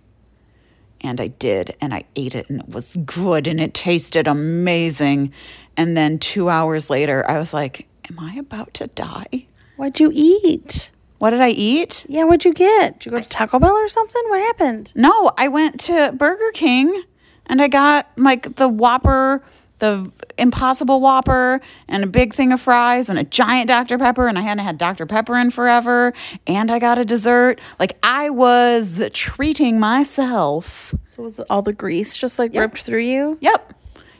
And 1.00 1.20
I 1.20 1.26
did, 1.26 1.76
and 1.82 1.92
I 1.92 2.04
ate 2.16 2.34
it, 2.34 2.48
and 2.48 2.60
it 2.60 2.68
was 2.70 2.96
good, 2.96 3.46
and 3.46 3.60
it 3.60 3.74
tasted 3.74 4.26
amazing. 4.26 5.32
And 5.76 5.96
then 5.96 6.18
two 6.18 6.48
hours 6.48 6.88
later, 6.88 7.28
I 7.28 7.38
was 7.38 7.52
like, 7.52 7.88
Am 8.10 8.18
I 8.18 8.34
about 8.34 8.74
to 8.74 8.86
die? 8.86 9.46
What'd 9.76 9.98
you 9.98 10.10
eat? 10.14 10.90
What 11.18 11.30
did 11.30 11.40
I 11.40 11.48
eat? 11.50 12.04
Yeah, 12.08 12.24
what'd 12.24 12.44
you 12.44 12.52
get? 12.52 12.98
Did 12.98 13.06
you 13.06 13.12
go 13.12 13.20
to 13.20 13.28
Taco 13.28 13.58
Bell 13.58 13.72
or 13.72 13.88
something? 13.88 14.22
What 14.28 14.40
happened? 14.40 14.92
No, 14.94 15.32
I 15.38 15.48
went 15.48 15.80
to 15.80 16.12
Burger 16.12 16.50
King 16.52 17.04
and 17.46 17.62
I 17.62 17.68
got 17.68 18.10
like 18.16 18.56
the 18.56 18.68
Whopper, 18.68 19.42
the 19.84 20.10
Impossible 20.38 21.00
Whopper, 21.00 21.60
and 21.88 22.02
a 22.02 22.06
big 22.06 22.34
thing 22.34 22.52
of 22.52 22.60
fries 22.60 23.08
and 23.08 23.18
a 23.18 23.24
giant 23.24 23.68
Dr. 23.68 23.98
Pepper. 23.98 24.26
And 24.26 24.38
I 24.38 24.42
hadn't 24.42 24.64
had 24.64 24.78
Dr. 24.78 25.06
Pepper 25.06 25.36
in 25.36 25.50
forever. 25.50 26.12
And 26.46 26.70
I 26.70 26.78
got 26.78 26.98
a 26.98 27.04
dessert. 27.04 27.60
Like 27.78 27.96
I 28.02 28.30
was 28.30 29.02
treating 29.12 29.78
myself. 29.78 30.94
So 31.06 31.22
was 31.22 31.38
all 31.38 31.62
the 31.62 31.72
grease 31.72 32.16
just 32.16 32.38
like 32.38 32.54
ripped 32.54 32.78
through 32.78 33.02
you? 33.02 33.38
Yep. 33.40 33.74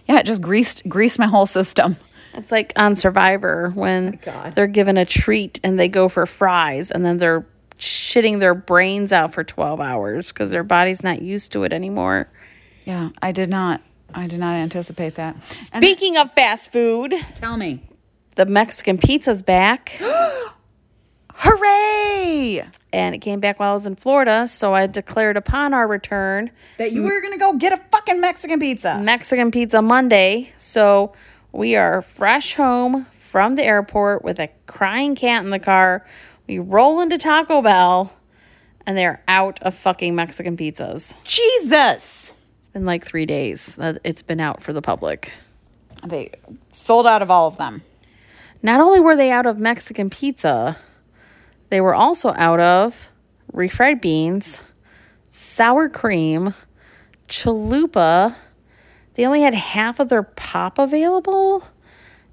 Yeah, 0.06 0.18
it 0.18 0.26
just 0.26 0.42
greased 0.42 0.86
greased 0.88 1.18
my 1.18 1.26
whole 1.26 1.46
system. 1.46 1.96
It's 2.34 2.52
like 2.52 2.72
on 2.76 2.94
Survivor 2.94 3.70
when 3.74 4.18
they're 4.54 4.66
given 4.66 4.96
a 4.96 5.04
treat 5.04 5.60
and 5.64 5.78
they 5.78 5.88
go 5.88 6.08
for 6.08 6.26
fries 6.26 6.90
and 6.90 7.04
then 7.04 7.18
they're 7.18 7.46
shitting 7.78 8.40
their 8.40 8.54
brains 8.54 9.12
out 9.12 9.32
for 9.32 9.44
12 9.44 9.80
hours 9.80 10.32
because 10.32 10.50
their 10.50 10.64
body's 10.64 11.02
not 11.02 11.22
used 11.22 11.52
to 11.52 11.62
it 11.62 11.72
anymore. 11.72 12.28
Yeah, 12.84 13.10
I 13.22 13.32
did 13.32 13.50
not 13.50 13.82
I 14.14 14.26
did 14.28 14.38
not 14.40 14.54
anticipate 14.54 15.16
that. 15.16 15.34
And 15.72 15.84
Speaking 15.84 16.16
of 16.16 16.32
fast 16.34 16.70
food, 16.72 17.14
tell 17.34 17.56
me. 17.56 17.82
the 18.36 18.46
Mexican 18.46 18.96
pizza's 18.98 19.42
back 19.42 19.92
Hooray! 21.36 22.64
and 22.92 23.14
it 23.14 23.18
came 23.18 23.40
back 23.40 23.58
while 23.58 23.72
I 23.72 23.74
was 23.74 23.86
in 23.86 23.96
Florida. 23.96 24.46
So 24.46 24.72
I 24.74 24.86
declared 24.86 25.36
upon 25.36 25.74
our 25.74 25.86
return 25.86 26.50
That 26.78 26.92
you 26.92 27.02
were 27.02 27.20
gonna 27.20 27.38
go 27.38 27.54
get 27.54 27.72
a 27.72 27.76
fucking 27.90 28.20
Mexican 28.20 28.60
pizza. 28.60 28.98
Mexican 28.98 29.50
Pizza 29.50 29.82
Monday. 29.82 30.52
So 30.58 31.12
we 31.52 31.74
are 31.76 32.02
fresh 32.02 32.54
home 32.54 33.06
from 33.18 33.56
the 33.56 33.64
airport 33.64 34.22
with 34.24 34.38
a 34.38 34.48
crying 34.66 35.16
cat 35.16 35.42
in 35.44 35.50
the 35.50 35.58
car. 35.58 36.04
We 36.46 36.58
roll 36.60 37.00
into 37.00 37.18
Taco 37.18 37.62
Bell 37.62 38.12
and 38.86 38.96
they're 38.96 39.22
out 39.26 39.60
of 39.62 39.74
fucking 39.74 40.14
Mexican 40.14 40.56
pizzas. 40.56 41.16
Jesus! 41.24 42.32
Been 42.74 42.84
like 42.84 43.06
three 43.06 43.24
days 43.24 43.76
that 43.76 44.00
it's 44.02 44.22
been 44.22 44.40
out 44.40 44.60
for 44.60 44.72
the 44.72 44.82
public. 44.82 45.30
They 46.04 46.32
sold 46.72 47.06
out 47.06 47.22
of 47.22 47.30
all 47.30 47.46
of 47.46 47.56
them. 47.56 47.82
Not 48.64 48.80
only 48.80 48.98
were 48.98 49.14
they 49.14 49.30
out 49.30 49.46
of 49.46 49.58
Mexican 49.58 50.10
pizza, 50.10 50.76
they 51.70 51.80
were 51.80 51.94
also 51.94 52.34
out 52.36 52.58
of 52.58 53.10
refried 53.52 54.02
beans, 54.02 54.60
sour 55.30 55.88
cream, 55.88 56.52
chalupa. 57.28 58.34
They 59.14 59.24
only 59.24 59.42
had 59.42 59.54
half 59.54 60.00
of 60.00 60.08
their 60.08 60.24
pop 60.24 60.76
available. 60.76 61.68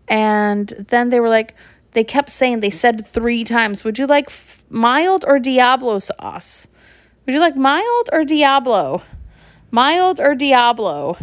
And 0.07 0.69
then 0.89 1.09
they 1.09 1.19
were 1.19 1.29
like, 1.29 1.53
they 1.91 2.03
kept 2.03 2.31
saying, 2.31 2.61
they 2.61 2.71
said 2.71 3.05
three 3.05 3.43
times, 3.43 3.83
Would 3.83 3.99
you 3.99 4.07
like 4.07 4.25
f- 4.29 4.65
mild 4.71 5.23
or 5.27 5.37
Diablo 5.37 5.99
sauce? 5.99 6.67
Would 7.27 7.35
you 7.35 7.39
like 7.39 7.55
mild 7.55 8.09
or 8.11 8.23
Diablo? 8.25 9.03
Mild 9.71 10.19
or 10.19 10.35
Diablo? 10.35 11.17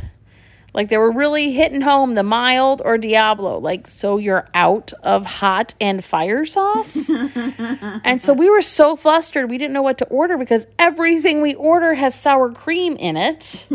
Like 0.75 0.91
they 0.91 0.99
were 0.99 1.11
really 1.11 1.53
hitting 1.53 1.81
home 1.81 2.15
the 2.15 2.23
mild 2.23 2.83
or 2.85 2.99
Diablo. 2.99 3.59
Like, 3.59 3.87
so 3.87 4.19
you're 4.19 4.49
out 4.55 4.93
of 5.03 5.27
hot 5.27 5.75
and 5.81 6.05
fire 6.05 6.45
sauce? 6.45 7.11
and 8.05 8.21
so 8.21 8.33
we 8.33 8.51
were 8.51 8.63
so 8.63 8.95
flustered, 8.95 9.51
we 9.51 9.59
didn't 9.59 9.73
know 9.73 9.83
what 9.83 9.99
to 9.99 10.07
order 10.07 10.37
because 10.37 10.67
everything 10.79 11.41
we 11.41 11.55
order 11.55 11.95
has 11.95 12.15
sour 12.15 12.53
cream 12.53 12.97
in 12.97 13.17
it 13.17 13.67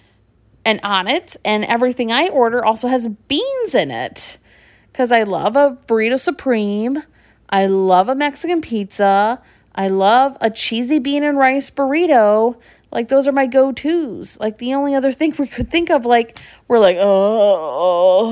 and 0.64 0.80
on 0.82 1.08
it. 1.08 1.36
And 1.44 1.64
everything 1.64 2.12
I 2.12 2.28
order 2.28 2.64
also 2.64 2.88
has 2.88 3.08
beans 3.08 3.74
in 3.74 3.90
it 3.90 4.38
because 4.92 5.12
I 5.12 5.24
love 5.24 5.56
a 5.56 5.76
burrito 5.86 6.18
supreme. 6.18 7.02
I 7.50 7.66
love 7.66 8.08
a 8.08 8.14
Mexican 8.14 8.60
pizza. 8.60 9.42
I 9.74 9.88
love 9.88 10.36
a 10.40 10.50
cheesy 10.50 10.98
bean 10.98 11.22
and 11.22 11.38
rice 11.38 11.70
burrito. 11.70 12.56
Like 12.92 13.08
those 13.08 13.28
are 13.28 13.32
my 13.32 13.46
go 13.46 13.72
tos. 13.72 14.38
Like 14.40 14.58
the 14.58 14.74
only 14.74 14.94
other 14.94 15.12
thing 15.12 15.34
we 15.38 15.46
could 15.46 15.70
think 15.70 15.90
of, 15.90 16.04
like 16.06 16.38
we're 16.68 16.78
like, 16.78 16.96
oh, 17.00 18.26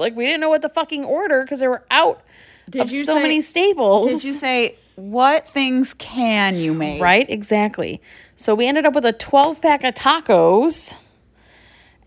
like 0.00 0.14
we 0.16 0.26
didn't 0.26 0.40
know 0.40 0.48
what 0.48 0.62
the 0.62 0.68
fucking 0.68 1.04
order 1.04 1.42
because 1.42 1.60
they 1.60 1.68
were 1.68 1.84
out 1.90 2.22
of 2.78 2.90
you 2.90 3.04
so 3.04 3.14
say- 3.14 3.22
many 3.22 3.40
staples. 3.40 4.06
Did 4.06 4.24
you 4.24 4.34
say 4.34 4.76
what 4.96 5.48
things 5.48 5.94
can 5.94 6.56
you 6.56 6.74
make? 6.74 7.00
Right, 7.00 7.28
exactly. 7.28 8.00
So 8.36 8.54
we 8.54 8.66
ended 8.66 8.86
up 8.86 8.94
with 8.94 9.06
a 9.06 9.12
12 9.12 9.62
pack 9.62 9.84
of 9.84 9.94
tacos 9.94 10.94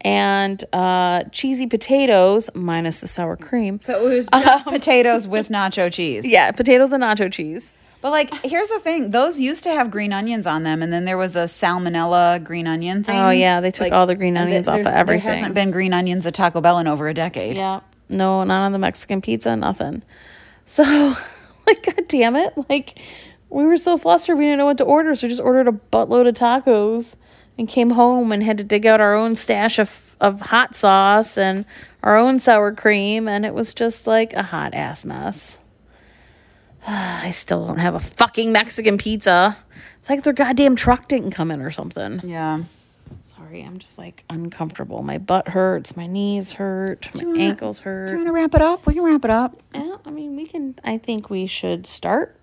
and 0.01 0.63
uh, 0.71 1.23
cheesy 1.31 1.65
potatoes 1.65 2.49
minus 2.53 2.99
the 2.99 3.07
sour 3.07 3.35
cream. 3.35 3.79
So 3.79 4.05
it 4.05 4.15
was 4.15 4.27
just 4.33 4.65
potatoes 4.65 5.27
with 5.27 5.49
nacho 5.49 5.91
cheese. 5.91 6.25
Yeah, 6.35 6.51
potatoes 6.51 6.91
and 6.91 7.03
nacho 7.03 7.31
cheese. 7.31 7.71
But 8.05 8.11
like, 8.11 8.31
here's 8.45 8.69
the 8.69 8.77
thing: 8.77 9.09
those 9.09 9.39
used 9.39 9.63
to 9.63 9.71
have 9.71 9.89
green 9.89 10.13
onions 10.13 10.45
on 10.45 10.61
them, 10.61 10.83
and 10.83 10.93
then 10.93 11.05
there 11.05 11.17
was 11.17 11.35
a 11.35 11.45
salmonella 11.45 12.43
green 12.43 12.67
onion 12.67 12.99
oh, 12.99 13.03
thing. 13.03 13.19
Oh, 13.19 13.31
yeah, 13.31 13.61
they 13.61 13.71
took 13.71 13.91
all 13.91 14.05
the 14.05 14.13
green 14.13 14.37
onions 14.37 14.67
off 14.67 14.81
of 14.81 14.85
everything. 14.85 15.25
There 15.25 15.35
hasn't 15.37 15.55
been 15.55 15.71
green 15.71 15.91
onions 15.91 16.27
at 16.27 16.35
Taco 16.35 16.61
Bell 16.61 16.77
in 16.77 16.85
over 16.85 17.07
a 17.09 17.15
decade. 17.15 17.57
Yeah. 17.57 17.79
No, 18.07 18.43
not 18.43 18.61
on 18.61 18.73
the 18.73 18.77
Mexican 18.77 19.21
pizza, 19.23 19.55
nothing. 19.55 20.03
So, 20.67 20.83
like, 21.65 21.83
god 21.83 22.07
damn 22.07 22.35
it. 22.35 22.53
Like, 22.69 22.99
we 23.49 23.63
were 23.63 23.75
so 23.75 23.97
flustered, 23.97 24.37
we 24.37 24.43
didn't 24.43 24.59
know 24.59 24.67
what 24.67 24.77
to 24.77 24.83
order. 24.83 25.15
So, 25.15 25.25
we 25.25 25.29
just 25.29 25.41
ordered 25.41 25.67
a 25.67 25.71
buttload 25.71 26.27
of 26.27 26.35
tacos 26.35 27.15
and 27.57 27.67
came 27.67 27.89
home 27.89 28.31
and 28.31 28.43
had 28.43 28.59
to 28.59 28.63
dig 28.63 28.85
out 28.85 29.01
our 29.01 29.15
own 29.15 29.35
stash 29.35 29.79
of, 29.79 30.15
of 30.21 30.41
hot 30.41 30.75
sauce 30.75 31.39
and 31.39 31.65
our 32.03 32.17
own 32.17 32.37
sour 32.37 32.71
cream. 32.71 33.27
And 33.27 33.47
it 33.47 33.55
was 33.55 33.73
just 33.73 34.05
like 34.05 34.33
a 34.33 34.43
hot 34.43 34.75
ass 34.75 35.05
mess. 35.05 35.57
I 36.87 37.31
still 37.31 37.65
don't 37.65 37.77
have 37.79 37.95
a 37.95 37.99
fucking 37.99 38.51
Mexican 38.51 38.97
pizza. 38.97 39.57
It's 39.97 40.09
like 40.09 40.23
their 40.23 40.33
goddamn 40.33 40.75
truck 40.75 41.07
didn't 41.07 41.31
come 41.31 41.51
in 41.51 41.61
or 41.61 41.71
something. 41.71 42.21
Yeah. 42.23 42.63
Sorry, 43.23 43.61
I'm 43.61 43.79
just 43.79 43.97
like 43.97 44.23
uncomfortable. 44.29 45.01
My 45.03 45.17
butt 45.17 45.47
hurts, 45.49 45.95
my 45.95 46.07
knees 46.07 46.53
hurt, 46.53 47.09
my 47.15 47.25
wanna- 47.25 47.39
ankles 47.39 47.79
hurt. 47.79 48.07
Do 48.07 48.13
you 48.13 48.17
want 48.19 48.27
to 48.27 48.33
wrap 48.33 48.55
it 48.55 48.61
up? 48.61 48.85
We 48.87 48.93
can 48.93 49.03
wrap 49.03 49.23
it 49.25 49.31
up. 49.31 49.59
Yeah, 49.73 49.97
I 50.05 50.09
mean, 50.09 50.35
we 50.35 50.45
can. 50.45 50.75
I 50.83 50.97
think 50.97 51.29
we 51.29 51.47
should 51.47 51.85
start. 51.87 52.39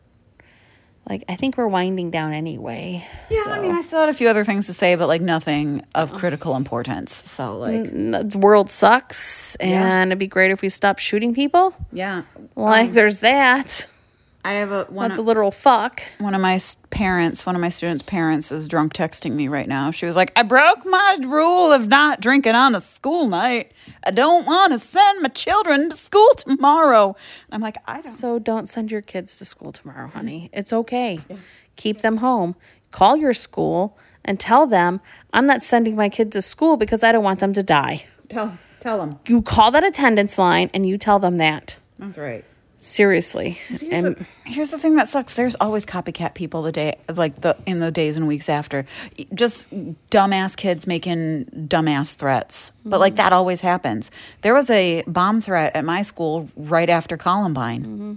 Like, 1.09 1.25
I 1.29 1.35
think 1.35 1.57
we're 1.57 1.67
winding 1.67 2.13
down 2.13 2.33
anyway. 2.33 3.05
Yeah, 3.29 3.43
so. 3.43 3.51
I 3.51 3.59
mean, 3.61 3.73
I 3.73 3.83
still 3.83 3.99
had 4.01 4.09
a 4.09 4.15
few 4.15 4.29
other 4.29 4.45
things 4.45 4.67
to 4.67 4.73
say, 4.73 4.95
but 4.95 5.09
like 5.09 5.21
nothing 5.21 5.85
of 5.97 6.11
uh-huh. 6.11 6.19
critical 6.19 6.55
importance. 6.55 7.25
So 7.27 7.59
like, 7.59 7.87
N- 7.87 8.29
the 8.29 8.39
world 8.39 8.71
sucks, 8.71 9.57
and 9.57 10.11
it'd 10.11 10.21
be 10.21 10.29
great 10.29 10.53
if 10.53 10.63
we 10.63 10.69
stopped 10.69 11.01
shooting 11.01 11.35
people. 11.35 11.75
yeah, 11.93 12.23
Like, 12.55 12.89
um, 12.91 12.95
there's 12.95 13.19
that. 13.21 13.89
I 14.45 14.55
have 14.55 14.73
a 14.73 14.85
one. 14.85 15.11
Not 15.11 15.17
the 15.17 15.23
literal 15.23 15.53
fuck. 15.53 16.03
one 16.19 16.35
of 16.35 16.41
my 16.41 16.59
parents, 16.91 17.47
one 17.47 17.55
of 17.55 17.61
my 17.61 17.69
students' 17.69 18.03
parents, 18.03 18.51
is 18.51 18.67
drunk 18.67 18.93
texting 18.93 19.33
me 19.33 19.47
right 19.47 19.69
now. 19.69 19.93
She 19.93 20.05
was 20.05 20.17
like, 20.17 20.33
I 20.35 20.43
broke 20.43 20.85
my 20.85 21.19
rule 21.21 21.71
of 21.71 21.87
not 21.87 22.21
drinking 22.21 22.57
on 22.57 22.75
a 22.75 22.81
school 22.81 23.29
night. 23.29 23.73
I 24.05 24.11
don't 24.11 24.45
want 24.45 24.73
to 24.73 24.81
send 24.81 25.23
my 25.23 25.29
children 25.29 25.91
to 25.91 25.97
school 25.97 26.29
tomorrow. 26.39 27.15
I'm 27.53 27.61
like, 27.61 27.77
I 27.87 28.03
don't. 28.03 28.11
So 28.11 28.41
don't 28.41 28.69
send 28.69 28.91
your 28.91 29.01
kids 29.01 29.39
to 29.39 29.45
school 29.45 29.71
tomorrow, 29.71 30.09
honey. 30.09 30.51
It's 30.53 30.73
okay. 30.73 31.21
Keep 31.77 32.01
them 32.01 32.17
home. 32.17 32.57
Call 32.91 33.17
your 33.17 33.33
school 33.33 33.97
and 34.25 34.41
tell 34.41 34.67
them 34.67 35.01
I'm 35.33 35.47
not 35.47 35.63
sending 35.63 35.95
my 35.95 36.09
kid 36.09 36.33
to 36.33 36.43
school 36.43 36.77
because 36.77 37.05
I 37.05 37.13
don't 37.13 37.25
want 37.25 37.39
them 37.39 37.53
to 37.55 37.63
die. 37.63 38.07
Tell, 38.29 38.59
tell 38.81 38.99
them. 38.99 39.21
You 39.27 39.41
call 39.41 39.71
that 39.71 39.85
attendance 39.85 40.37
line 40.37 40.69
and 40.75 40.85
you 40.85 40.99
tell 40.99 41.19
them 41.21 41.39
that. 41.39 41.77
That's 41.99 42.19
right. 42.19 42.45
Seriously. 42.85 43.51
Here's, 43.69 43.83
And 43.83 44.07
the, 44.07 44.27
here's 44.45 44.73
the 44.73 44.79
thing 44.79 44.97
that 44.97 45.07
sucks. 45.07 45.35
There's 45.35 45.55
always 45.61 45.87
copycat 45.87 46.35
people 46.35 46.63
the 46.63 46.73
day, 46.73 46.99
like 47.15 47.41
the 47.41 47.57
in 47.65 47.79
the 47.79 47.93
days 47.93 48.17
and 48.17 48.27
weeks 48.27 48.49
after. 48.49 48.87
Just 49.33 49.71
dumbass 50.11 50.57
kids 50.57 50.85
making 50.85 51.45
dumbass 51.69 52.17
threats. 52.17 52.73
But 52.85 52.99
like 52.99 53.15
that 53.15 53.33
always 53.33 53.61
happens. 53.61 54.11
There 54.41 54.53
was 54.53 54.69
a 54.69 55.05
bomb 55.07 55.41
threat 55.41 55.77
at 55.77 55.85
my 55.85 56.03
school 56.03 56.49
right 56.57 56.91
after 56.91 57.17
Columbine, 57.17 57.83
mm-hmm. 57.85 58.15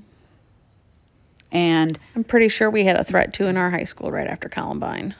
and 1.51 1.99
I'm 2.15 2.23
pretty 2.23 2.49
sure 2.49 2.67
we 2.67 2.85
had 2.85 2.95
a 2.95 3.03
threat 3.03 3.35
too 3.35 3.45
in 3.45 3.57
our 3.57 3.69
high 3.69 3.83
school 3.83 4.09
right 4.09 4.27
after 4.27 4.49
Columbine. 4.49 5.13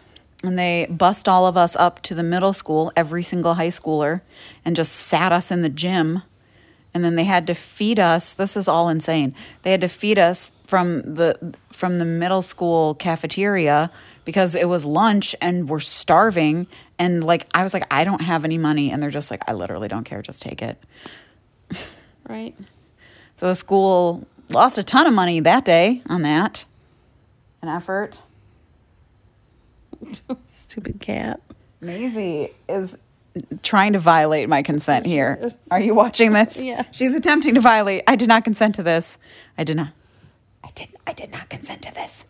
and 0.43 0.57
they 0.57 0.87
bust 0.89 1.29
all 1.29 1.45
of 1.45 1.55
us 1.55 1.75
up 1.75 2.01
to 2.01 2.15
the 2.15 2.23
middle 2.23 2.51
school, 2.53 2.91
every 2.95 3.21
single 3.21 3.53
high 3.53 3.67
schooler, 3.69 4.21
and 4.65 4.75
just 4.75 4.91
sat 4.93 5.31
us 5.31 5.51
in 5.51 5.61
the 5.61 5.69
gym. 5.69 6.23
And 6.95 7.03
then 7.03 7.15
they 7.15 7.25
had 7.25 7.45
to 7.47 7.53
feed 7.53 7.99
us. 7.99 8.33
This 8.33 8.57
is 8.57 8.67
all 8.67 8.89
insane. 8.89 9.35
They 9.61 9.71
had 9.71 9.81
to 9.81 9.89
feed 9.89 10.17
us 10.17 10.49
from 10.63 11.01
the 11.15 11.55
from 11.71 11.99
the 11.99 12.05
middle 12.05 12.41
school 12.41 12.95
cafeteria 12.95 13.91
because 14.23 14.55
it 14.55 14.67
was 14.67 14.85
lunch 14.85 15.35
and 15.41 15.69
we're 15.69 15.81
starving. 15.81 16.67
And 16.97 17.23
like 17.23 17.47
I 17.53 17.63
was 17.63 17.73
like, 17.73 17.85
I 17.91 18.03
don't 18.05 18.21
have 18.21 18.45
any 18.45 18.57
money, 18.57 18.91
and 18.91 19.03
they're 19.03 19.11
just 19.11 19.29
like, 19.29 19.43
I 19.47 19.53
literally 19.53 19.87
don't 19.87 20.05
care. 20.05 20.21
Just 20.21 20.41
take 20.41 20.61
it. 20.61 20.81
Right? 22.27 22.55
So 23.35 23.47
the 23.47 23.55
school 23.55 24.25
lost 24.49 24.77
a 24.77 24.83
ton 24.83 25.05
of 25.05 25.13
money 25.13 25.39
that 25.41 25.65
day 25.65 26.01
on 26.07 26.23
that. 26.23 26.65
An 27.61 27.69
effort. 27.69 28.23
Stupid 30.47 30.99
cat. 30.99 31.41
Maisie 31.81 32.49
is 32.67 32.97
trying 33.63 33.93
to 33.93 33.99
violate 33.99 34.49
my 34.49 34.61
consent 34.61 35.05
here. 35.05 35.51
Are 35.71 35.79
you 35.79 35.93
watching 35.93 36.33
this? 36.33 36.57
Yes. 36.61 36.85
She's 36.91 37.13
attempting 37.13 37.55
to 37.55 37.61
violate. 37.61 38.03
I 38.07 38.15
did 38.15 38.27
not 38.27 38.43
consent 38.43 38.75
to 38.75 38.83
this. 38.83 39.17
I 39.57 39.63
did 39.63 39.77
not. 39.77 39.89
I 40.63 40.71
did. 40.75 40.89
I 41.05 41.13
did 41.13 41.31
not 41.31 41.49
consent 41.49 41.81
to 41.83 41.93
this. 41.93 42.25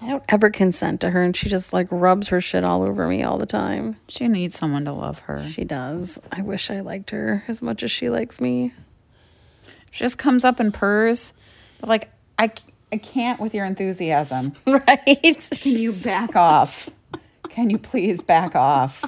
I 0.00 0.08
don't 0.08 0.24
ever 0.28 0.50
consent 0.50 1.00
to 1.00 1.10
her 1.10 1.22
and 1.22 1.34
she 1.34 1.48
just 1.48 1.72
like 1.72 1.86
rubs 1.90 2.28
her 2.28 2.40
shit 2.40 2.62
all 2.64 2.82
over 2.82 3.06
me 3.08 3.22
all 3.22 3.38
the 3.38 3.46
time. 3.46 3.96
She 4.08 4.28
needs 4.28 4.58
someone 4.58 4.84
to 4.84 4.92
love 4.92 5.20
her. 5.20 5.46
She 5.48 5.64
does. 5.64 6.18
I 6.30 6.42
wish 6.42 6.70
I 6.70 6.80
liked 6.80 7.10
her 7.10 7.44
as 7.48 7.62
much 7.62 7.82
as 7.82 7.90
she 7.90 8.10
likes 8.10 8.40
me. 8.40 8.74
She 9.90 10.04
just 10.04 10.18
comes 10.18 10.44
up 10.44 10.60
and 10.60 10.74
purrs, 10.74 11.32
but 11.80 11.88
like 11.88 12.10
I, 12.38 12.50
I 12.92 12.98
can't 12.98 13.40
with 13.40 13.54
your 13.54 13.64
enthusiasm. 13.64 14.54
Right? 14.66 15.48
Can 15.62 15.72
you 15.72 15.92
back 16.04 16.36
off? 16.36 16.90
Can 17.48 17.70
you 17.70 17.78
please 17.78 18.22
back 18.22 18.54
off? 18.56 19.04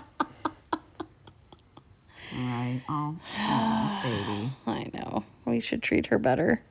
All 2.36 2.42
right. 2.42 2.82
Oh, 2.88 3.16
oh, 3.38 4.00
baby. 4.02 4.52
I 4.66 4.90
know. 4.96 5.24
We 5.44 5.60
should 5.60 5.82
treat 5.82 6.06
her 6.06 6.18
better. 6.18 6.62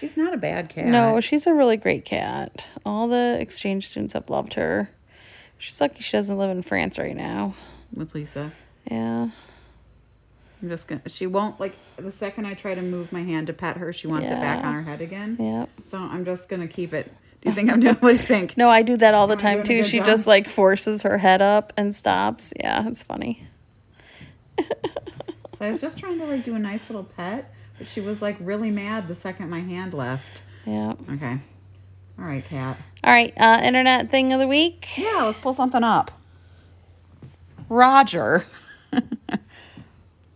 She's 0.00 0.16
not 0.16 0.34
a 0.34 0.36
bad 0.36 0.68
cat. 0.68 0.86
No, 0.86 1.20
she's 1.20 1.46
a 1.46 1.54
really 1.54 1.76
great 1.76 2.04
cat. 2.04 2.66
All 2.84 3.08
the 3.08 3.36
exchange 3.40 3.88
students 3.88 4.12
have 4.12 4.28
loved 4.28 4.54
her. 4.54 4.90
She's 5.58 5.80
lucky 5.80 6.02
she 6.02 6.12
doesn't 6.16 6.36
live 6.36 6.50
in 6.50 6.62
France 6.62 6.98
right 6.98 7.16
now. 7.16 7.54
with 7.94 8.14
Lisa. 8.14 8.52
Yeah. 8.90 9.30
I'm 10.62 10.68
just 10.68 10.86
gonna. 10.88 11.08
She 11.08 11.26
won't 11.26 11.60
like 11.60 11.74
the 11.96 12.12
second 12.12 12.46
I 12.46 12.54
try 12.54 12.74
to 12.74 12.82
move 12.82 13.12
my 13.12 13.22
hand 13.22 13.46
to 13.48 13.52
pet 13.52 13.76
her, 13.76 13.92
she 13.92 14.06
wants 14.06 14.30
it 14.30 14.34
back 14.40 14.64
on 14.64 14.74
her 14.74 14.82
head 14.82 15.00
again. 15.02 15.36
Yep. 15.38 15.70
So 15.84 15.98
I'm 15.98 16.24
just 16.24 16.48
gonna 16.48 16.68
keep 16.68 16.94
it. 16.94 17.12
Do 17.42 17.50
you 17.50 17.54
think 17.54 17.70
I'm 17.70 17.80
doing? 17.80 17.94
What 17.96 18.10
do 18.10 18.16
you 18.16 18.22
think? 18.22 18.56
No, 18.56 18.68
I 18.70 18.82
do 18.82 18.96
that 18.96 19.12
all 19.14 19.26
the 19.26 19.34
Am 19.34 19.38
time 19.38 19.62
too. 19.62 19.82
She 19.82 19.98
job? 19.98 20.06
just 20.06 20.26
like 20.26 20.48
forces 20.48 21.02
her 21.02 21.18
head 21.18 21.42
up 21.42 21.72
and 21.76 21.94
stops. 21.94 22.52
Yeah, 22.58 22.88
it's 22.88 23.02
funny. 23.02 23.46
So 24.58 25.64
I 25.64 25.70
was 25.70 25.80
just 25.80 25.98
trying 25.98 26.18
to 26.18 26.26
like 26.26 26.44
do 26.44 26.54
a 26.54 26.58
nice 26.58 26.88
little 26.90 27.04
pet, 27.04 27.52
but 27.78 27.88
she 27.88 28.00
was 28.00 28.20
like 28.20 28.36
really 28.40 28.70
mad 28.70 29.08
the 29.08 29.16
second 29.16 29.48
my 29.48 29.60
hand 29.60 29.94
left. 29.94 30.42
Yeah. 30.66 30.94
Okay. 31.10 31.38
All 32.18 32.24
right, 32.24 32.44
cat. 32.44 32.78
All 33.02 33.12
right. 33.12 33.32
Uh, 33.36 33.60
internet 33.62 34.10
thing 34.10 34.32
of 34.32 34.40
the 34.40 34.46
week. 34.48 34.86
Yeah, 34.96 35.22
let's 35.24 35.38
pull 35.38 35.54
something 35.54 35.82
up. 35.82 36.10
Roger. 37.68 38.46
that 38.90 39.40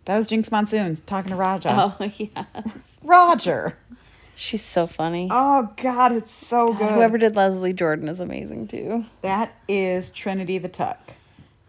was 0.07 0.27
Jinkx 0.27 0.51
Monsoon 0.51 0.97
talking 1.07 1.31
to 1.31 1.37
Roger. 1.37 1.69
Oh 1.71 1.97
yes. 2.17 2.99
Roger. 3.03 3.77
She's 4.35 4.63
so 4.63 4.87
funny. 4.87 5.29
Oh 5.31 5.71
God, 5.77 6.13
it's 6.13 6.33
so 6.33 6.73
good. 6.73 6.93
Whoever 6.93 7.19
did 7.19 7.37
Leslie 7.37 7.75
Jordan 7.75 8.09
is 8.09 8.21
amazing 8.21 8.69
too. 8.69 9.05
That 9.21 9.55
is 9.69 10.09
Trinity 10.09 10.57
the 10.57 10.69
Tuck. 10.69 10.99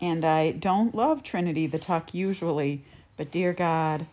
And 0.02 0.26
I 0.26 0.52
don't 0.52 0.96
love 0.96 1.22
Trinity 1.22 1.68
the 1.68 1.80
Tuck 1.80 2.14
usually, 2.14 2.84
but 3.18 3.30
dear 3.32 3.54
God, 3.54 4.08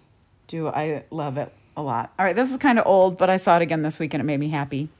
do 0.46 0.68
I 0.68 1.04
love 1.10 1.38
it 1.38 1.52
a 1.76 1.82
lot. 1.82 2.12
All 2.18 2.26
right, 2.26 2.36
this 2.36 2.50
is 2.50 2.58
kind 2.58 2.78
of 2.78 2.86
old, 2.86 3.16
but 3.16 3.30
I 3.30 3.38
saw 3.38 3.56
it 3.56 3.62
again 3.62 3.82
this 3.82 3.98
week 3.98 4.12
and 4.12 4.20
it 4.20 4.24
made 4.24 4.40
me 4.40 4.50
happy. 4.50 4.90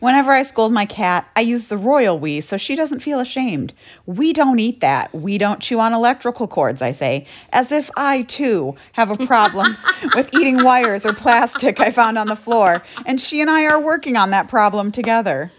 Whenever 0.00 0.32
I 0.32 0.42
scold 0.42 0.72
my 0.72 0.86
cat, 0.86 1.30
I 1.36 1.40
use 1.40 1.68
the 1.68 1.76
royal 1.76 2.18
we 2.18 2.40
so 2.40 2.56
she 2.56 2.74
doesn't 2.74 3.00
feel 3.00 3.20
ashamed. 3.20 3.72
We 4.06 4.32
don't 4.32 4.58
eat 4.58 4.80
that. 4.80 5.14
We 5.14 5.38
don't 5.38 5.60
chew 5.60 5.78
on 5.78 5.92
electrical 5.92 6.48
cords, 6.48 6.82
I 6.82 6.92
say, 6.92 7.26
as 7.52 7.70
if 7.70 7.90
I 7.96 8.22
too 8.22 8.74
have 8.92 9.10
a 9.10 9.26
problem 9.26 9.76
with 10.14 10.34
eating 10.34 10.64
wires 10.64 11.06
or 11.06 11.12
plastic 11.12 11.78
I 11.78 11.90
found 11.90 12.18
on 12.18 12.26
the 12.26 12.36
floor. 12.36 12.82
And 13.06 13.20
she 13.20 13.40
and 13.40 13.50
I 13.50 13.66
are 13.66 13.80
working 13.80 14.16
on 14.16 14.30
that 14.30 14.48
problem 14.48 14.90
together. 14.90 15.52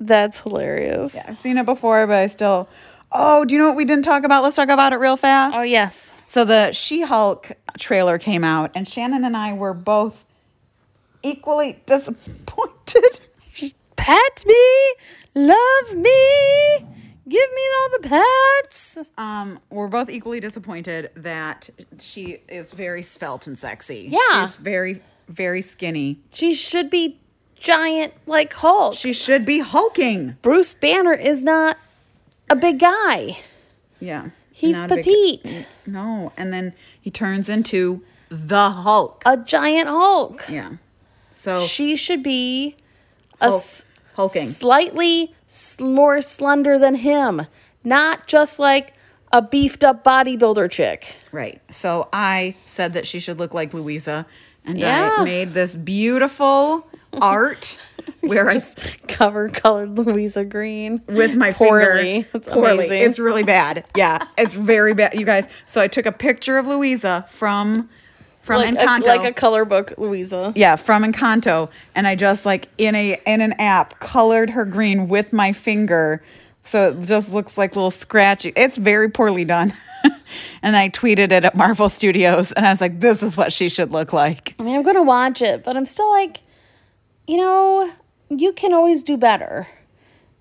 That's 0.00 0.40
hilarious. 0.40 1.14
Yeah, 1.14 1.26
I've 1.28 1.38
seen 1.38 1.58
it 1.58 1.66
before, 1.66 2.06
but 2.06 2.16
I 2.16 2.26
still. 2.26 2.68
Oh, 3.14 3.44
do 3.44 3.54
you 3.54 3.60
know 3.60 3.68
what 3.68 3.76
we 3.76 3.84
didn't 3.84 4.04
talk 4.04 4.24
about? 4.24 4.42
Let's 4.42 4.56
talk 4.56 4.68
about 4.68 4.92
it 4.92 4.96
real 4.96 5.16
fast. 5.16 5.54
Oh 5.56 5.62
yes. 5.62 6.12
So 6.26 6.44
the 6.44 6.72
She 6.72 7.02
Hulk 7.02 7.52
trailer 7.78 8.18
came 8.18 8.42
out, 8.44 8.70
and 8.74 8.88
Shannon 8.88 9.24
and 9.24 9.36
I 9.36 9.52
were 9.52 9.74
both 9.74 10.24
equally 11.22 11.82
disappointed. 11.86 13.20
Pet 13.96 14.44
me, 14.46 14.94
love 15.34 15.94
me, 15.94 16.78
give 17.28 17.50
me 17.54 17.62
all 17.76 17.88
the 18.00 18.08
pets. 18.08 18.98
Um, 19.16 19.60
we're 19.70 19.86
both 19.88 20.10
equally 20.10 20.40
disappointed 20.40 21.10
that 21.14 21.70
she 22.00 22.38
is 22.48 22.72
very 22.72 23.02
svelte 23.02 23.46
and 23.46 23.56
sexy. 23.58 24.08
Yeah. 24.10 24.44
she's 24.44 24.56
very, 24.56 25.02
very 25.28 25.62
skinny. 25.62 26.18
She 26.32 26.54
should 26.54 26.90
be 26.90 27.20
giant 27.54 28.14
like 28.26 28.52
Hulk. 28.54 28.94
She 28.96 29.12
should 29.12 29.44
be 29.44 29.60
hulking. 29.60 30.36
Bruce 30.42 30.74
Banner 30.74 31.12
is 31.12 31.44
not 31.44 31.76
a 32.52 32.56
big 32.56 32.78
guy. 32.78 33.38
Yeah, 34.00 34.30
He's 34.52 34.76
Not 34.76 34.90
a 34.92 34.94
big- 34.96 35.04
petite. 35.04 35.66
no, 35.86 36.32
and 36.36 36.52
then 36.52 36.74
he 37.00 37.10
turns 37.10 37.48
into 37.48 38.02
the 38.28 38.70
Hulk. 38.70 39.22
A 39.26 39.36
giant 39.36 39.88
Hulk. 39.88 40.44
yeah, 40.48 40.72
so 41.34 41.64
She 41.64 41.96
should 41.96 42.22
be 42.22 42.76
a 43.40 43.48
Hulk- 43.48 43.60
s- 43.60 43.84
hulking. 44.14 44.48
slightly 44.48 45.34
more 45.80 46.20
slender 46.22 46.78
than 46.78 46.96
him, 46.96 47.46
not 47.84 48.26
just 48.26 48.58
like 48.58 48.94
a 49.32 49.42
beefed 49.42 49.82
up 49.82 50.04
bodybuilder 50.04 50.70
chick. 50.70 51.14
Right. 51.32 51.60
So 51.70 52.08
I 52.12 52.54
said 52.66 52.92
that 52.92 53.06
she 53.06 53.18
should 53.18 53.38
look 53.38 53.54
like 53.54 53.72
Louisa, 53.74 54.26
and 54.64 54.78
Yeah. 54.78 55.16
I 55.18 55.24
made 55.24 55.54
this 55.54 55.74
beautiful 55.74 56.86
art 57.20 57.78
where 58.20 58.48
I 58.50 58.60
Cover 59.08 59.48
colored 59.48 59.98
Louisa 59.98 60.44
Green. 60.44 61.02
with 61.08 61.34
my 61.34 61.52
Poorly. 61.52 62.22
finger 62.22 62.28
It's 62.34 62.48
poorly. 62.48 62.86
amazing. 62.86 63.08
It's 63.10 63.18
really 63.18 63.42
bad. 63.42 63.84
Yeah, 63.96 64.18
it's 64.38 64.54
very 64.54 64.94
bad, 64.94 65.14
you 65.18 65.24
guys. 65.26 65.46
So 65.66 65.80
I 65.80 65.88
took 65.88 66.06
a 66.06 66.12
picture 66.12 66.58
of 66.58 66.66
Louisa 66.66 67.26
from 67.28 67.88
from 68.42 68.56
Like 68.74 68.74
a, 68.76 69.06
like 69.06 69.24
a 69.24 69.32
color 69.32 69.64
book, 69.64 69.94
Louisa. 69.98 70.52
yeah, 70.56 70.74
from 70.74 71.04
Encanto, 71.04 71.68
and 71.94 72.08
I 72.08 72.16
just 72.16 72.44
like 72.44 72.68
in 72.76 72.94
a 72.96 73.20
in 73.26 73.40
an 73.40 73.52
app 73.54 74.00
colored 74.00 74.50
her 74.50 74.64
green 74.64 75.06
with 75.08 75.32
my 75.32 75.52
finger, 75.52 76.24
so 76.64 76.90
it 76.90 77.02
just 77.02 77.32
looks 77.32 77.56
like 77.56 77.76
little 77.76 77.92
scratchy. 77.92 78.52
It's 78.56 78.76
very 78.76 79.08
poorly 79.08 79.44
done. 79.44 79.72
and 80.62 80.74
I 80.74 80.88
tweeted 80.90 81.30
it 81.30 81.44
at 81.44 81.54
Marvel 81.54 81.88
Studios, 81.88 82.50
and 82.50 82.66
I 82.66 82.70
was 82.70 82.80
like, 82.80 82.98
"This 82.98 83.22
is 83.22 83.36
what 83.36 83.52
she 83.52 83.68
should 83.68 83.92
look 83.92 84.12
like." 84.12 84.56
I 84.58 84.64
mean, 84.64 84.74
I'm 84.74 84.82
gonna 84.82 85.04
watch 85.04 85.40
it, 85.40 85.62
but 85.62 85.76
I'm 85.76 85.86
still 85.86 86.10
like, 86.10 86.40
you 87.26 87.36
know, 87.36 87.92
you 88.28 88.52
can 88.52 88.72
always 88.72 89.02
do 89.02 89.16
better. 89.16 89.68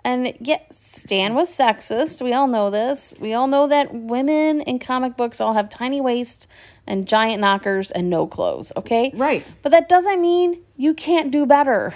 And 0.04 0.34
yet, 0.40 0.74
Stan 0.74 1.36
was 1.36 1.56
sexist. 1.56 2.24
We 2.24 2.34
all 2.34 2.48
know 2.48 2.72
this. 2.72 3.14
We 3.20 3.34
all 3.34 3.48
know 3.48 3.68
that 3.68 3.94
women 3.94 4.62
in 4.62 4.80
comic 4.80 5.16
books 5.16 5.40
all 5.40 5.54
have 5.54 5.70
tiny 5.70 6.02
waists 6.02 6.48
and 6.88 7.08
giant 7.08 7.40
knockers 7.40 7.92
and 7.92 8.10
no 8.10 8.26
clothes. 8.26 8.72
Okay, 8.76 9.12
Right. 9.14 9.46
But 9.62 9.70
that 9.72 9.90
doesn't 9.90 10.20
mean 10.20 10.62
you 10.76 10.96
can't 10.96 11.32
do 11.32 11.46
better. 11.46 11.94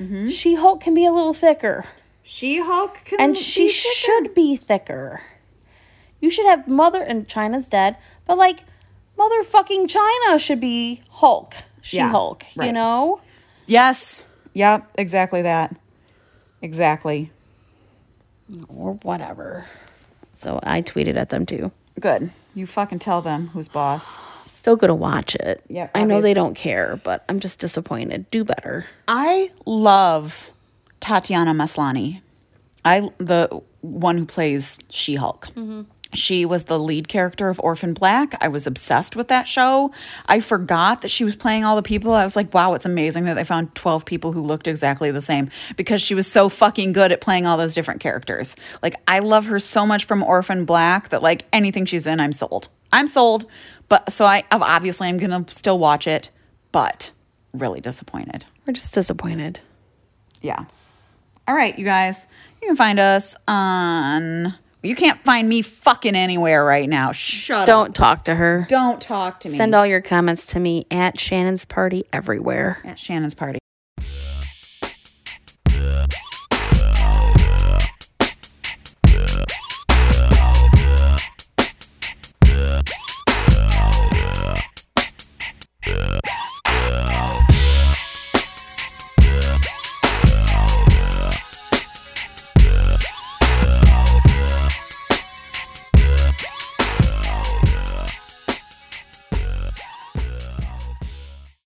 Mm-hmm. 0.00 0.28
She 0.28 0.56
Hulk 0.56 0.80
can 0.80 0.94
be 0.94 1.06
a 1.06 1.12
little 1.12 1.32
thicker, 1.32 1.86
She 2.22 2.60
Hulk 2.60 3.00
can 3.04 3.20
and 3.20 3.36
she 3.36 3.68
should 3.68 4.34
be 4.34 4.56
thicker. 4.56 5.22
You 6.20 6.30
should 6.30 6.46
have 6.46 6.66
Mother 6.66 7.02
and 7.02 7.28
China's 7.28 7.68
dead, 7.68 7.96
but 8.26 8.36
like 8.36 8.64
motherfucking 9.16 9.88
China 9.88 10.38
should 10.38 10.60
be 10.60 11.00
Hulk. 11.08 11.54
She 11.80 11.98
Yeah, 11.98 12.10
Hulk, 12.10 12.44
you 12.56 12.72
know? 12.72 13.20
Yes. 13.66 14.26
Yep. 14.54 14.88
Exactly 14.96 15.42
that. 15.42 15.76
Exactly. 16.62 17.30
Or 18.68 18.94
whatever. 19.02 19.66
So 20.34 20.60
I 20.62 20.82
tweeted 20.82 21.16
at 21.16 21.30
them 21.30 21.46
too. 21.46 21.72
Good. 21.98 22.30
You 22.54 22.66
fucking 22.66 23.00
tell 23.00 23.22
them 23.22 23.48
who's 23.48 23.68
boss. 23.68 24.18
Still 24.46 24.76
gonna 24.76 24.94
watch 24.94 25.34
it. 25.34 25.62
Yep, 25.68 25.90
I 25.94 26.04
know 26.04 26.20
they 26.20 26.34
don't 26.34 26.54
care, 26.54 27.00
but 27.04 27.24
I'm 27.28 27.40
just 27.40 27.58
disappointed. 27.58 28.30
Do 28.30 28.44
better. 28.44 28.86
I 29.08 29.50
love 29.64 30.50
Tatiana 31.00 31.52
Maslany. 31.52 32.20
I 32.84 33.10
the 33.18 33.60
one 33.82 34.18
who 34.18 34.24
plays 34.24 34.78
She 34.88 35.16
Hulk. 35.16 35.48
Mm-hmm. 35.48 35.82
She 36.16 36.44
was 36.44 36.64
the 36.64 36.78
lead 36.78 37.08
character 37.08 37.48
of 37.48 37.60
Orphan 37.60 37.94
Black. 37.94 38.36
I 38.40 38.48
was 38.48 38.66
obsessed 38.66 39.14
with 39.14 39.28
that 39.28 39.46
show. 39.46 39.92
I 40.26 40.40
forgot 40.40 41.02
that 41.02 41.10
she 41.10 41.24
was 41.24 41.36
playing 41.36 41.64
all 41.64 41.76
the 41.76 41.82
people. 41.82 42.12
I 42.12 42.24
was 42.24 42.36
like, 42.36 42.52
wow, 42.52 42.72
it's 42.74 42.84
amazing 42.84 43.24
that 43.24 43.34
they 43.34 43.44
found 43.44 43.74
12 43.74 44.04
people 44.04 44.32
who 44.32 44.42
looked 44.42 44.66
exactly 44.66 45.10
the 45.10 45.22
same 45.22 45.50
because 45.76 46.02
she 46.02 46.14
was 46.14 46.26
so 46.26 46.48
fucking 46.48 46.92
good 46.92 47.12
at 47.12 47.20
playing 47.20 47.46
all 47.46 47.56
those 47.56 47.74
different 47.74 48.00
characters. 48.00 48.56
Like, 48.82 48.94
I 49.06 49.20
love 49.20 49.46
her 49.46 49.58
so 49.58 49.86
much 49.86 50.04
from 50.04 50.22
Orphan 50.22 50.64
Black 50.64 51.10
that, 51.10 51.22
like, 51.22 51.44
anything 51.52 51.84
she's 51.84 52.06
in, 52.06 52.20
I'm 52.20 52.32
sold. 52.32 52.68
I'm 52.92 53.06
sold. 53.06 53.46
But 53.88 54.10
so 54.10 54.24
I 54.24 54.42
obviously 54.50 55.08
I'm 55.08 55.18
going 55.18 55.44
to 55.44 55.54
still 55.54 55.78
watch 55.78 56.06
it, 56.06 56.30
but 56.72 57.12
really 57.52 57.80
disappointed. 57.80 58.44
We're 58.66 58.72
just 58.72 58.92
disappointed. 58.94 59.60
Yeah. 60.42 60.64
All 61.46 61.54
right, 61.54 61.78
you 61.78 61.84
guys. 61.84 62.26
You 62.60 62.68
can 62.68 62.76
find 62.76 62.98
us 62.98 63.36
on. 63.46 64.54
You 64.86 64.94
can't 64.94 65.18
find 65.20 65.48
me 65.48 65.62
fucking 65.62 66.14
anywhere 66.14 66.64
right 66.64 66.88
now. 66.88 67.10
Shut 67.12 67.66
Don't 67.66 67.88
up. 67.88 67.94
talk 67.94 68.24
to 68.24 68.34
her. 68.34 68.66
Don't 68.68 69.00
talk 69.00 69.40
to 69.40 69.48
me. 69.48 69.56
Send 69.56 69.74
all 69.74 69.84
your 69.84 70.00
comments 70.00 70.46
to 70.46 70.60
me 70.60 70.86
at 70.90 71.18
Shannon's 71.18 71.64
Party 71.64 72.04
everywhere. 72.12 72.78
At 72.84 72.98
Shannon's 72.98 73.34
Party. 73.34 73.58